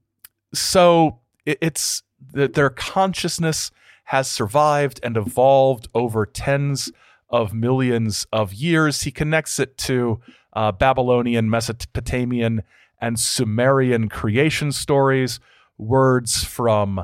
so 0.54 1.20
it, 1.46 1.58
it's 1.62 2.04
that 2.34 2.54
their 2.54 2.70
consciousness 2.70 3.72
has 4.06 4.30
survived 4.30 5.00
and 5.04 5.18
evolved 5.18 5.88
over 5.94 6.26
tens 6.26 6.92
of 7.30 7.54
millions 7.54 8.28
of 8.32 8.54
years. 8.54 9.04
He 9.04 9.12
connects 9.12 9.60
it 9.60 9.78
to 9.80 10.20
uh, 10.54 10.72
Babylonian, 10.74 11.50
Mesopotamian, 11.50 12.64
and 13.00 13.20
Sumerian 13.20 14.10
creation 14.10 14.72
stories, 14.72 15.40
words 15.78 16.44
from 16.44 17.04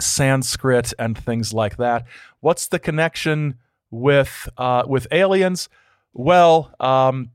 Sanskrit, 0.00 0.94
and 0.98 1.18
things 1.18 1.52
like 1.52 1.76
that. 1.76 2.06
What's 2.40 2.68
the 2.68 2.78
connection 2.78 3.56
with 3.90 4.48
uh, 4.56 4.84
with 4.86 5.06
aliens? 5.10 5.68
Well, 6.14 6.72
um, 6.80 7.30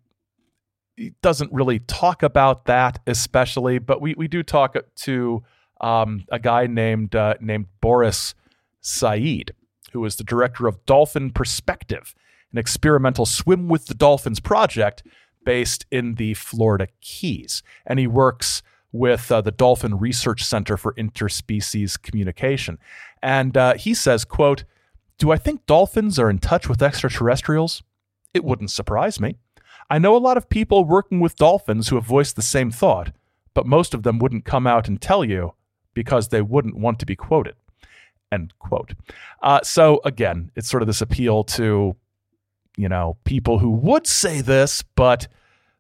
he 0.96 1.14
doesn't 1.22 1.52
really 1.52 1.80
talk 1.80 2.24
about 2.24 2.66
that 2.66 3.00
especially, 3.08 3.80
but 3.80 4.02
we, 4.02 4.14
we 4.16 4.28
do 4.28 4.44
talk 4.44 4.76
to 4.96 5.44
um, 5.82 6.26
a 6.32 6.40
guy 6.40 6.68
named 6.68 7.16
uh, 7.16 7.36
named 7.40 7.68
Boris 7.82 8.36
Said, 8.84 9.56
who 9.94 10.06
is 10.06 10.18
the 10.18 10.24
director 10.24 10.68
of 10.68 10.86
Dolphin 10.86 11.32
Perspective, 11.32 12.14
an 12.52 12.60
experimental 12.60 13.26
swim 13.26 13.68
with 13.68 13.88
the 13.88 13.94
dolphins 13.96 14.40
project 14.40 15.04
based 15.44 15.86
in 15.92 16.16
the 16.16 16.34
Florida 16.36 16.88
Keys. 17.02 17.64
And 17.86 18.00
he 18.00 18.08
works 18.08 18.62
with 18.92 19.32
uh, 19.32 19.42
the 19.42 19.52
Dolphin 19.52 19.98
Research 19.98 20.44
Center 20.44 20.78
for 20.78 20.94
Interspecies 20.94 22.02
Communication. 22.02 22.78
And 23.22 23.58
uh, 23.58 23.74
he 23.74 23.94
says, 23.94 24.24
quote, 24.24 24.64
Do 25.18 25.32
I 25.32 25.38
think 25.38 25.66
dolphins 25.66 26.20
are 26.20 26.30
in 26.30 26.40
touch 26.40 26.70
with 26.70 26.82
extraterrestrials? 26.82 27.82
It 28.34 28.44
wouldn't 28.44 28.72
surprise 28.72 29.20
me. 29.20 29.38
I 29.90 29.98
know 29.98 30.16
a 30.16 30.18
lot 30.18 30.38
of 30.38 30.50
people 30.50 30.86
working 30.86 31.20
with 31.20 31.36
dolphins 31.36 31.90
who 31.90 31.96
have 31.96 32.06
voiced 32.06 32.36
the 32.36 32.42
same 32.42 32.72
thought, 32.72 33.12
but 33.54 33.68
most 33.68 33.94
of 33.94 34.04
them 34.04 34.20
wouldn't 34.20 34.46
come 34.46 34.66
out 34.66 34.88
and 34.88 35.02
tell 35.02 35.26
you 35.26 35.54
because 35.94 36.30
they 36.30 36.42
wouldn't 36.42 36.78
want 36.78 37.00
to 37.00 37.06
be 37.06 37.16
quoted. 37.16 37.56
End 38.34 38.54
quote. 38.60 38.94
Uh, 39.42 39.60
so 39.64 40.02
again, 40.06 40.52
it's 40.56 40.70
sort 40.70 40.82
of 40.82 40.88
this 40.88 41.02
appeal 41.02 41.44
to, 41.44 41.96
you 42.78 42.90
know, 42.90 43.18
people 43.24 43.60
who 43.60 43.70
would 43.70 44.08
say 44.08 44.42
this, 44.42 44.84
but 44.96 45.28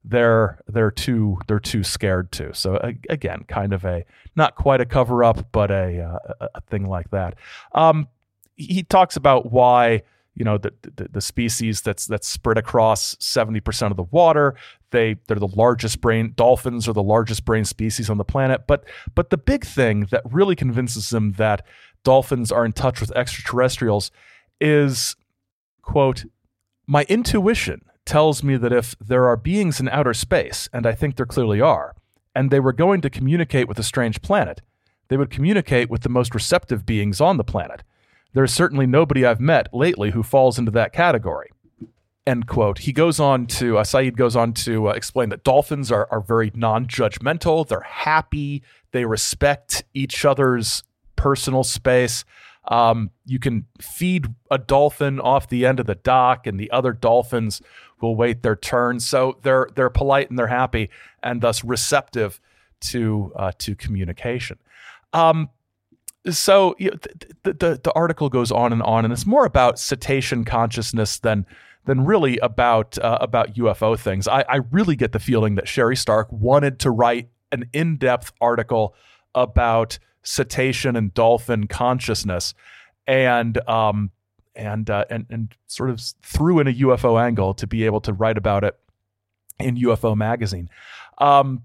they're 0.06 0.60
they're 0.68 0.92
too 0.92 1.40
they're 1.48 1.60
too 1.60 1.84
scared 1.84 2.32
to. 2.34 2.54
So 2.54 2.80
again, 3.10 3.46
kind 3.48 3.74
of 3.74 3.86
a 3.86 4.06
not 4.36 4.56
quite 4.56 4.82
a 4.82 4.86
cover 4.86 5.24
up, 5.24 5.52
but 5.52 5.72
a 5.72 6.20
uh, 6.42 6.48
a 6.54 6.62
thing 6.62 6.88
like 6.88 7.10
that. 7.12 7.36
Um, 7.72 8.08
he 8.56 8.84
talks 8.84 9.16
about 9.16 9.52
why 9.52 10.04
you 10.36 10.44
know 10.44 10.58
the, 10.58 10.74
the, 10.96 11.08
the 11.10 11.22
species 11.22 11.82
that's 11.82 12.06
that's 12.06 12.28
spread 12.28 12.58
across 12.58 13.16
70% 13.16 13.92
of 13.92 13.98
the 13.98 14.04
water 14.04 14.56
they 14.92 15.16
they're 15.28 15.38
the 15.38 15.48
largest 15.48 16.02
brain 16.02 16.34
dolphins 16.36 16.88
are 16.88 16.94
the 16.94 17.04
largest 17.04 17.46
brain 17.46 17.66
species 17.66 18.10
on 18.10 18.18
the 18.18 18.24
planet 18.24 18.66
but 18.68 18.84
but 19.16 19.30
the 19.30 19.38
big 19.38 19.66
thing 19.66 20.08
that 20.12 20.24
really 20.32 20.56
convinces 20.56 21.10
them 21.10 21.34
that 21.34 21.66
dolphins 22.04 22.52
are 22.52 22.66
in 22.66 22.74
touch 22.74 23.00
with 23.00 23.12
extraterrestrials 23.16 24.12
is 24.60 25.16
quote 25.82 26.26
my 26.86 27.04
intuition 27.10 27.82
tells 28.06 28.44
me 28.44 28.58
that 28.58 28.74
if 28.74 28.96
there 29.00 29.28
are 29.28 29.38
beings 29.38 29.80
in 29.80 29.88
outer 29.90 30.14
space 30.14 30.68
and 30.74 30.86
I 30.86 30.94
think 30.94 31.16
there 31.16 31.26
clearly 31.26 31.62
are 31.62 31.96
and 32.36 32.52
they 32.52 32.60
were 32.60 32.74
going 32.74 33.02
to 33.02 33.10
communicate 33.10 33.68
with 33.68 33.80
a 33.80 33.84
strange 33.84 34.22
planet 34.22 34.62
they 35.08 35.18
would 35.18 35.30
communicate 35.30 35.90
with 35.90 36.02
the 36.02 36.10
most 36.10 36.34
receptive 36.36 36.86
beings 36.86 37.22
on 37.22 37.38
the 37.38 37.44
planet 37.44 37.84
there's 38.34 38.52
certainly 38.52 38.88
nobody 38.88 39.26
I've 39.26 39.40
met 39.40 39.74
lately 39.74 40.12
who 40.12 40.24
falls 40.24 40.58
into 40.58 40.72
that 40.72 40.92
category. 40.92 41.52
End 42.26 42.48
quote. 42.48 42.80
He 42.80 42.92
goes 42.92 43.20
on 43.20 43.46
to, 43.48 43.78
uh, 43.78 43.84
Said 43.84 44.18
goes 44.18 44.36
on 44.36 44.54
to 44.54 44.90
uh, 44.90 44.94
explain 44.94 45.30
that 45.30 45.44
dolphins 45.44 45.92
are, 45.92 46.08
are 46.10 46.22
very 46.22 46.52
non 46.56 46.88
judgmental. 46.88 47.68
They're 47.68 47.82
happy. 47.82 48.64
They 48.92 49.06
respect 49.06 49.84
each 49.94 50.26
other's 50.26 50.84
personal 51.24 51.64
space. 51.64 52.26
Um, 52.68 53.10
you 53.26 53.40
can 53.40 53.66
feed 53.82 54.28
a 54.52 54.58
dolphin 54.58 55.22
off 55.22 55.48
the 55.48 55.66
end 55.66 55.80
of 55.80 55.86
the 55.86 55.96
dock, 55.96 56.46
and 56.46 56.60
the 56.60 56.70
other 56.72 56.92
dolphins 56.92 57.62
will 58.02 58.18
wait 58.18 58.44
their 58.44 58.58
turn. 58.58 59.00
So 59.00 59.38
they're 59.42 59.70
they're 59.74 59.90
polite 59.90 60.30
and 60.30 60.38
they're 60.38 60.48
happy, 60.48 60.90
and 61.24 61.40
thus 61.40 61.64
receptive 61.64 62.42
to 62.92 63.32
uh, 63.38 63.52
to 63.60 63.74
communication. 63.74 64.60
Um, 65.14 65.50
so 66.30 66.76
you 66.78 66.92
know, 66.92 66.98
the, 67.44 67.54
the, 67.54 67.82
the 67.82 67.94
article 67.94 68.28
goes 68.28 68.52
on 68.52 68.74
and 68.74 68.84
on, 68.84 69.06
and 69.06 69.14
it's 69.14 69.26
more 69.26 69.46
about 69.46 69.80
cetacean 69.80 70.44
consciousness 70.44 71.20
than 71.20 71.46
than 71.86 72.04
really 72.04 72.38
about 72.40 72.98
uh, 73.00 73.18
about 73.22 73.56
UFO 73.56 73.98
things. 73.98 74.28
I, 74.28 74.42
I 74.50 74.60
really 74.72 74.98
get 74.98 75.14
the 75.14 75.20
feeling 75.20 75.56
that 75.56 75.70
Sherry 75.70 75.96
Stark 75.96 76.28
wanted 76.32 76.80
to 76.80 76.92
write 76.92 77.30
an 77.54 77.70
in 77.72 77.96
depth 77.96 78.34
article 78.42 78.94
about 79.34 80.00
cetacean 80.24 80.96
and 80.96 81.14
dolphin 81.14 81.68
consciousness, 81.68 82.54
and 83.08 83.58
um 83.70 84.12
and 84.56 84.90
uh, 84.90 85.06
and 85.10 85.26
and 85.30 85.56
sort 85.68 85.90
of 85.90 86.02
threw 86.22 86.60
in 86.60 86.68
a 86.68 86.74
UFO 86.74 87.22
angle 87.22 87.54
to 87.56 87.68
be 87.68 87.86
able 87.86 88.02
to 88.02 88.14
write 88.14 88.38
about 88.38 88.64
it 88.64 88.78
in 89.60 89.78
UFO 89.78 90.16
magazine. 90.16 90.70
Um, 91.18 91.64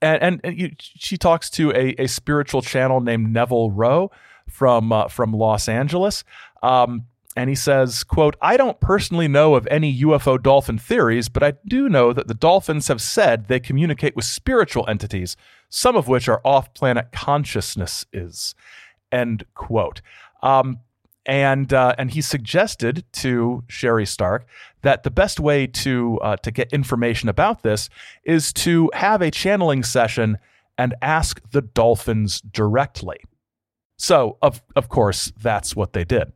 and, 0.00 0.22
and, 0.22 0.40
and 0.44 0.58
you, 0.58 0.70
she 0.78 1.16
talks 1.16 1.48
to 1.50 1.70
a, 1.72 1.94
a 2.02 2.06
spiritual 2.08 2.62
channel 2.62 3.00
named 3.00 3.32
Neville 3.32 3.70
Rowe 3.70 4.10
from 4.48 4.92
uh, 4.92 5.08
from 5.08 5.32
Los 5.32 5.68
Angeles. 5.68 6.24
Um, 6.62 7.06
and 7.34 7.48
he 7.48 7.56
says, 7.56 8.04
quote, 8.04 8.36
I 8.42 8.58
don't 8.58 8.78
personally 8.78 9.26
know 9.26 9.54
of 9.54 9.66
any 9.70 10.00
UFO 10.02 10.42
dolphin 10.42 10.76
theories, 10.76 11.30
but 11.30 11.42
I 11.42 11.54
do 11.66 11.88
know 11.88 12.12
that 12.12 12.28
the 12.28 12.34
dolphins 12.34 12.88
have 12.88 13.00
said 13.00 13.48
they 13.48 13.58
communicate 13.58 14.14
with 14.14 14.26
spiritual 14.26 14.84
entities, 14.86 15.34
some 15.74 15.96
of 15.96 16.06
which 16.06 16.28
are 16.28 16.42
off-planet 16.44 17.10
consciousness 17.12 18.04
is. 18.12 18.54
End 19.10 19.46
quote. 19.54 20.02
Um, 20.42 20.80
and 21.24 21.72
uh, 21.72 21.94
and 21.96 22.10
he 22.10 22.20
suggested 22.20 23.04
to 23.12 23.64
Sherry 23.68 24.04
Stark 24.04 24.46
that 24.82 25.02
the 25.02 25.10
best 25.10 25.40
way 25.40 25.66
to 25.66 26.18
uh, 26.20 26.36
to 26.36 26.50
get 26.50 26.72
information 26.72 27.28
about 27.28 27.62
this 27.62 27.88
is 28.24 28.52
to 28.54 28.90
have 28.92 29.22
a 29.22 29.30
channeling 29.30 29.82
session 29.82 30.36
and 30.76 30.94
ask 31.00 31.40
the 31.52 31.62
dolphins 31.62 32.40
directly. 32.40 33.18
So 33.96 34.36
of 34.42 34.62
of 34.76 34.88
course 34.90 35.32
that's 35.40 35.74
what 35.74 35.94
they 35.94 36.04
did. 36.04 36.32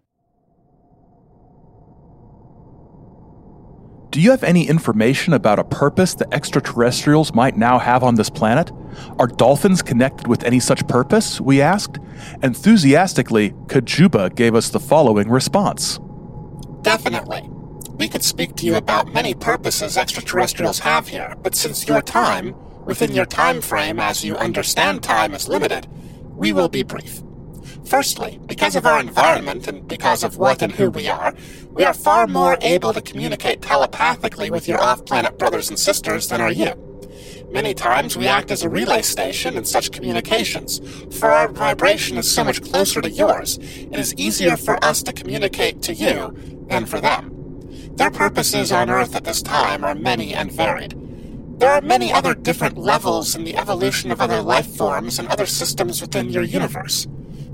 Do 4.17 4.23
you 4.23 4.31
have 4.31 4.45
any 4.45 4.67
information 4.67 5.35
about 5.35 5.59
a 5.59 5.65
purpose 5.65 6.15
that 6.15 6.33
extraterrestrials 6.33 7.35
might 7.35 7.59
now 7.59 7.79
have 7.79 8.03
on 8.03 8.15
this 8.15 8.31
planet? 8.31 8.73
Are 9.19 9.27
dolphins 9.27 9.83
connected 9.83 10.27
with 10.27 10.43
any 10.43 10.59
such 10.59 10.89
purpose? 10.89 11.39
We 11.39 11.61
asked. 11.61 11.99
Enthusiastically, 12.43 13.51
Kajuba 13.67 14.35
gave 14.35 14.55
us 14.55 14.71
the 14.71 14.81
following 14.81 15.29
response 15.29 16.01
Definitely. 16.81 17.43
We 17.99 18.09
could 18.09 18.25
speak 18.25 18.57
to 18.57 18.65
you 18.65 18.77
about 18.77 19.13
many 19.13 19.35
purposes 19.35 19.99
extraterrestrials 19.99 20.79
have 20.79 21.09
here, 21.09 21.35
but 21.43 21.55
since 21.55 21.87
your 21.87 22.01
time, 22.01 22.55
within 22.87 23.13
your 23.13 23.27
time 23.27 23.61
frame 23.61 24.01
as 24.01 24.25
you 24.25 24.35
understand 24.37 25.03
time 25.03 25.35
is 25.35 25.47
limited, 25.47 25.89
we 26.35 26.55
will 26.55 26.71
be 26.71 26.83
brief. 26.83 27.21
Firstly, 27.87 28.41
because 28.47 28.75
of 28.75 28.85
our 28.85 28.99
environment 28.99 29.69
and 29.69 29.87
because 29.87 30.25
of 30.25 30.39
what 30.39 30.61
and 30.61 30.73
who 30.73 30.91
we 30.91 31.09
are, 31.09 31.33
we 31.71 31.85
are 31.85 31.95
far 31.95 32.27
more 32.27 32.59
able 32.61 32.93
to 32.93 33.01
communicate 33.01 33.63
telepathically 33.63 34.51
with 34.51 34.67
your 34.67 34.83
off-planet 34.83 35.39
brothers 35.39 35.69
and 35.69 35.79
sisters 35.79 36.27
than 36.29 36.41
are 36.41 36.51
you. 36.51 36.75
Many 37.53 37.75
times 37.75 38.17
we 38.17 38.27
act 38.27 38.51
as 38.51 38.65
a 38.65 38.69
relay 38.69 39.03
station 39.03 39.57
in 39.57 39.65
such 39.65 39.93
communications, 39.93 40.81
for 41.17 41.31
our 41.31 41.47
vibration 41.47 42.17
is 42.17 42.29
so 42.29 42.43
much 42.43 42.61
closer 42.61 43.01
to 43.01 43.09
yours, 43.09 43.59
it 43.61 43.99
is 43.99 44.15
easier 44.15 44.57
for 44.57 44.85
us 44.85 45.05
to 45.05 45.13
communicate 45.13 45.81
to 45.83 45.95
you 45.95 46.35
than 46.69 46.87
for 46.87 47.01
them. 47.01 47.31
Their 47.95 48.11
purposes 48.11 48.73
on 48.73 48.91
Earth 48.91 49.15
at 49.15 49.25
this 49.25 49.43
time 49.43 49.85
are 49.85 49.95
many 49.95 50.35
and 50.35 50.51
varied. 50.51 50.95
There 51.61 51.71
are 51.71 51.81
many 51.81 52.13
other 52.13 52.35
different 52.35 52.77
levels 52.77 53.37
in 53.37 53.45
the 53.45 53.57
evolution 53.57 54.11
of 54.11 54.21
other 54.21 54.43
life 54.43 54.67
forms 54.77 55.21
and 55.21 55.29
other 55.29 55.47
systems 55.47 56.01
within 56.01 56.31
your 56.31 56.43
universe. 56.43 57.07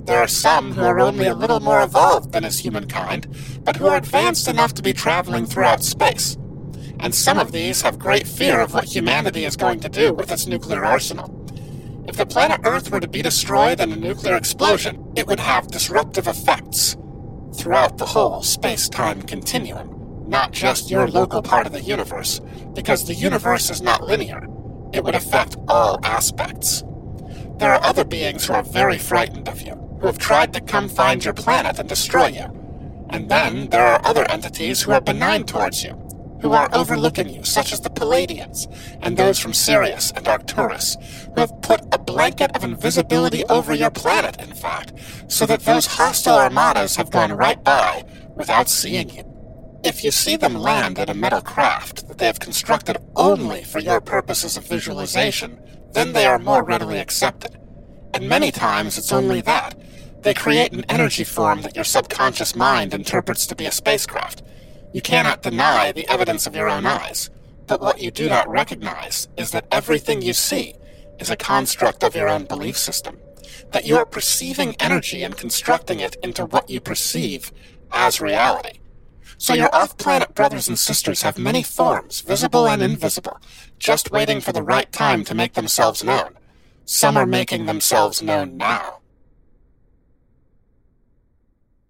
There 0.04 0.18
are 0.18 0.28
some 0.28 0.72
who 0.72 0.82
are 0.82 0.98
only 0.98 1.26
a 1.26 1.34
little 1.34 1.60
more 1.60 1.80
evolved 1.80 2.32
than 2.32 2.44
is 2.44 2.58
humankind, 2.58 3.28
but 3.62 3.76
who 3.76 3.86
are 3.86 3.96
advanced 3.96 4.48
enough 4.48 4.74
to 4.74 4.82
be 4.82 4.92
traveling 4.92 5.46
throughout 5.46 5.84
space. 5.84 6.36
And 6.98 7.14
some 7.14 7.38
of 7.38 7.52
these 7.52 7.82
have 7.82 8.00
great 8.00 8.26
fear 8.26 8.60
of 8.60 8.74
what 8.74 8.84
humanity 8.84 9.44
is 9.44 9.56
going 9.56 9.78
to 9.80 9.88
do 9.88 10.12
with 10.12 10.32
its 10.32 10.48
nuclear 10.48 10.84
arsenal. 10.84 11.38
If 12.08 12.16
the 12.16 12.26
planet 12.26 12.62
Earth 12.64 12.90
were 12.90 12.98
to 12.98 13.06
be 13.06 13.22
destroyed 13.22 13.78
in 13.80 13.92
a 13.92 13.96
nuclear 13.96 14.34
explosion, 14.34 15.12
it 15.14 15.28
would 15.28 15.38
have 15.38 15.68
disruptive 15.68 16.26
effects 16.26 16.96
throughout 17.54 17.98
the 17.98 18.06
whole 18.06 18.42
space 18.42 18.88
time 18.88 19.22
continuum, 19.22 20.28
not 20.28 20.50
just 20.50 20.90
your 20.90 21.06
local 21.06 21.42
part 21.42 21.66
of 21.66 21.72
the 21.72 21.80
universe, 21.80 22.40
because 22.74 23.06
the 23.06 23.14
universe 23.14 23.70
is 23.70 23.82
not 23.82 24.02
linear. 24.02 24.44
It 24.92 25.04
would 25.04 25.14
affect 25.14 25.56
all 25.68 26.00
aspects. 26.02 26.82
There 27.58 27.72
are 27.72 27.84
other 27.84 28.04
beings 28.04 28.46
who 28.46 28.54
are 28.54 28.62
very 28.62 28.98
frightened 28.98 29.48
of 29.48 29.62
you 29.62 29.82
who 30.02 30.08
have 30.08 30.18
tried 30.18 30.52
to 30.52 30.60
come 30.60 30.88
find 30.88 31.24
your 31.24 31.32
planet 31.32 31.78
and 31.78 31.88
destroy 31.88 32.26
you. 32.26 33.06
And 33.10 33.28
then 33.28 33.68
there 33.68 33.86
are 33.86 34.04
other 34.04 34.28
entities 34.28 34.82
who 34.82 34.90
are 34.90 35.00
benign 35.00 35.44
towards 35.44 35.84
you, 35.84 35.92
who 36.40 36.50
are 36.50 36.68
overlooking 36.72 37.28
you, 37.28 37.44
such 37.44 37.72
as 37.72 37.80
the 37.80 37.88
Pleiadians 37.88 38.66
and 39.00 39.16
those 39.16 39.38
from 39.38 39.52
Sirius 39.52 40.10
and 40.10 40.26
Arcturus, 40.26 40.96
who 41.34 41.40
have 41.40 41.62
put 41.62 41.82
a 41.92 41.98
blanket 41.98 42.50
of 42.56 42.64
invisibility 42.64 43.44
over 43.44 43.72
your 43.72 43.90
planet, 43.90 44.40
in 44.42 44.52
fact, 44.54 44.92
so 45.28 45.46
that 45.46 45.60
those 45.60 45.86
hostile 45.86 46.36
armadas 46.36 46.96
have 46.96 47.12
gone 47.12 47.30
right 47.30 47.62
by 47.62 48.04
without 48.34 48.68
seeing 48.68 49.08
you. 49.10 49.31
If 49.84 50.04
you 50.04 50.12
see 50.12 50.36
them 50.36 50.54
land 50.54 51.00
in 51.00 51.10
a 51.10 51.14
metal 51.14 51.40
craft 51.40 52.06
that 52.06 52.18
they 52.18 52.26
have 52.26 52.38
constructed 52.38 52.98
only 53.16 53.64
for 53.64 53.80
your 53.80 54.00
purposes 54.00 54.56
of 54.56 54.68
visualization, 54.68 55.58
then 55.92 56.12
they 56.12 56.24
are 56.24 56.38
more 56.38 56.62
readily 56.62 56.98
accepted. 56.98 57.58
And 58.14 58.28
many 58.28 58.52
times 58.52 58.96
it's 58.96 59.12
only 59.12 59.40
that. 59.40 59.76
They 60.22 60.34
create 60.34 60.72
an 60.72 60.84
energy 60.88 61.24
form 61.24 61.62
that 61.62 61.74
your 61.74 61.84
subconscious 61.84 62.54
mind 62.54 62.94
interprets 62.94 63.44
to 63.46 63.56
be 63.56 63.66
a 63.66 63.72
spacecraft. 63.72 64.44
You 64.92 65.02
cannot 65.02 65.42
deny 65.42 65.90
the 65.90 66.08
evidence 66.08 66.46
of 66.46 66.54
your 66.54 66.68
own 66.68 66.86
eyes. 66.86 67.28
But 67.66 67.80
what 67.80 68.00
you 68.00 68.12
do 68.12 68.28
not 68.28 68.48
recognize 68.48 69.26
is 69.36 69.50
that 69.50 69.66
everything 69.72 70.22
you 70.22 70.32
see 70.32 70.76
is 71.18 71.28
a 71.28 71.36
construct 71.36 72.04
of 72.04 72.14
your 72.14 72.28
own 72.28 72.44
belief 72.44 72.78
system. 72.78 73.18
That 73.72 73.84
you 73.84 73.96
are 73.96 74.06
perceiving 74.06 74.76
energy 74.78 75.24
and 75.24 75.36
constructing 75.36 75.98
it 75.98 76.16
into 76.22 76.46
what 76.46 76.70
you 76.70 76.80
perceive 76.80 77.50
as 77.90 78.20
reality. 78.20 78.78
So 79.42 79.54
your 79.54 79.74
off-planet 79.74 80.36
brothers 80.36 80.68
and 80.68 80.78
sisters 80.78 81.22
have 81.22 81.36
many 81.36 81.64
forms, 81.64 82.20
visible 82.20 82.68
and 82.68 82.80
invisible, 82.80 83.40
just 83.76 84.12
waiting 84.12 84.40
for 84.40 84.52
the 84.52 84.62
right 84.62 84.90
time 84.92 85.24
to 85.24 85.34
make 85.34 85.54
themselves 85.54 86.04
known. 86.04 86.38
Some 86.84 87.16
are 87.16 87.26
making 87.26 87.66
themselves 87.66 88.22
known 88.22 88.56
now. 88.56 89.00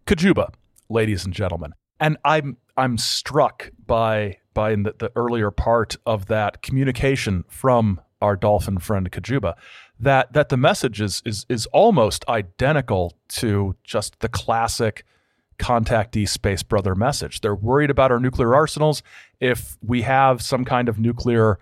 Kajuba, 0.07 0.55
ladies 0.89 1.27
and 1.27 1.35
gentlemen. 1.35 1.75
And 2.01 2.17
I'm 2.25 2.57
I'm 2.79 2.97
struck 2.97 3.71
by 3.87 4.39
by 4.55 4.75
the, 4.75 4.95
the 4.99 5.13
earlier 5.15 5.51
part 5.51 5.99
of 6.07 6.29
that 6.29 6.63
communication 6.63 7.45
from 7.49 8.01
our 8.23 8.35
dolphin 8.35 8.79
friend 8.79 9.13
Kajuba 9.13 9.57
that 10.01 10.33
that 10.33 10.49
the 10.49 10.57
message 10.57 11.03
is 11.03 11.21
is 11.27 11.45
is 11.51 11.67
almost 11.67 12.27
identical 12.31 13.13
to 13.29 13.77
just 13.85 14.21
the 14.21 14.31
classic 14.31 15.05
contactee 15.63 16.29
space 16.29 16.63
brother 16.63 16.95
message. 16.95 17.41
They're 17.41 17.55
worried 17.55 17.91
about 17.91 18.11
our 18.11 18.21
nuclear 18.21 18.55
arsenals. 18.55 19.03
If 19.41 19.79
we 19.83 20.03
have 20.03 20.43
some 20.43 20.65
kind 20.65 20.89
of 20.89 20.99
nuclear 20.99 21.59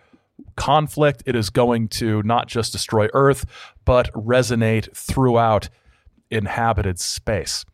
conflict, 0.57 1.23
it 1.27 1.37
is 1.37 1.51
going 1.51 1.89
to 1.89 2.23
not 2.23 2.49
just 2.49 2.73
destroy 2.73 3.09
Earth, 3.13 3.45
but 3.85 4.11
resonate 4.13 4.95
throughout 4.97 5.69
inhabited 6.31 6.99
space. 6.99 7.65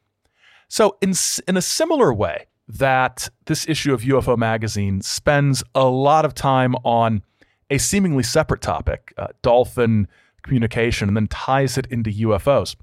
So, 0.69 0.97
in, 1.01 1.13
in 1.47 1.57
a 1.57 1.63
similar 1.63 2.13
way, 2.13 2.47
that 2.69 3.29
this 3.45 3.69
issue 3.69 3.95
of 3.95 4.03
UFO 4.03 4.37
Magazine 4.37 5.01
spends 5.01 5.63
a 5.75 5.85
lot 5.85 6.25
of 6.25 6.35
time 6.35 6.75
on 6.83 7.23
a 7.71 7.79
seemingly 7.79 8.25
separate 8.25 8.61
topic, 8.61 9.15
uh, 9.17 9.29
dolphin 9.43 10.09
communication, 10.43 11.07
and 11.09 11.17
then 11.17 11.29
ties 11.29 11.79
it 11.79 11.87
into 11.87 12.11
UFOs. 12.11 12.75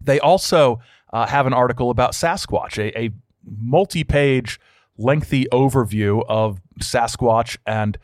They 0.00 0.18
also 0.20 0.80
uh, 1.16 1.26
have 1.26 1.46
an 1.46 1.54
article 1.54 1.88
about 1.88 2.12
Sasquatch, 2.12 2.76
a, 2.78 2.98
a 2.98 3.10
multi 3.58 4.04
page, 4.04 4.60
lengthy 4.98 5.46
overview 5.46 6.22
of 6.28 6.60
Sasquatch 6.80 7.56
and 7.66 7.96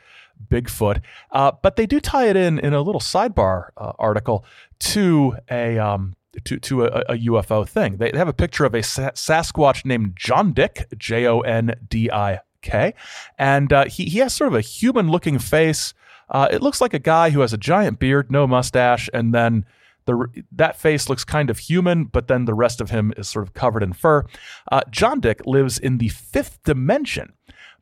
Bigfoot. 0.49 1.03
Uh, 1.31 1.53
but 1.63 1.77
they 1.77 1.85
do 1.85 2.01
tie 2.01 2.29
it 2.29 2.37
in 2.37 2.59
in 2.59 2.73
a 2.73 2.81
little 2.81 3.03
sidebar 3.03 3.69
uh, 3.77 3.93
article 3.99 4.45
to 4.79 5.37
a. 5.51 5.79
Um, 5.79 6.17
to, 6.45 6.59
to 6.61 6.85
a, 6.85 6.87
a, 7.11 7.19
UFO 7.29 7.69
thing. 7.69 7.99
They 7.99 8.11
have 8.15 8.27
a 8.27 8.33
picture 8.33 8.65
of 8.65 8.73
a 8.73 8.79
Sasquatch 8.79 9.85
named 9.85 10.17
Jon 10.17 10.55
Dik, 10.55 10.87
J 10.97 11.27
O 11.27 11.41
N 11.41 11.75
D 11.87 12.11
I 12.11 12.41
K, 12.63 12.95
and 13.39 13.71
uh, 13.71 13.85
he, 13.85 14.07
he 14.07 14.21
has 14.21 14.33
sort 14.33 14.49
of 14.49 14.55
a 14.55 14.63
human 14.63 15.11
looking 15.11 15.39
face. 15.39 15.93
Uh, 16.31 16.49
it 16.51 16.63
looks 16.63 16.81
like 16.81 16.95
a 16.95 16.99
guy 16.99 17.29
who 17.29 17.41
has 17.41 17.53
a 17.53 17.59
giant 17.59 17.99
beard, 17.99 18.33
no 18.33 18.47
mustache, 18.47 19.11
and 19.13 19.35
then 19.35 19.67
the 20.07 20.27
that 20.53 20.79
face 20.79 21.09
looks 21.09 21.25
kind 21.25 21.51
of 21.51 21.59
human, 21.59 22.05
but 22.05 22.29
then 22.29 22.45
the 22.45 22.55
rest 22.55 22.81
of 22.81 22.91
him 22.91 23.13
is 23.17 23.29
sort 23.29 23.47
of 23.47 23.55
covered 23.55 23.83
in 23.83 23.93
fur. 23.93 24.25
Uh, 24.71 24.81
Jon 24.91 25.21
Dik 25.21 25.47
lives 25.47 25.79
in 25.79 25.99
the 25.99 26.09
fifth 26.09 26.63
dimension, 26.65 27.33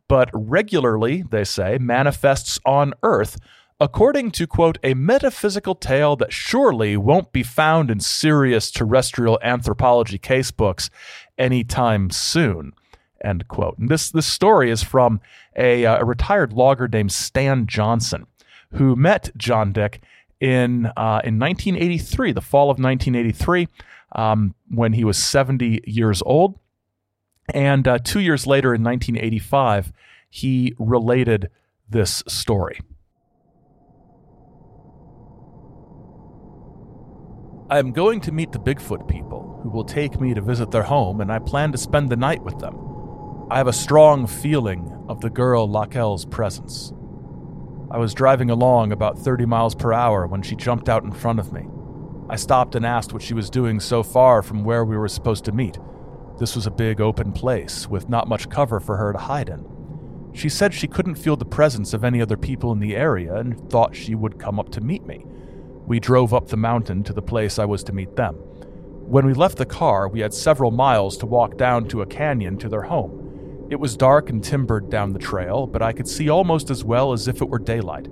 but 0.08 0.30
regularly, 0.32 1.22
they 1.30 1.44
say, 1.44 1.78
manifests 1.78 2.58
on 2.64 2.94
Earth. 3.02 3.36
According 3.82 4.32
to, 4.32 4.46
quote, 4.46 4.76
a 4.84 4.92
metaphysical 4.92 5.74
tale 5.74 6.14
that 6.16 6.34
surely 6.34 6.98
won't 6.98 7.32
be 7.32 7.42
found 7.42 7.90
in 7.90 7.98
serious 7.98 8.70
terrestrial 8.70 9.38
anthropology 9.42 10.18
casebooks 10.18 10.90
anytime 11.38 12.10
soon, 12.10 12.74
end 13.24 13.48
quote. 13.48 13.78
And 13.78 13.88
this, 13.88 14.10
this 14.10 14.26
story 14.26 14.70
is 14.70 14.82
from 14.82 15.20
a, 15.56 15.86
uh, 15.86 16.00
a 16.00 16.04
retired 16.04 16.52
logger 16.52 16.88
named 16.88 17.10
Stan 17.10 17.66
Johnson, 17.66 18.26
who 18.74 18.96
met 18.96 19.30
Jon 19.38 19.72
Dik 19.72 20.02
in 20.40 20.86
uh, 20.96 21.20
in 21.24 21.38
1983, 21.38 22.32
the 22.32 22.40
fall 22.40 22.70
of 22.70 22.78
1983, 22.78 23.68
um, 24.12 24.54
when 24.70 24.94
he 24.94 25.04
was 25.04 25.18
70 25.18 25.82
years 25.86 26.22
old. 26.24 26.58
And 27.52 27.86
uh, 27.86 27.98
two 27.98 28.20
years 28.20 28.46
later, 28.46 28.74
in 28.74 28.82
1985, 28.82 29.92
he 30.28 30.74
related 30.78 31.50
this 31.88 32.22
story. 32.26 32.80
I 37.68 37.78
am 37.78 37.92
going 37.92 38.20
to 38.22 38.32
meet 38.32 38.52
the 38.52 38.58
Bigfoot 38.58 39.08
people, 39.08 39.60
who 39.62 39.70
will 39.70 39.84
take 39.84 40.20
me 40.20 40.34
to 40.34 40.40
visit 40.40 40.70
their 40.70 40.82
home, 40.82 41.20
and 41.20 41.30
I 41.30 41.38
plan 41.38 41.70
to 41.72 41.78
spend 41.78 42.10
the 42.10 42.16
night 42.16 42.42
with 42.42 42.58
them. 42.58 42.74
I 43.50 43.58
have 43.58 43.68
a 43.68 43.72
strong 43.72 44.26
feeling 44.26 45.04
of 45.08 45.20
the 45.20 45.30
girl 45.30 45.68
Laquelle's 45.68 46.24
presence. 46.24 46.92
I 47.92 47.98
was 47.98 48.14
driving 48.14 48.50
along 48.50 48.92
about 48.92 49.18
30 49.18 49.46
miles 49.46 49.74
per 49.74 49.92
hour 49.92 50.26
when 50.26 50.42
she 50.42 50.54
jumped 50.54 50.88
out 50.88 51.02
in 51.02 51.10
front 51.10 51.40
of 51.40 51.52
me. 51.52 51.66
I 52.28 52.36
stopped 52.36 52.76
and 52.76 52.86
asked 52.86 53.12
what 53.12 53.22
she 53.22 53.34
was 53.34 53.50
doing 53.50 53.80
so 53.80 54.04
far 54.04 54.42
from 54.42 54.62
where 54.62 54.84
we 54.84 54.96
were 54.96 55.08
supposed 55.08 55.44
to 55.46 55.52
meet. 55.52 55.76
This 56.38 56.54
was 56.54 56.68
a 56.68 56.70
big 56.70 57.00
open 57.00 57.32
place 57.32 57.88
with 57.88 58.08
not 58.08 58.28
much 58.28 58.48
cover 58.48 58.78
for 58.78 58.96
her 58.96 59.12
to 59.12 59.18
hide 59.18 59.48
in. 59.48 59.66
She 60.32 60.48
said 60.48 60.72
she 60.72 60.86
couldn't 60.86 61.16
feel 61.16 61.36
the 61.36 61.44
presence 61.44 61.92
of 61.92 62.04
any 62.04 62.22
other 62.22 62.36
people 62.36 62.70
in 62.70 62.78
the 62.78 62.94
area 62.94 63.34
and 63.34 63.68
thought 63.68 63.96
she 63.96 64.14
would 64.14 64.38
come 64.38 64.60
up 64.60 64.70
to 64.70 64.80
meet 64.80 65.04
me. 65.04 65.26
We 65.86 65.98
drove 65.98 66.32
up 66.32 66.46
the 66.46 66.56
mountain 66.56 67.02
to 67.04 67.12
the 67.12 67.20
place 67.20 67.58
I 67.58 67.64
was 67.64 67.82
to 67.84 67.92
meet 67.92 68.14
them. 68.14 68.36
When 68.36 69.26
we 69.26 69.34
left 69.34 69.58
the 69.58 69.66
car, 69.66 70.06
we 70.06 70.20
had 70.20 70.32
several 70.32 70.70
miles 70.70 71.16
to 71.18 71.26
walk 71.26 71.56
down 71.56 71.88
to 71.88 72.02
a 72.02 72.06
canyon 72.06 72.56
to 72.58 72.68
their 72.68 72.82
home. 72.82 73.29
It 73.70 73.78
was 73.78 73.96
dark 73.96 74.30
and 74.30 74.42
timbered 74.42 74.90
down 74.90 75.12
the 75.12 75.20
trail, 75.20 75.64
but 75.64 75.80
I 75.80 75.92
could 75.92 76.08
see 76.08 76.28
almost 76.28 76.70
as 76.70 76.82
well 76.82 77.12
as 77.12 77.28
if 77.28 77.40
it 77.40 77.48
were 77.48 77.60
daylight. 77.60 78.08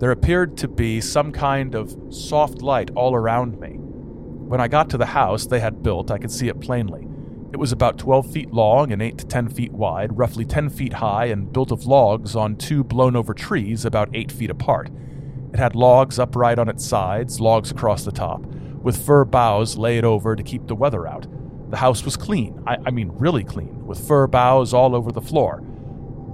There 0.00 0.10
appeared 0.10 0.56
to 0.58 0.68
be 0.68 1.00
some 1.00 1.30
kind 1.30 1.76
of 1.76 1.96
soft 2.10 2.60
light 2.60 2.90
all 2.96 3.14
around 3.14 3.60
me. 3.60 3.76
When 3.76 4.60
I 4.60 4.66
got 4.66 4.90
to 4.90 4.98
the 4.98 5.06
house 5.06 5.46
they 5.46 5.60
had 5.60 5.80
built, 5.80 6.10
I 6.10 6.18
could 6.18 6.32
see 6.32 6.48
it 6.48 6.60
plainly. 6.60 7.06
It 7.52 7.58
was 7.58 7.70
about 7.70 7.98
12 7.98 8.32
feet 8.32 8.52
long 8.52 8.90
and 8.90 9.00
8 9.00 9.18
to 9.18 9.26
10 9.26 9.48
feet 9.48 9.72
wide, 9.72 10.18
roughly 10.18 10.44
10 10.44 10.70
feet 10.70 10.94
high, 10.94 11.26
and 11.26 11.52
built 11.52 11.70
of 11.70 11.86
logs 11.86 12.34
on 12.34 12.56
two 12.56 12.82
blown 12.82 13.14
over 13.14 13.32
trees 13.32 13.84
about 13.84 14.10
8 14.12 14.32
feet 14.32 14.50
apart. 14.50 14.90
It 15.52 15.60
had 15.60 15.76
logs 15.76 16.18
upright 16.18 16.58
on 16.58 16.68
its 16.68 16.84
sides, 16.84 17.40
logs 17.40 17.70
across 17.70 18.04
the 18.04 18.10
top, 18.10 18.44
with 18.44 19.06
fir 19.06 19.24
boughs 19.24 19.78
laid 19.78 20.04
over 20.04 20.34
to 20.34 20.42
keep 20.42 20.66
the 20.66 20.74
weather 20.74 21.06
out. 21.06 21.28
The 21.70 21.76
house 21.76 22.04
was 22.04 22.16
clean, 22.16 22.62
I, 22.66 22.76
I 22.86 22.90
mean, 22.90 23.10
really 23.12 23.42
clean, 23.42 23.86
with 23.86 24.06
fir 24.06 24.26
boughs 24.26 24.72
all 24.72 24.94
over 24.94 25.10
the 25.10 25.20
floor. 25.20 25.62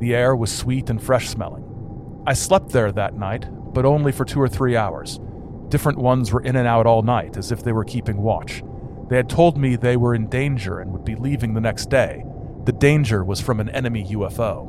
The 0.00 0.14
air 0.14 0.36
was 0.36 0.52
sweet 0.52 0.90
and 0.90 1.02
fresh 1.02 1.28
smelling. 1.28 2.22
I 2.26 2.34
slept 2.34 2.70
there 2.70 2.92
that 2.92 3.14
night, 3.14 3.46
but 3.72 3.84
only 3.84 4.12
for 4.12 4.24
two 4.24 4.40
or 4.40 4.48
three 4.48 4.76
hours. 4.76 5.20
Different 5.68 5.98
ones 5.98 6.32
were 6.32 6.42
in 6.42 6.56
and 6.56 6.68
out 6.68 6.86
all 6.86 7.02
night, 7.02 7.36
as 7.36 7.50
if 7.50 7.62
they 7.62 7.72
were 7.72 7.84
keeping 7.84 8.18
watch. 8.18 8.62
They 9.08 9.16
had 9.16 9.28
told 9.28 9.56
me 9.56 9.76
they 9.76 9.96
were 9.96 10.14
in 10.14 10.28
danger 10.28 10.80
and 10.80 10.92
would 10.92 11.04
be 11.04 11.16
leaving 11.16 11.54
the 11.54 11.60
next 11.60 11.88
day. 11.88 12.24
The 12.64 12.72
danger 12.72 13.24
was 13.24 13.40
from 13.40 13.58
an 13.58 13.70
enemy 13.70 14.06
UFO. 14.10 14.68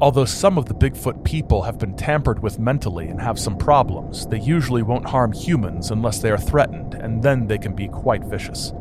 Although 0.00 0.24
some 0.24 0.58
of 0.58 0.66
the 0.66 0.74
Bigfoot 0.74 1.24
people 1.24 1.62
have 1.62 1.78
been 1.78 1.94
tampered 1.94 2.42
with 2.42 2.58
mentally 2.58 3.08
and 3.08 3.20
have 3.20 3.38
some 3.38 3.56
problems, 3.56 4.26
they 4.26 4.40
usually 4.40 4.82
won't 4.82 5.08
harm 5.08 5.32
humans 5.32 5.90
unless 5.90 6.20
they 6.20 6.30
are 6.30 6.38
threatened, 6.38 6.94
and 6.94 7.22
then 7.22 7.46
they 7.46 7.58
can 7.58 7.74
be 7.74 7.88
quite 7.88 8.24
vicious. 8.24 8.72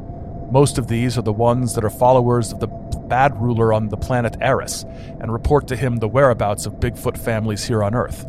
Most 0.51 0.77
of 0.77 0.87
these 0.87 1.17
are 1.17 1.21
the 1.21 1.31
ones 1.31 1.75
that 1.75 1.85
are 1.85 1.89
followers 1.89 2.51
of 2.51 2.59
the 2.59 2.67
bad 2.67 3.41
ruler 3.41 3.71
on 3.71 3.87
the 3.87 3.95
planet 3.95 4.35
Eris 4.41 4.83
and 5.21 5.31
report 5.31 5.65
to 5.69 5.77
him 5.77 5.95
the 5.95 6.09
whereabouts 6.09 6.65
of 6.65 6.73
Bigfoot 6.73 7.17
families 7.17 7.63
here 7.63 7.81
on 7.81 7.95
Earth. 7.95 8.25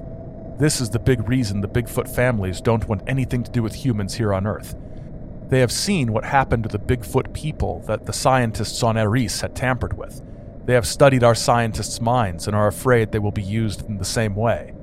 This 0.56 0.80
is 0.80 0.90
the 0.90 1.00
big 1.00 1.28
reason 1.28 1.60
the 1.60 1.68
Bigfoot 1.68 2.08
families 2.08 2.60
don't 2.60 2.86
want 2.86 3.02
anything 3.08 3.42
to 3.42 3.50
do 3.50 3.60
with 3.60 3.74
humans 3.74 4.14
here 4.14 4.32
on 4.32 4.46
Earth. 4.46 4.76
They 5.48 5.58
have 5.58 5.72
seen 5.72 6.12
what 6.12 6.24
happened 6.24 6.62
to 6.62 6.68
the 6.68 6.78
Bigfoot 6.78 7.34
people 7.34 7.80
that 7.88 8.06
the 8.06 8.12
scientists 8.12 8.84
on 8.84 8.96
Eris 8.96 9.40
had 9.40 9.56
tampered 9.56 9.98
with. 9.98 10.22
They 10.64 10.74
have 10.74 10.86
studied 10.86 11.24
our 11.24 11.34
scientists' 11.34 12.00
minds 12.00 12.46
and 12.46 12.54
are 12.54 12.68
afraid 12.68 13.10
they 13.10 13.18
will 13.18 13.32
be 13.32 13.42
used 13.42 13.84
in 13.88 13.98
the 13.98 14.04
same 14.04 14.36
way. 14.36 14.74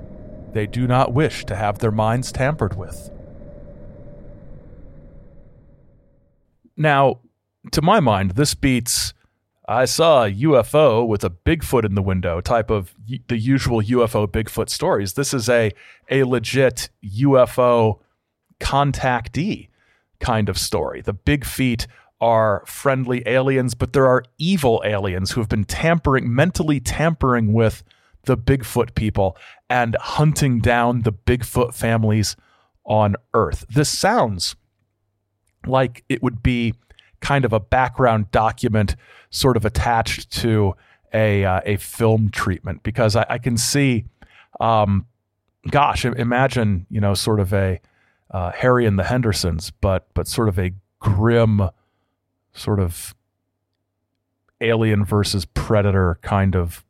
They 0.51 0.67
do 0.67 0.87
not 0.87 1.13
wish 1.13 1.45
to 1.45 1.55
have 1.55 1.79
their 1.79 1.91
minds 1.91 2.33
tampered 2.33 2.75
with. 2.75 3.09
Now, 6.75 7.21
to 7.72 7.82
my 7.82 7.99
mind, 7.99 8.32
this 8.32 8.53
beats 8.53 9.14
I 9.70 9.86
saw 9.86 10.24
a 10.26 10.32
UFO 10.32 11.07
with 11.07 11.24
a 11.24 11.30
Bigfoot 11.30 11.86
in 11.86 11.93
the 11.93 12.01
window 12.01 12.41
type 12.41 12.72
of 12.72 12.95
the 13.28 13.38
usual 13.38 13.84
UFO 13.84 14.26
Bigfoot 14.26 14.68
stories. 14.68 15.14
This 15.14 15.32
is 15.32 15.47
a 15.47 15.72
a 16.10 16.24
legit 16.24 16.89
UFO 17.05 17.99
contactee 18.60 19.70
kind 20.20 20.49
of 20.49 20.57
story. 20.57 21.01
The 21.01 21.14
big 21.14 21.45
feet 21.45 21.86
are 22.20 22.64
friendly 22.66 23.22
aliens, 23.28 23.76
but 23.76 23.93
there 23.93 24.07
are 24.07 24.24
evil 24.39 24.82
aliens 24.84 25.32
who 25.32 25.41
have 25.41 25.49
been 25.49 25.66
tampering 25.66 26.34
mentally 26.34 26.80
tampering 26.80 27.53
with 27.53 27.84
the 28.24 28.36
Bigfoot 28.36 28.95
people 28.95 29.38
and 29.70 29.95
hunting 30.01 30.62
down 30.62 31.03
the 31.03 31.14
Bigfoot 31.14 31.76
families 31.76 32.36
on 32.86 33.16
Earth. 33.36 33.66
This 33.70 33.89
sounds 33.89 34.55
like 35.66 36.03
it 36.10 36.24
would 36.24 36.41
be 36.41 36.74
kind 37.22 37.45
of 37.45 37.53
a 37.53 37.59
background 37.59 38.32
document 38.32 38.95
sort 39.30 39.57
of 39.57 39.65
attached 39.65 40.32
to 40.32 40.76
a 41.13 41.43
uh, 41.43 41.61
a 41.65 41.78
film 41.78 42.30
treatment 42.30 42.84
because 42.84 43.15
I, 43.15 43.26
I 43.30 43.38
can 43.38 43.57
see, 43.57 44.05
um, 44.59 45.05
gosh, 45.70 46.05
imagine 46.05 46.86
you 46.89 47.01
know 47.01 47.13
sort 47.13 47.39
of 47.39 47.53
a 47.53 47.80
uh, 48.32 48.51
Harry 48.51 48.86
and 48.86 48.97
the 48.97 49.03
Hendersons, 49.03 49.72
but 49.82 50.07
but 50.13 50.28
sort 50.28 50.49
of 50.49 50.59
a 50.59 50.74
grim, 50.99 51.70
sort 52.53 52.80
of 52.80 53.15
alien 54.61 55.05
versus 55.05 55.45
predator 55.45 56.20
kind 56.22 56.55
of 56.55 56.84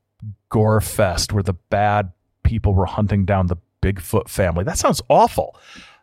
gore 0.50 0.82
fest 0.82 1.32
where 1.32 1.44
the 1.44 1.54
bad 1.54 2.12
people 2.44 2.74
were 2.74 2.88
hunting 2.88 3.26
down 3.26 3.48
the 3.48 3.58
Bigfoot 3.82 4.28
family. 4.28 4.64
That 4.64 4.78
sounds 4.78 5.02
awful. 5.10 5.56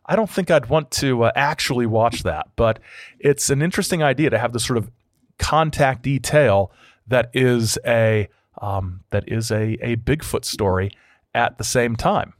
I 0.06 0.16
don't 0.16 0.30
think 0.30 0.50
I'd 0.50 0.66
want 0.66 0.90
to 0.92 1.24
uh, 1.24 1.32
actually 1.34 1.86
watch 1.86 2.22
that, 2.22 2.48
but 2.56 2.78
it's 3.18 3.50
an 3.50 3.60
interesting 3.60 4.02
idea 4.02 4.30
to 4.30 4.38
have 4.38 4.52
this 4.52 4.64
sort 4.64 4.78
of 4.78 4.90
contact 5.38 6.02
detail 6.02 6.70
that 7.06 7.30
is 7.34 7.78
a 7.86 8.28
um, 8.60 9.00
that 9.10 9.24
is 9.26 9.50
a 9.50 9.76
a 9.82 9.96
Bigfoot 9.96 10.44
story 10.44 10.90
at 11.34 11.58
the 11.58 11.64
same 11.64 11.96
time. 11.96 12.32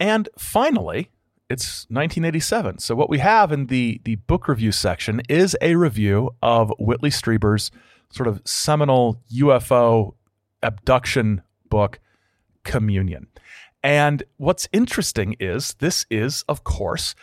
And 0.00 0.28
finally, 0.38 1.10
it's 1.48 1.86
1987. 1.88 2.78
So 2.78 2.94
what 2.94 3.08
we 3.08 3.18
have 3.18 3.52
in 3.52 3.66
the 3.66 4.00
the 4.04 4.16
book 4.16 4.48
review 4.48 4.72
section 4.72 5.22
is 5.28 5.56
a 5.60 5.76
review 5.76 6.30
of 6.42 6.72
Whitley 6.78 7.10
Strieber's 7.10 7.70
sort 8.10 8.26
of 8.26 8.40
seminal 8.44 9.20
UFO 9.32 10.14
abduction 10.62 11.42
book, 11.68 12.00
Communion. 12.64 13.28
And 13.82 14.22
what's 14.36 14.68
interesting 14.72 15.36
is 15.38 15.74
this 15.74 16.04
is, 16.10 16.44
of 16.48 16.64
course, 16.64 17.14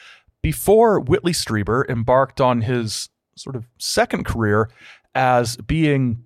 before 0.41 0.99
Whitley 0.99 1.33
Strieber 1.33 1.87
embarked 1.89 2.39
on 2.39 2.61
his 2.61 3.09
sort 3.35 3.55
of 3.55 3.65
second 3.77 4.25
career 4.25 4.69
as 5.13 5.57
being 5.57 6.23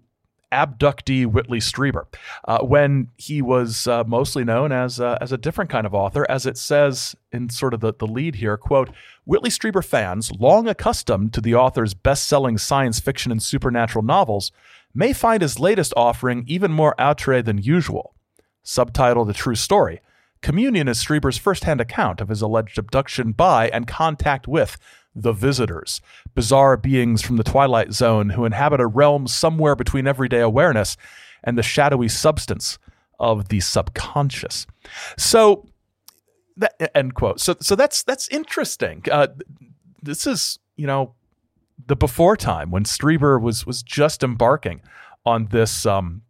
abductee 0.52 1.26
Whitley 1.26 1.60
Strieber, 1.60 2.06
uh, 2.48 2.60
when 2.60 3.10
he 3.18 3.42
was 3.42 3.88
uh, 3.88 4.04
mostly 4.06 4.44
known 4.44 4.72
as 4.72 5.00
as 5.00 5.32
a 5.32 5.38
different 5.38 5.70
kind 5.70 5.86
of 5.86 5.94
author, 5.94 6.26
as 6.30 6.46
it 6.46 6.58
says 6.58 7.16
in 7.32 7.50
sort 7.50 7.74
of 7.74 7.82
the, 7.82 7.94
the 7.94 8.08
lead 8.08 8.36
here. 8.36 8.58
Quote: 8.58 8.90
Whitley 9.26 9.50
Strieber 9.52 9.86
fans, 9.86 10.32
long 10.40 10.68
accustomed 10.68 11.34
to 11.34 11.42
the 11.42 11.56
author's 11.56 11.94
best-selling 11.94 12.58
science 12.58 13.00
fiction 13.00 13.32
and 13.32 13.42
supernatural 13.42 14.04
novels, 14.04 14.52
may 14.94 15.14
find 15.14 15.42
his 15.42 15.60
latest 15.60 15.94
offering 15.96 16.44
even 16.48 16.72
more 16.72 17.00
outre 17.00 17.42
than 17.42 17.60
usual. 17.60 18.16
Subtitled 18.66 19.28
"The 19.28 19.34
True 19.34 19.56
Story." 19.56 20.02
Communion 20.42 20.88
is 20.88 21.04
Strieber's 21.04 21.38
first-hand 21.38 21.82
account 21.82 22.22
of 22.22 22.30
his 22.30 22.42
alleged 22.42 22.78
abduction 22.78 23.34
by 23.34 23.70
and 23.70 23.88
contact 23.88 24.48
with 24.48 24.78
the 25.16 25.34
visitors, 25.34 26.02
bizarre 26.34 26.78
beings 26.78 27.22
from 27.22 27.38
the 27.38 27.44
Twilight 27.44 27.94
Zone 27.94 28.30
who 28.32 28.46
inhabit 28.46 28.80
a 28.80 28.88
realm 28.88 29.28
somewhere 29.28 29.76
between 29.76 30.08
everyday 30.08 30.40
awareness 30.40 30.96
and 31.44 31.58
the 31.58 31.64
shadowy 31.64 32.08
substance 32.08 32.78
of 33.20 33.50
the 33.50 33.60
subconscious. 33.60 34.66
So, 35.18 35.66
that, 36.58 36.92
end 36.96 37.16
quote. 37.16 37.40
So, 37.40 37.56
so 37.60 37.76
that's 37.76 38.04
that's 38.04 38.28
interesting. 38.30 39.04
Uh, 39.12 39.28
this 40.02 40.28
is 40.28 40.60
you 40.76 40.88
know 40.88 41.16
the 41.86 41.96
before 41.96 42.38
time 42.38 42.72
when 42.72 42.84
Strieber 42.84 43.42
was 43.42 43.66
was 43.66 43.82
just 43.82 44.24
embarking 44.24 44.82
on 45.26 45.48
this 45.48 45.86
um, 45.86 46.22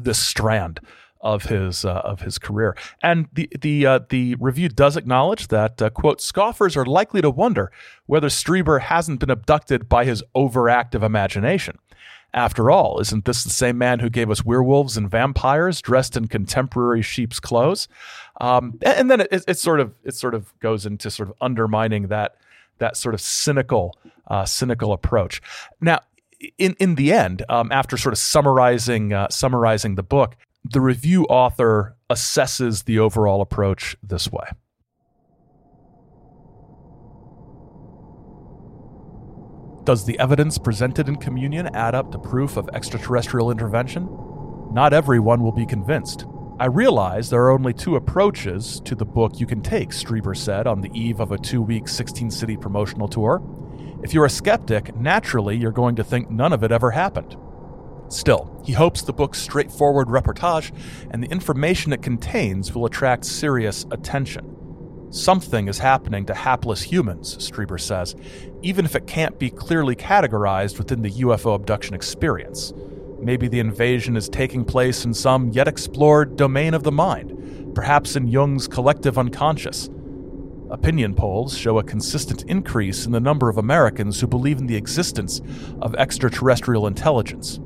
this 0.00 0.18
strand 0.18 0.80
of 1.20 1.44
his 1.44 1.84
uh, 1.84 2.00
of 2.04 2.20
his 2.20 2.38
career. 2.38 2.76
And 3.02 3.28
the 3.32 3.48
the 3.60 3.86
uh, 3.86 4.00
the 4.08 4.36
review 4.36 4.68
does 4.68 4.96
acknowledge 4.96 5.48
that 5.48 5.80
uh, 5.82 5.90
quote 5.90 6.20
scoffers 6.20 6.76
are 6.76 6.86
likely 6.86 7.20
to 7.22 7.30
wonder 7.30 7.70
whether 8.06 8.28
Strieber 8.28 8.80
hasn't 8.80 9.20
been 9.20 9.30
abducted 9.30 9.88
by 9.88 10.04
his 10.04 10.22
overactive 10.34 11.02
imagination. 11.02 11.78
After 12.34 12.70
all, 12.70 13.00
isn't 13.00 13.24
this 13.24 13.42
the 13.42 13.50
same 13.50 13.78
man 13.78 14.00
who 14.00 14.10
gave 14.10 14.30
us 14.30 14.44
werewolves 14.44 14.98
and 14.98 15.10
vampires 15.10 15.80
dressed 15.80 16.14
in 16.14 16.28
contemporary 16.28 17.00
sheep's 17.00 17.40
clothes? 17.40 17.88
Um, 18.40 18.78
and, 18.82 18.98
and, 18.98 19.10
then 19.10 19.20
it, 19.22 19.44
it, 19.48 19.58
sort 19.58 19.80
of 19.80 19.98
it 20.04 20.14
sort 20.14 20.34
of 20.34 20.52
goes 20.60 20.84
into 20.84 21.10
sort 21.10 21.30
of 21.30 21.34
undermining 21.40 22.08
that 22.08 22.36
that 22.78 22.96
sort 22.96 23.14
of 23.14 23.20
cynical 23.20 23.98
uh, 24.28 24.44
cynical 24.44 24.92
approach. 24.92 25.40
Now, 25.80 26.00
in 26.58 26.76
in 26.78 26.94
the 26.96 27.12
end, 27.12 27.44
um, 27.48 27.72
after 27.72 27.96
sort 27.96 28.12
of 28.12 28.18
summarizing 28.18 29.12
uh, 29.12 29.28
summarizing 29.28 29.94
the 29.94 30.02
book, 30.02 30.36
the 30.64 30.80
review 30.80 31.24
author 31.24 31.96
assesses 32.10 32.84
the 32.84 32.98
overall 32.98 33.40
approach 33.40 33.96
this 34.02 34.30
way. 34.30 34.46
Does 39.84 40.04
the 40.04 40.18
evidence 40.18 40.58
presented 40.58 41.08
in 41.08 41.16
communion 41.16 41.74
add 41.74 41.94
up 41.94 42.12
to 42.12 42.18
proof 42.18 42.58
of 42.58 42.68
extraterrestrial 42.74 43.50
intervention? 43.50 44.06
Not 44.70 44.92
everyone 44.92 45.42
will 45.42 45.52
be 45.52 45.64
convinced. 45.64 46.26
I 46.60 46.66
realize 46.66 47.30
there 47.30 47.44
are 47.44 47.52
only 47.52 47.72
two 47.72 47.96
approaches 47.96 48.80
to 48.84 48.94
the 48.94 49.06
book 49.06 49.40
you 49.40 49.46
can 49.46 49.62
take, 49.62 49.90
Strieber 49.90 50.36
said 50.36 50.66
on 50.66 50.82
the 50.82 50.90
eve 50.92 51.20
of 51.20 51.32
a 51.32 51.38
two 51.38 51.62
week 51.62 51.88
16 51.88 52.30
city 52.30 52.56
promotional 52.56 53.08
tour. 53.08 53.42
If 54.02 54.12
you're 54.12 54.26
a 54.26 54.30
skeptic, 54.30 54.94
naturally 54.94 55.56
you're 55.56 55.72
going 55.72 55.96
to 55.96 56.04
think 56.04 56.30
none 56.30 56.52
of 56.52 56.62
it 56.62 56.72
ever 56.72 56.90
happened. 56.90 57.36
Still, 58.08 58.60
he 58.64 58.72
hopes 58.72 59.02
the 59.02 59.12
book's 59.12 59.38
straightforward 59.38 60.08
reportage 60.08 60.72
and 61.10 61.22
the 61.22 61.28
information 61.28 61.92
it 61.92 62.02
contains 62.02 62.74
will 62.74 62.86
attract 62.86 63.24
serious 63.24 63.86
attention. 63.90 64.54
Something 65.10 65.68
is 65.68 65.78
happening 65.78 66.26
to 66.26 66.34
hapless 66.34 66.82
humans, 66.82 67.36
Strieber 67.38 67.80
says, 67.80 68.14
even 68.62 68.84
if 68.84 68.94
it 68.94 69.06
can't 69.06 69.38
be 69.38 69.50
clearly 69.50 69.96
categorized 69.96 70.78
within 70.78 71.00
the 71.02 71.10
UFO 71.10 71.54
abduction 71.54 71.94
experience. 71.94 72.72
Maybe 73.20 73.48
the 73.48 73.60
invasion 73.60 74.16
is 74.16 74.28
taking 74.28 74.64
place 74.64 75.04
in 75.04 75.14
some 75.14 75.50
yet 75.50 75.66
explored 75.66 76.36
domain 76.36 76.74
of 76.74 76.82
the 76.82 76.92
mind, 76.92 77.74
perhaps 77.74 78.16
in 78.16 78.28
Jung's 78.28 78.68
collective 78.68 79.18
unconscious. 79.18 79.88
Opinion 80.70 81.14
polls 81.14 81.56
show 81.56 81.78
a 81.78 81.84
consistent 81.84 82.42
increase 82.44 83.06
in 83.06 83.12
the 83.12 83.20
number 83.20 83.48
of 83.48 83.56
Americans 83.56 84.20
who 84.20 84.26
believe 84.26 84.58
in 84.58 84.66
the 84.66 84.76
existence 84.76 85.40
of 85.80 85.94
extraterrestrial 85.94 86.86
intelligence. 86.86 87.58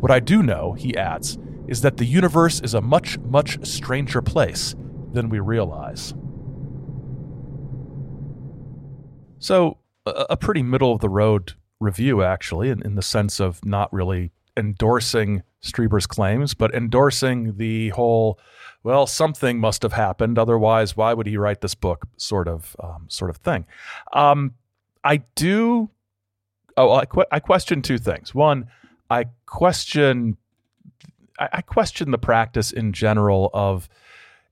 What 0.00 0.10
I 0.10 0.20
do 0.20 0.42
know, 0.42 0.72
he 0.72 0.96
adds, 0.96 1.38
is 1.68 1.82
that 1.82 1.96
the 1.96 2.04
universe 2.04 2.60
is 2.60 2.74
a 2.74 2.80
much, 2.80 3.18
much 3.18 3.64
stranger 3.66 4.22
place 4.22 4.74
than 5.12 5.28
we 5.28 5.40
realize. 5.40 6.14
So, 9.38 9.78
a, 10.06 10.36
pretty 10.36 10.62
middle 10.62 10.92
of 10.92 11.00
the 11.00 11.08
road 11.08 11.54
review, 11.80 12.22
actually, 12.22 12.70
in, 12.70 12.82
in 12.82 12.94
the 12.94 13.02
sense 13.02 13.40
of 13.40 13.64
not 13.64 13.92
really 13.92 14.32
endorsing 14.56 15.42
Strieber's 15.60 16.06
claims, 16.06 16.54
but 16.54 16.74
endorsing 16.74 17.56
the 17.56 17.90
whole, 17.90 18.38
well, 18.82 19.06
something 19.06 19.58
must 19.58 19.82
have 19.82 19.92
happened. 19.92 20.38
Otherwise, 20.38 20.96
why 20.96 21.12
would 21.12 21.26
he 21.26 21.36
write 21.36 21.60
this 21.60 21.74
book? 21.74 22.06
Sort 22.16 22.48
of, 22.48 22.76
um, 22.82 23.06
sort 23.08 23.30
of 23.30 23.36
thing. 23.38 23.66
Um, 24.12 24.54
I 25.04 25.22
do. 25.34 25.90
Oh, 26.76 26.92
I, 26.92 27.04
qu- 27.04 27.24
I 27.30 27.40
question 27.40 27.82
two 27.82 27.98
things. 27.98 28.34
One, 28.34 28.68
I 29.10 29.26
question 29.46 30.36
I 31.38 31.60
question 31.60 32.10
the 32.10 32.18
practice 32.18 32.72
in 32.72 32.92
general 32.92 33.50
of 33.52 33.88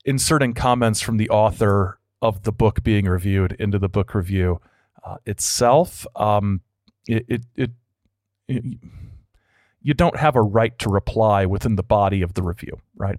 inserting 0.04 0.54
comments 0.54 1.00
from 1.00 1.16
the 1.16 1.30
author 1.30 1.98
of 2.20 2.42
the 2.42 2.52
book 2.52 2.82
being 2.82 3.06
reviewed 3.06 3.56
into 3.58 3.78
the 3.78 3.88
book 3.88 4.14
review 4.14 4.60
uh, 5.02 5.16
itself. 5.26 6.06
Um, 6.16 6.60
it, 7.06 7.24
it, 7.28 7.42
it, 7.56 7.70
it, 8.48 8.64
you 9.82 9.94
don't 9.94 10.16
have 10.16 10.36
a 10.36 10.42
right 10.42 10.78
to 10.78 10.88
reply 10.88 11.46
within 11.46 11.76
the 11.76 11.82
body 11.82 12.22
of 12.22 12.34
the 12.34 12.42
review, 12.42 12.78
right? 12.96 13.18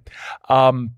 Um, 0.50 0.92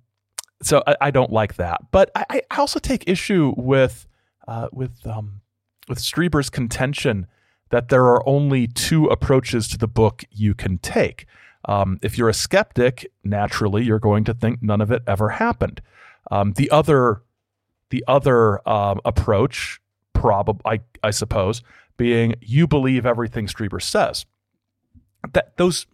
so 0.62 0.84
I, 0.88 0.96
I, 1.02 1.12
don't 1.12 1.32
like 1.32 1.56
that. 1.56 1.92
But 1.92 2.12
I, 2.16 2.42
I 2.50 2.58
also 2.58 2.80
take 2.80 3.08
issue 3.08 3.54
with 3.58 4.08
uh, 4.48 4.70
with 4.72 5.06
um, 5.06 5.42
with 5.88 6.00
Strieber's 6.00 6.50
contention 6.50 7.28
that 7.70 7.90
there 7.90 8.06
are 8.06 8.28
only 8.28 8.68
two 8.68 9.06
approaches 9.06 9.68
to 9.70 9.78
the 9.78 9.88
book 9.88 10.24
you 10.32 10.54
can 10.54 10.78
take. 10.78 11.26
Um, 11.66 12.00
if 12.02 12.18
you're 12.18 12.30
a 12.30 12.34
skeptic, 12.34 13.12
naturally 13.24 13.84
you're 13.84 14.00
going 14.00 14.24
to 14.26 14.34
think 14.34 14.62
none 14.62 14.82
of 14.82 14.92
it 14.92 15.04
ever 15.06 15.30
happened. 15.30 15.82
Um, 16.32 16.54
the 16.54 16.70
other, 16.72 17.22
the 17.90 18.04
other 18.08 18.68
um, 18.68 19.02
approach, 19.06 19.80
probably 20.14 20.62
I, 20.66 20.80
I 21.04 21.12
suppose, 21.12 21.62
being 21.98 22.36
you 22.42 22.68
believe 22.68 23.06
everything 23.06 23.48
Strieber 23.48 23.82
says. 23.82 24.26
That 25.34 25.58
those 25.58 25.88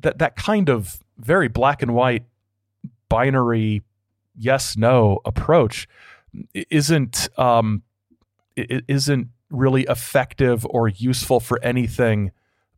that 0.00 0.18
that 0.18 0.36
kind 0.36 0.68
of 0.68 1.02
very 1.18 1.48
black 1.48 1.82
and 1.82 1.94
white 1.94 2.24
binary 3.08 3.82
yes 4.36 4.76
no 4.76 5.20
approach 5.24 5.86
isn't 6.54 7.28
um, 7.38 7.82
isn't 8.56 9.28
really 9.50 9.82
effective 9.82 10.66
or 10.70 10.88
useful 10.88 11.40
for 11.40 11.62
anything 11.62 12.32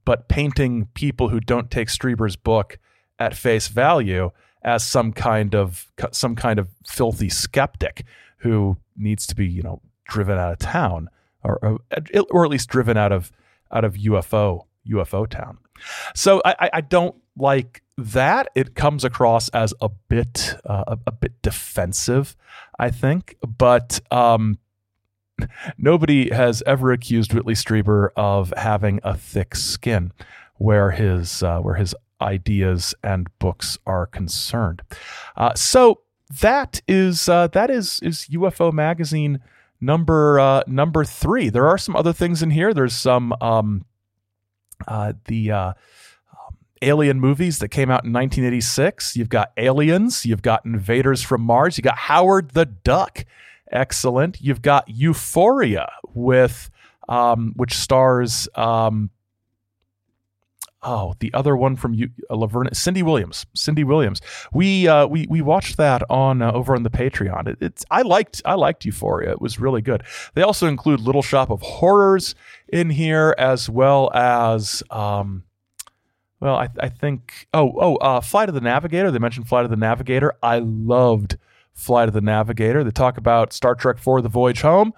but 0.05 0.29
painting 0.29 0.87
people 0.95 1.31
who 1.31 1.41
don't 1.41 1.71
take 1.71 1.89
Strieber's 1.89 2.37
book 2.37 2.79
at 3.19 3.37
face 3.37 3.69
value 3.69 4.31
as 4.63 4.85
some 4.85 5.13
kind 5.13 5.55
of 5.55 5.91
some 6.13 6.35
kind 6.35 6.59
of 6.59 6.69
filthy 6.87 7.29
skeptic 7.29 8.05
who 8.39 8.77
needs 8.97 9.27
to 9.27 9.35
be 9.35 9.47
you 9.47 9.63
know 9.63 9.81
driven 10.09 10.39
out 10.39 10.53
of 10.53 10.59
town 10.59 11.09
or 11.43 11.59
or, 11.63 11.79
or 12.31 12.45
at 12.45 12.51
least 12.51 12.69
driven 12.69 12.97
out 12.97 13.13
of 13.13 13.33
out 13.73 13.85
of 13.85 13.95
UFO 13.95 14.67
UFO 14.89 15.29
town. 15.29 15.59
So 16.15 16.41
I, 16.45 16.71
I 16.75 16.81
don't 16.81 17.17
like 17.37 17.83
that. 17.99 18.49
It 18.55 18.75
comes 18.75 19.05
across 19.05 19.49
as 19.51 19.75
a 19.81 19.89
bit 19.89 20.55
uh, 20.65 20.85
a, 20.87 20.99
a, 21.09 21.13
bit 21.13 21.43
defensive, 21.43 22.37
I 22.79 22.91
think. 22.91 23.37
But 23.47 24.01
um, 24.11 24.59
Nobody 25.79 26.31
has 26.31 26.63
ever 26.67 26.93
accused 26.93 27.35
Whitley 27.35 27.55
Strieber 27.55 28.09
of 28.17 28.53
having 28.57 29.01
a 29.03 29.17
thick 29.17 29.55
skin 29.55 30.13
where 30.57 30.91
his 30.91 31.43
uh, 31.43 31.61
where 31.61 31.75
his 31.75 31.95
ideas 32.21 32.95
and 33.03 33.29
books 33.39 33.79
are 33.87 34.07
concerned. 34.07 34.83
Uh, 35.37 35.55
so 35.55 36.01
that 36.41 36.81
is 36.89 37.29
uh, 37.29 37.49
that 37.49 37.71
is 37.71 38.01
is 38.03 38.29
UFO 38.33 38.73
magazine 38.73 39.41
number 39.81 40.41
uh, 40.41 40.63
number 40.67 41.05
three. 41.05 41.49
There 41.49 41.69
are 41.69 41.79
some 41.79 41.97
other 41.97 42.13
things 42.13 42.43
in 42.43 42.51
here. 42.51 42.73
There's 42.73 42.97
some 42.97 43.35
um, 43.41 43.85
uh, 44.89 45.13
the 45.27 45.51
uh, 45.51 45.69
um, 45.69 46.57
alien 46.83 47.21
movies 47.21 47.59
that 47.61 47.69
came 47.69 47.91
out 47.91 48.05
in 48.05 48.13
1986. 48.13 49.17
You've 49.17 49.29
got 49.29 49.53
Aliens. 49.57 50.27
You've 50.27 50.43
got 50.43 50.65
Invaders 50.65 51.23
from 51.23 51.43
Mars. 51.43 51.79
You 51.79 51.83
got 51.83 51.99
Howard 51.99 52.51
the 52.53 52.67
Duck 52.67 53.25
excellent. 53.71 54.41
You've 54.41 54.63
got 54.63 54.89
UFOria 54.89 55.89
with 56.15 56.71
um, 57.09 57.53
which 57.57 57.75
stars 57.75 58.49
um, 58.55 59.11
oh 60.83 61.15
the 61.21 61.33
other 61.35 61.57
one 61.57 61.77
from 61.77 61.95
uh, 61.95 62.35
Laverne 62.35 62.73
Cindy 62.75 63.03
Williams. 63.03 63.47
Cindy 63.55 63.85
Williams. 63.85 64.21
We 64.53 64.89
uh, 64.89 65.07
we 65.07 65.27
we 65.29 65.41
watched 65.41 65.77
that 65.77 66.03
on 66.11 66.43
uh, 66.43 66.53
over 66.53 66.75
on 66.75 66.83
the 66.83 66.91
Patreon. 66.91 67.49
It, 67.49 67.59
it's 67.61 67.85
I 67.91 68.03
liked 68.03 68.43
I 68.45 68.55
liked 68.55 68.85
UFOria. 68.85 69.31
It 69.31 69.41
was 69.41 69.61
really 69.61 69.83
good. 69.83 70.03
They 70.35 70.43
also 70.43 70.67
include 70.67 71.01
Little 71.01 71.23
Shop 71.23 71.51
of 71.51 71.61
Horrors 71.63 72.35
in 72.69 72.91
here 72.91 73.35
as 73.39 73.69
well 73.71 74.11
as 74.15 74.83
um, 74.91 75.45
well, 76.41 76.57
I, 76.57 76.69
I 76.81 76.89
think. 76.89 77.49
Oh, 77.55 77.73
oh, 77.81 77.97
uh, 77.97 78.21
Flight 78.21 78.49
of 78.49 78.55
the 78.55 78.61
Navigator. 78.61 79.11
They 79.11 79.19
mentioned 79.19 79.49
Flight 79.49 79.65
of 79.65 79.71
the 79.71 79.77
Navigator. 79.77 80.35
I 80.43 80.59
loved 80.59 81.39
Flight 81.77 82.09
of 82.09 82.15
the 82.15 82.21
Navigator. 82.21 82.83
They 82.83 82.91
talk 82.91 83.19
about 83.19 83.53
Star 83.53 83.75
Trek 83.75 83.99
for 83.99 84.21
The 84.21 84.29
Voyage 84.29 84.63
Home, 84.63 84.93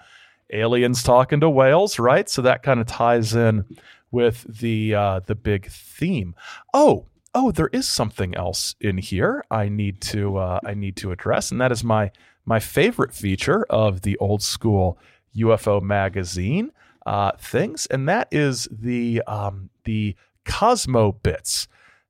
aliens 0.53 1.03
talking 1.03 1.41
to 1.41 1.51
whales, 1.51 1.99
right? 1.99 2.29
So 2.29 2.41
that 2.43 2.63
kind 2.63 2.81
of 2.81 2.87
ties 2.87 3.35
in 3.35 3.65
with 4.11 4.47
the 4.49 4.95
uh, 4.95 5.21
the 5.27 5.35
big 5.35 5.69
theme. 5.69 6.35
Oh, 6.73 7.07
oh, 7.35 7.51
there 7.51 7.69
is 7.73 7.87
something 7.87 8.35
else 8.35 8.75
in 8.81 8.97
here 8.97 9.45
I 9.51 9.69
need 9.69 10.01
to 10.03 10.39
uh, 10.39 10.61
I 10.65 10.75
need 10.75 10.97
to 10.99 11.11
address, 11.13 11.51
and 11.51 11.61
that 11.61 11.73
is 11.73 11.85
my 11.85 12.13
my 12.47 12.61
favorite 12.61 13.13
feature 13.13 13.67
of 13.69 14.03
the 14.03 14.17
old 14.19 14.43
school 14.43 14.99
UFO 15.37 15.83
magazine 15.83 16.73
uh, 17.05 17.33
things, 17.39 17.87
and 17.87 18.09
that 18.09 18.29
is 18.31 18.69
the 18.71 19.23
um, 19.27 19.71
the 19.85 20.15
Cosmo 20.45 21.13
bits. 21.13 21.67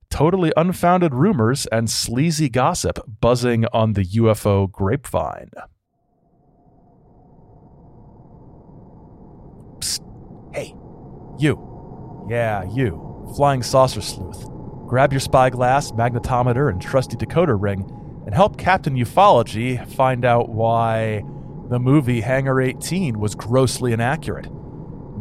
Totally 0.09 0.51
unfounded 0.57 1.13
rumors 1.13 1.65
and 1.67 1.89
sleazy 1.89 2.49
gossip 2.49 2.99
buzzing 3.21 3.65
on 3.71 3.93
the 3.93 4.03
UFO 4.03 4.69
grapevine. 4.69 5.51
Psst. 9.79 10.01
Hey, 10.53 10.75
you. 11.37 12.27
Yeah, 12.29 12.63
you. 12.73 13.31
Flying 13.35 13.63
saucer 13.63 14.01
sleuth. 14.01 14.45
Grab 14.87 15.13
your 15.13 15.19
spyglass, 15.19 15.91
magnetometer, 15.91 16.69
and 16.69 16.81
trusty 16.81 17.15
decoder 17.15 17.61
ring 17.61 17.85
and 18.25 18.33
help 18.33 18.57
Captain 18.57 18.95
Ufology 18.95 19.87
find 19.93 20.25
out 20.25 20.49
why 20.49 21.23
the 21.69 21.79
movie 21.79 22.21
Hangar 22.21 22.59
18 22.59 23.19
was 23.19 23.35
grossly 23.35 23.93
inaccurate. 23.93 24.47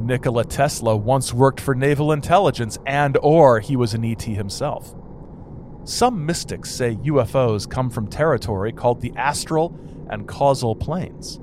Nikola 0.06 0.44
Tesla 0.44 0.96
once 0.96 1.34
worked 1.34 1.60
for 1.60 1.74
naval 1.74 2.12
intelligence 2.12 2.78
and 2.86 3.16
or 3.22 3.60
he 3.60 3.76
was 3.76 3.94
an 3.94 4.04
ET 4.04 4.22
himself. 4.22 4.94
Some 5.84 6.26
mystics 6.26 6.70
say 6.70 6.96
UFOs 6.96 7.68
come 7.68 7.90
from 7.90 8.08
territory 8.08 8.72
called 8.72 9.00
the 9.00 9.12
astral 9.16 9.78
and 10.10 10.28
causal 10.28 10.76
planes. 10.76 11.40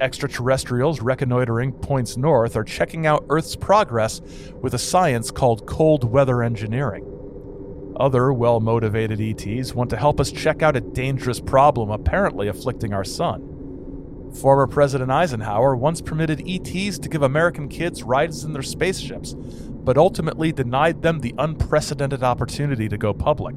Extraterrestrials 0.00 1.00
reconnoitering 1.00 1.72
points 1.72 2.16
north 2.16 2.56
are 2.56 2.64
checking 2.64 3.06
out 3.06 3.26
Earth's 3.28 3.54
progress 3.54 4.20
with 4.60 4.74
a 4.74 4.78
science 4.78 5.30
called 5.30 5.66
cold 5.66 6.04
weather 6.04 6.42
engineering. 6.42 7.04
Other 7.96 8.32
well 8.32 8.60
motivated 8.60 9.20
ETs 9.20 9.74
want 9.74 9.90
to 9.90 9.96
help 9.96 10.20
us 10.20 10.32
check 10.32 10.62
out 10.62 10.74
a 10.74 10.80
dangerous 10.80 11.38
problem 11.38 11.90
apparently 11.90 12.48
afflicting 12.48 12.94
our 12.94 13.04
sun. 13.04 13.49
Former 14.34 14.66
President 14.66 15.10
Eisenhower 15.10 15.74
once 15.74 16.00
permitted 16.00 16.42
ETs 16.46 16.98
to 16.98 17.08
give 17.08 17.22
American 17.22 17.68
kids 17.68 18.02
rides 18.02 18.44
in 18.44 18.52
their 18.52 18.62
spaceships, 18.62 19.34
but 19.34 19.98
ultimately 19.98 20.52
denied 20.52 21.02
them 21.02 21.18
the 21.18 21.34
unprecedented 21.38 22.22
opportunity 22.22 22.88
to 22.88 22.96
go 22.96 23.12
public. 23.12 23.56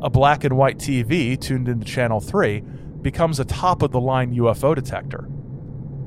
A 0.00 0.10
black 0.10 0.44
and 0.44 0.56
white 0.56 0.78
TV 0.78 1.40
tuned 1.40 1.68
into 1.68 1.86
Channel 1.86 2.20
3 2.20 2.60
becomes 3.00 3.40
a 3.40 3.44
top 3.44 3.82
of 3.82 3.92
the 3.92 4.00
line 4.00 4.34
UFO 4.34 4.74
detector. 4.74 5.28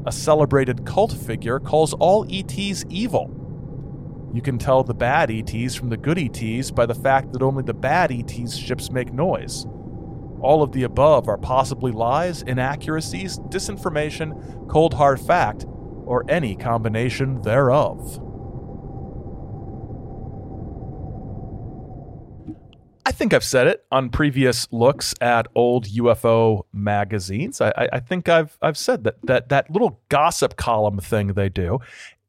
A 0.06 0.12
celebrated 0.12 0.86
cult 0.86 1.12
figure 1.12 1.60
calls 1.60 1.94
all 1.94 2.28
ETs 2.30 2.86
evil. 2.90 3.32
You 4.34 4.42
can 4.42 4.58
tell 4.58 4.84
the 4.84 4.94
bad 4.94 5.32
ETs 5.32 5.76
from 5.76 5.90
the 5.90 5.98
good 5.98 6.20
ETs 6.20 6.70
by 6.70 6.86
the 6.86 6.94
fact 6.94 7.32
that 7.34 7.42
only 7.42 7.64
the 7.64 7.74
bad 7.74 8.12
ETs' 8.12 8.56
ships 8.56 8.92
make 8.92 9.14
noise. 9.14 9.66
All 10.42 10.62
of 10.62 10.72
the 10.72 10.84
above 10.84 11.28
are 11.28 11.38
possibly 11.38 11.92
lies, 11.92 12.42
inaccuracies, 12.42 13.40
disinformation, 13.40 14.68
cold 14.68 14.94
hard 14.94 15.20
fact, 15.20 15.66
or 16.06 16.24
any 16.30 16.56
combination 16.56 17.42
thereof. 17.42 18.20
I 23.08 23.12
think 23.12 23.34
I've 23.34 23.44
said 23.44 23.68
it 23.68 23.86
on 23.92 24.10
previous 24.10 24.68
looks 24.72 25.14
at 25.22 25.48
old 25.54 25.86
UFO 25.86 26.64
magazines. 26.74 27.62
I, 27.62 27.70
I, 27.70 27.90
I, 27.94 28.00
think 28.00 28.28
I've 28.28 28.58
I've 28.64 28.78
said 28.78 29.04
that 29.04 29.22
that 29.24 29.50
that 29.50 29.70
little 29.70 30.02
gossip 30.10 30.56
column 30.56 30.98
thing 31.00 31.28
they 31.28 31.50
do 31.50 31.80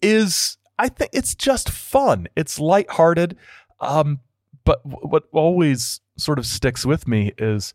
is 0.02 0.58
I 0.78 0.90
think 0.90 1.10
it's 1.14 1.34
just 1.34 1.70
fun. 1.70 2.28
It's 2.36 2.58
lighthearted. 2.58 3.38
Um, 3.80 4.20
but 4.64 4.80
what 4.84 5.24
always 5.32 6.00
sort 6.18 6.38
of 6.38 6.46
sticks 6.46 6.84
with 6.84 7.08
me 7.08 7.32
is 7.38 7.72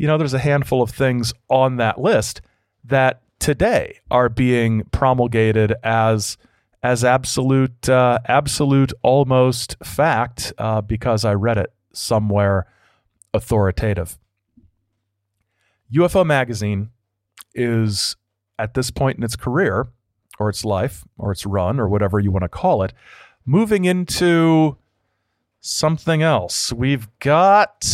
you 0.00 0.06
know, 0.06 0.16
there's 0.16 0.32
a 0.32 0.38
handful 0.38 0.80
of 0.80 0.88
things 0.88 1.34
on 1.50 1.76
that 1.76 2.00
list 2.00 2.40
that 2.84 3.20
today 3.38 3.98
are 4.10 4.30
being 4.30 4.82
promulgated 4.92 5.74
as 5.84 6.38
as 6.82 7.04
absolute 7.04 7.86
uh, 7.86 8.18
absolute 8.24 8.94
almost 9.02 9.76
fact 9.84 10.54
uh, 10.56 10.80
because 10.80 11.26
I 11.26 11.34
read 11.34 11.58
it 11.58 11.70
somewhere 11.92 12.66
authoritative. 13.34 14.18
UFO 15.94 16.24
magazine 16.24 16.88
is 17.54 18.16
at 18.58 18.72
this 18.72 18.90
point 18.90 19.18
in 19.18 19.22
its 19.22 19.36
career 19.36 19.88
or 20.38 20.48
its 20.48 20.64
life 20.64 21.04
or 21.18 21.30
its 21.30 21.44
run 21.44 21.78
or 21.78 21.90
whatever 21.90 22.18
you 22.18 22.30
want 22.30 22.44
to 22.44 22.48
call 22.48 22.82
it 22.82 22.94
moving 23.44 23.84
into 23.84 24.78
something 25.60 26.22
else. 26.22 26.72
We've 26.72 27.06
got 27.18 27.84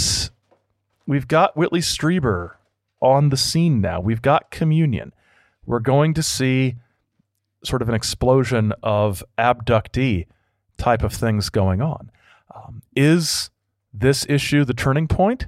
we've 1.07 1.29
got 1.29 1.57
Whitley 1.57 1.81
Strieber 1.81 2.53
on 3.01 3.29
the 3.29 3.37
scene 3.37 3.81
now. 3.81 4.01
We've 4.01 4.23
got 4.23 4.51
communion. 4.51 5.13
We're 5.65 5.81
going 5.81 6.15
to 6.15 6.23
see 6.23 6.77
sort 7.65 7.83
of 7.83 7.89
an 7.89 7.95
explosion 7.95 8.73
of 8.83 9.25
abductee 9.39 10.27
type 10.79 11.03
of 11.03 11.13
things 11.13 11.49
going 11.49 11.81
on. 11.83 12.11
Um, 12.55 12.83
is 12.95 13.51
this 13.93 14.27
issue 14.29 14.65
the 14.65 14.75
turning 14.75 15.09
point? 15.09 15.47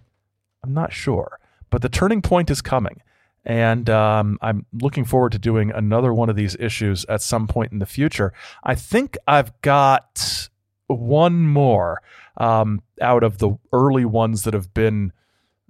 I'm 0.65 0.75
not 0.75 0.93
sure, 0.93 1.39
but 1.71 1.83
the 1.83 1.89
turning 1.89 2.23
point 2.23 2.51
is 2.51 2.61
coming. 2.61 3.03
And 3.45 3.89
um, 3.89 4.39
I'm 4.43 4.67
looking 4.73 5.05
forward 5.05 5.33
to 5.33 5.39
doing 5.39 5.71
another 5.71 6.13
one 6.13 6.29
of 6.29 6.37
these 6.37 6.57
issues 6.59 7.07
at 7.09 7.23
some 7.23 7.47
point 7.47 7.73
in 7.73 7.79
the 7.79 7.87
future. 7.87 8.33
I 8.63 8.75
think 8.75 9.17
I've 9.27 9.59
got 9.63 10.49
one 10.89 11.47
more 11.47 12.03
um, 12.37 12.83
out 13.01 13.23
of 13.23 13.39
the 13.39 13.57
early 13.73 14.05
ones 14.05 14.43
that 14.43 14.55
have 14.55 14.75
been 14.75 15.13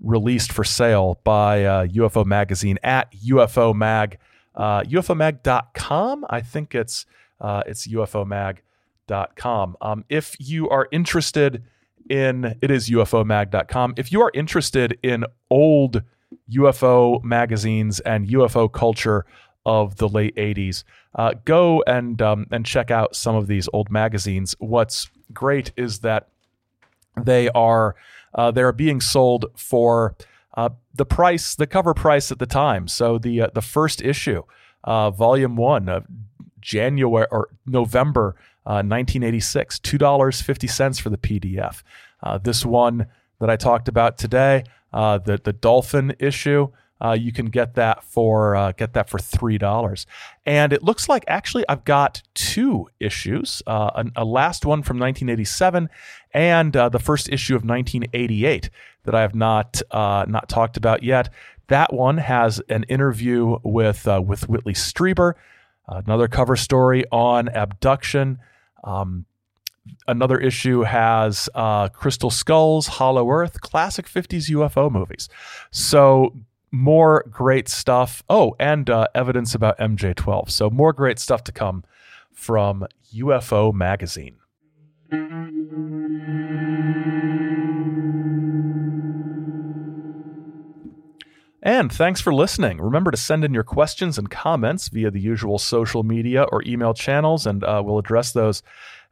released 0.03 0.53
for 0.53 0.65
sale 0.65 1.21
by 1.25 1.65
uh, 1.65 1.87
UFO 1.87 2.25
Magazine 2.25 2.79
at 2.83 3.13
UFO 3.13 3.75
Mag, 3.75 4.19
uh, 4.55 4.83
UFOMag.com. 4.83 6.27
I 6.31 6.41
think 6.41 6.75
it's 6.75 7.07
uh, 7.41 7.63
it's 7.67 7.87
UFOMag.com. 7.87 9.77
Um, 9.81 10.05
if 10.09 10.37
you 10.39 10.69
are 10.69 10.89
interested 10.91 11.63
in, 12.09 12.57
it 12.61 12.71
is 12.71 12.91
UFOMag.com. 12.91 13.95
If 13.97 14.13
you 14.13 14.21
are 14.23 14.31
interested 14.35 14.99
in 15.03 15.25
old 15.51 16.03
UFO 16.53 17.23
magazines 17.23 18.01
and 18.01 18.29
UFO 18.29 18.71
culture 18.71 19.25
of 19.65 19.97
the 19.97 20.09
late 20.09 20.35
80s, 20.37 20.85
uh, 21.15 21.35
go 21.45 21.83
and 21.87 22.21
um, 22.23 22.47
and 22.51 22.65
check 22.65 22.91
out 22.91 23.15
some 23.15 23.37
of 23.37 23.47
these 23.47 23.69
old 23.73 23.91
magazines. 23.91 24.55
What's 24.59 25.11
great 25.33 25.73
is 25.77 26.01
that 26.01 26.29
they 27.17 27.49
are 27.51 27.97
uh, 28.35 28.51
they're 28.51 28.73
being 28.73 29.01
sold 29.01 29.47
for 29.57 30.15
uh, 30.59 30.71
the 30.93 31.05
price, 31.05 31.55
the 31.55 31.69
cover 31.69 31.95
price 31.95 32.33
at 32.33 32.41
the 32.41 32.47
time. 32.47 32.89
So 32.89 33.17
the 33.17 33.43
uh, 33.43 33.51
the 33.55 33.63
first 33.63 34.03
issue, 34.03 34.43
uh, 34.83 35.11
volume 35.13 35.55
one 35.55 35.89
of 35.89 36.05
January 36.61 37.29
or 37.31 37.51
November 37.65 38.35
1986, 38.65 39.77
uh, 39.77 39.79
two 39.83 39.99
dollars 39.99 40.43
fifty 40.43 40.67
cents 40.67 40.99
for 40.99 41.11
the 41.11 41.17
PDF. 41.17 41.83
Uh, 42.23 42.39
this 42.39 42.67
one 42.67 43.07
that 43.39 43.49
I 43.49 43.55
talked 43.55 43.87
about 43.87 44.19
today, 44.19 44.65
the 44.93 45.41
the 45.43 45.53
Dolphin 45.53 46.17
issue. 46.19 46.69
You 47.17 47.33
can 47.33 47.47
get 47.47 47.75
that 47.75 48.03
for 48.03 48.75
get 48.77 48.95
that 48.95 49.09
for 49.09 49.21
three 49.21 49.59
dollars. 49.59 50.07
And 50.45 50.73
it 50.73 50.83
looks 50.83 51.09
like 51.09 51.23
actually 51.29 51.65
I've 51.69 51.85
got 51.85 52.23
two 52.35 52.89
issues: 52.99 53.63
uh, 53.69 54.03
a, 54.17 54.23
a, 54.23 54.25
last 54.25 54.67
one 54.67 54.83
from 54.83 54.99
1987 54.99 55.89
and 56.33 56.77
uh, 56.77 56.89
the 56.89 56.99
first 56.99 57.29
issue 57.29 57.55
of 57.55 57.65
1988 57.65 58.71
that 59.05 59.15
I 59.15 59.23
have 59.23 59.35
not 59.35 59.81
uh, 59.91 60.25
not 60.29 60.49
talked 60.49 60.77
about 60.77 61.03
yet. 61.03 61.31
That 61.69 61.93
one 61.93 62.19
has 62.19 62.61
an 62.69 62.85
interview 62.85 63.59
with 63.63 64.07
uh, 64.09 64.23
with 64.25 64.49
Whitley 64.49 64.75
Strieber, 64.75 65.35
another 65.87 66.29
cover 66.29 66.57
story 66.57 67.05
on 67.11 67.49
abduction. 67.49 68.39
Um, 68.85 69.27
another 70.07 70.39
issue 70.39 70.83
has 70.83 71.49
uh, 71.55 71.89
Crystal 71.89 72.31
Skulls, 72.31 72.87
Hollow 72.87 73.31
Earth, 73.31 73.61
classic 73.61 74.07
50s 74.07 74.51
UFO 74.51 74.91
movies. 74.91 75.29
So 75.71 76.35
more 76.71 77.25
great 77.31 77.69
stuff. 77.69 78.23
Oh, 78.29 78.55
and 78.59 78.89
uh, 78.91 79.09
evidence 79.15 79.55
about 79.55 79.79
MJ12. 79.79 80.51
So 80.51 80.71
more 80.71 80.93
great 80.93 81.19
stuff 81.19 81.45
to 81.45 81.53
come 81.53 81.85
from 82.33 82.87
UFO 83.15 83.73
Magazine. 83.73 84.37
And 91.61 91.93
thanks 91.93 92.21
for 92.21 92.33
listening. 92.35 92.81
Remember 92.81 93.11
to 93.11 93.17
send 93.17 93.45
in 93.45 93.53
your 93.55 93.63
questions 93.63 94.19
and 94.19 94.31
comments 94.31 94.89
via 94.89 95.11
the 95.11 95.21
usual 95.21 95.59
social 95.59 96.03
media 96.03 96.45
or 96.45 96.63
email 96.67 96.95
channels, 96.95 97.47
and 97.47 97.65
uh, 97.65 97.83
we'll 97.85 97.99
address 97.99 98.33
those 98.33 98.63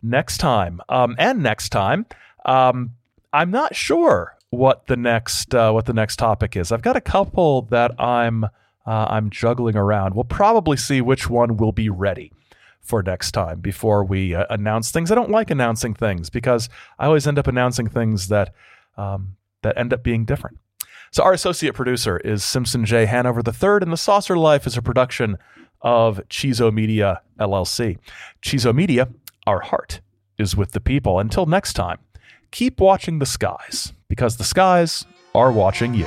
next 0.03 0.38
time. 0.38 0.80
Um, 0.88 1.16
and 1.18 1.42
next 1.42 1.70
time, 1.70 2.07
Um, 2.44 2.92
I'm 3.32 3.51
not 3.51 3.74
sure 3.74 4.36
what 4.51 4.86
the 4.86 4.97
next 4.97 5.55
uh, 5.55 5.72
what 5.72 5.86
the 5.86 5.92
next 5.92 6.16
topic 6.16 6.57
is. 6.57 6.70
I've 6.70 6.82
got 6.82 6.97
a 6.97 7.01
couple 7.01 7.62
that 7.62 8.01
I'm 8.01 8.44
uh, 8.44 8.49
I'm 8.86 9.30
juggling 9.30 9.76
around. 9.76 10.14
We'll 10.14 10.24
probably 10.24 10.76
see 10.76 11.01
which 11.01 11.28
one 11.28 11.57
will 11.57 11.72
be 11.72 11.88
ready 11.88 12.32
for 12.87 13.03
next 13.03 13.32
time 13.32 13.61
before 13.61 14.05
we 14.05 14.34
uh, 14.34 14.47
announce 14.49 14.91
things. 14.91 15.11
I 15.11 15.14
don't 15.14 15.30
like 15.30 15.51
announcing 15.51 15.93
things 15.93 16.30
because 16.30 16.68
I 16.99 17.07
always 17.07 17.26
end 17.26 17.39
up 17.39 17.47
announcing 17.47 17.89
things 17.89 18.28
that 18.28 18.55
um, 18.97 19.37
that 19.62 19.76
end 19.76 19.93
up 19.93 20.03
being 20.03 20.24
different. 20.24 20.59
So 21.11 21.22
our 21.22 21.32
associate 21.32 21.74
producer 21.74 22.18
is 22.18 22.45
Simpson 22.45 22.84
J. 22.84 23.07
Hanover 23.07 23.41
III, 23.41 23.82
and 23.82 23.93
The 23.93 23.97
Saucer 23.97 24.37
Life 24.37 24.66
is 24.66 24.76
a 24.76 24.82
production 24.82 25.37
of 25.82 26.20
Chizo 26.28 26.72
Media 26.72 27.22
LLC. 27.39 27.99
Chizo 28.43 28.74
Media, 28.74 29.09
our 29.47 29.61
heart 29.61 30.01
is 30.39 30.57
with 30.57 30.72
the 30.72 30.80
people. 30.80 31.18
Until 31.18 31.47
next 31.47 31.74
time, 31.74 31.99
keep 32.51 32.80
watching 32.80 33.18
the 33.18 33.26
skies 33.26 33.93
because 34.09 34.37
the 34.37 34.45
skies 34.45 35.05
are 35.34 35.53
watching 35.53 35.95
you. 35.95 36.07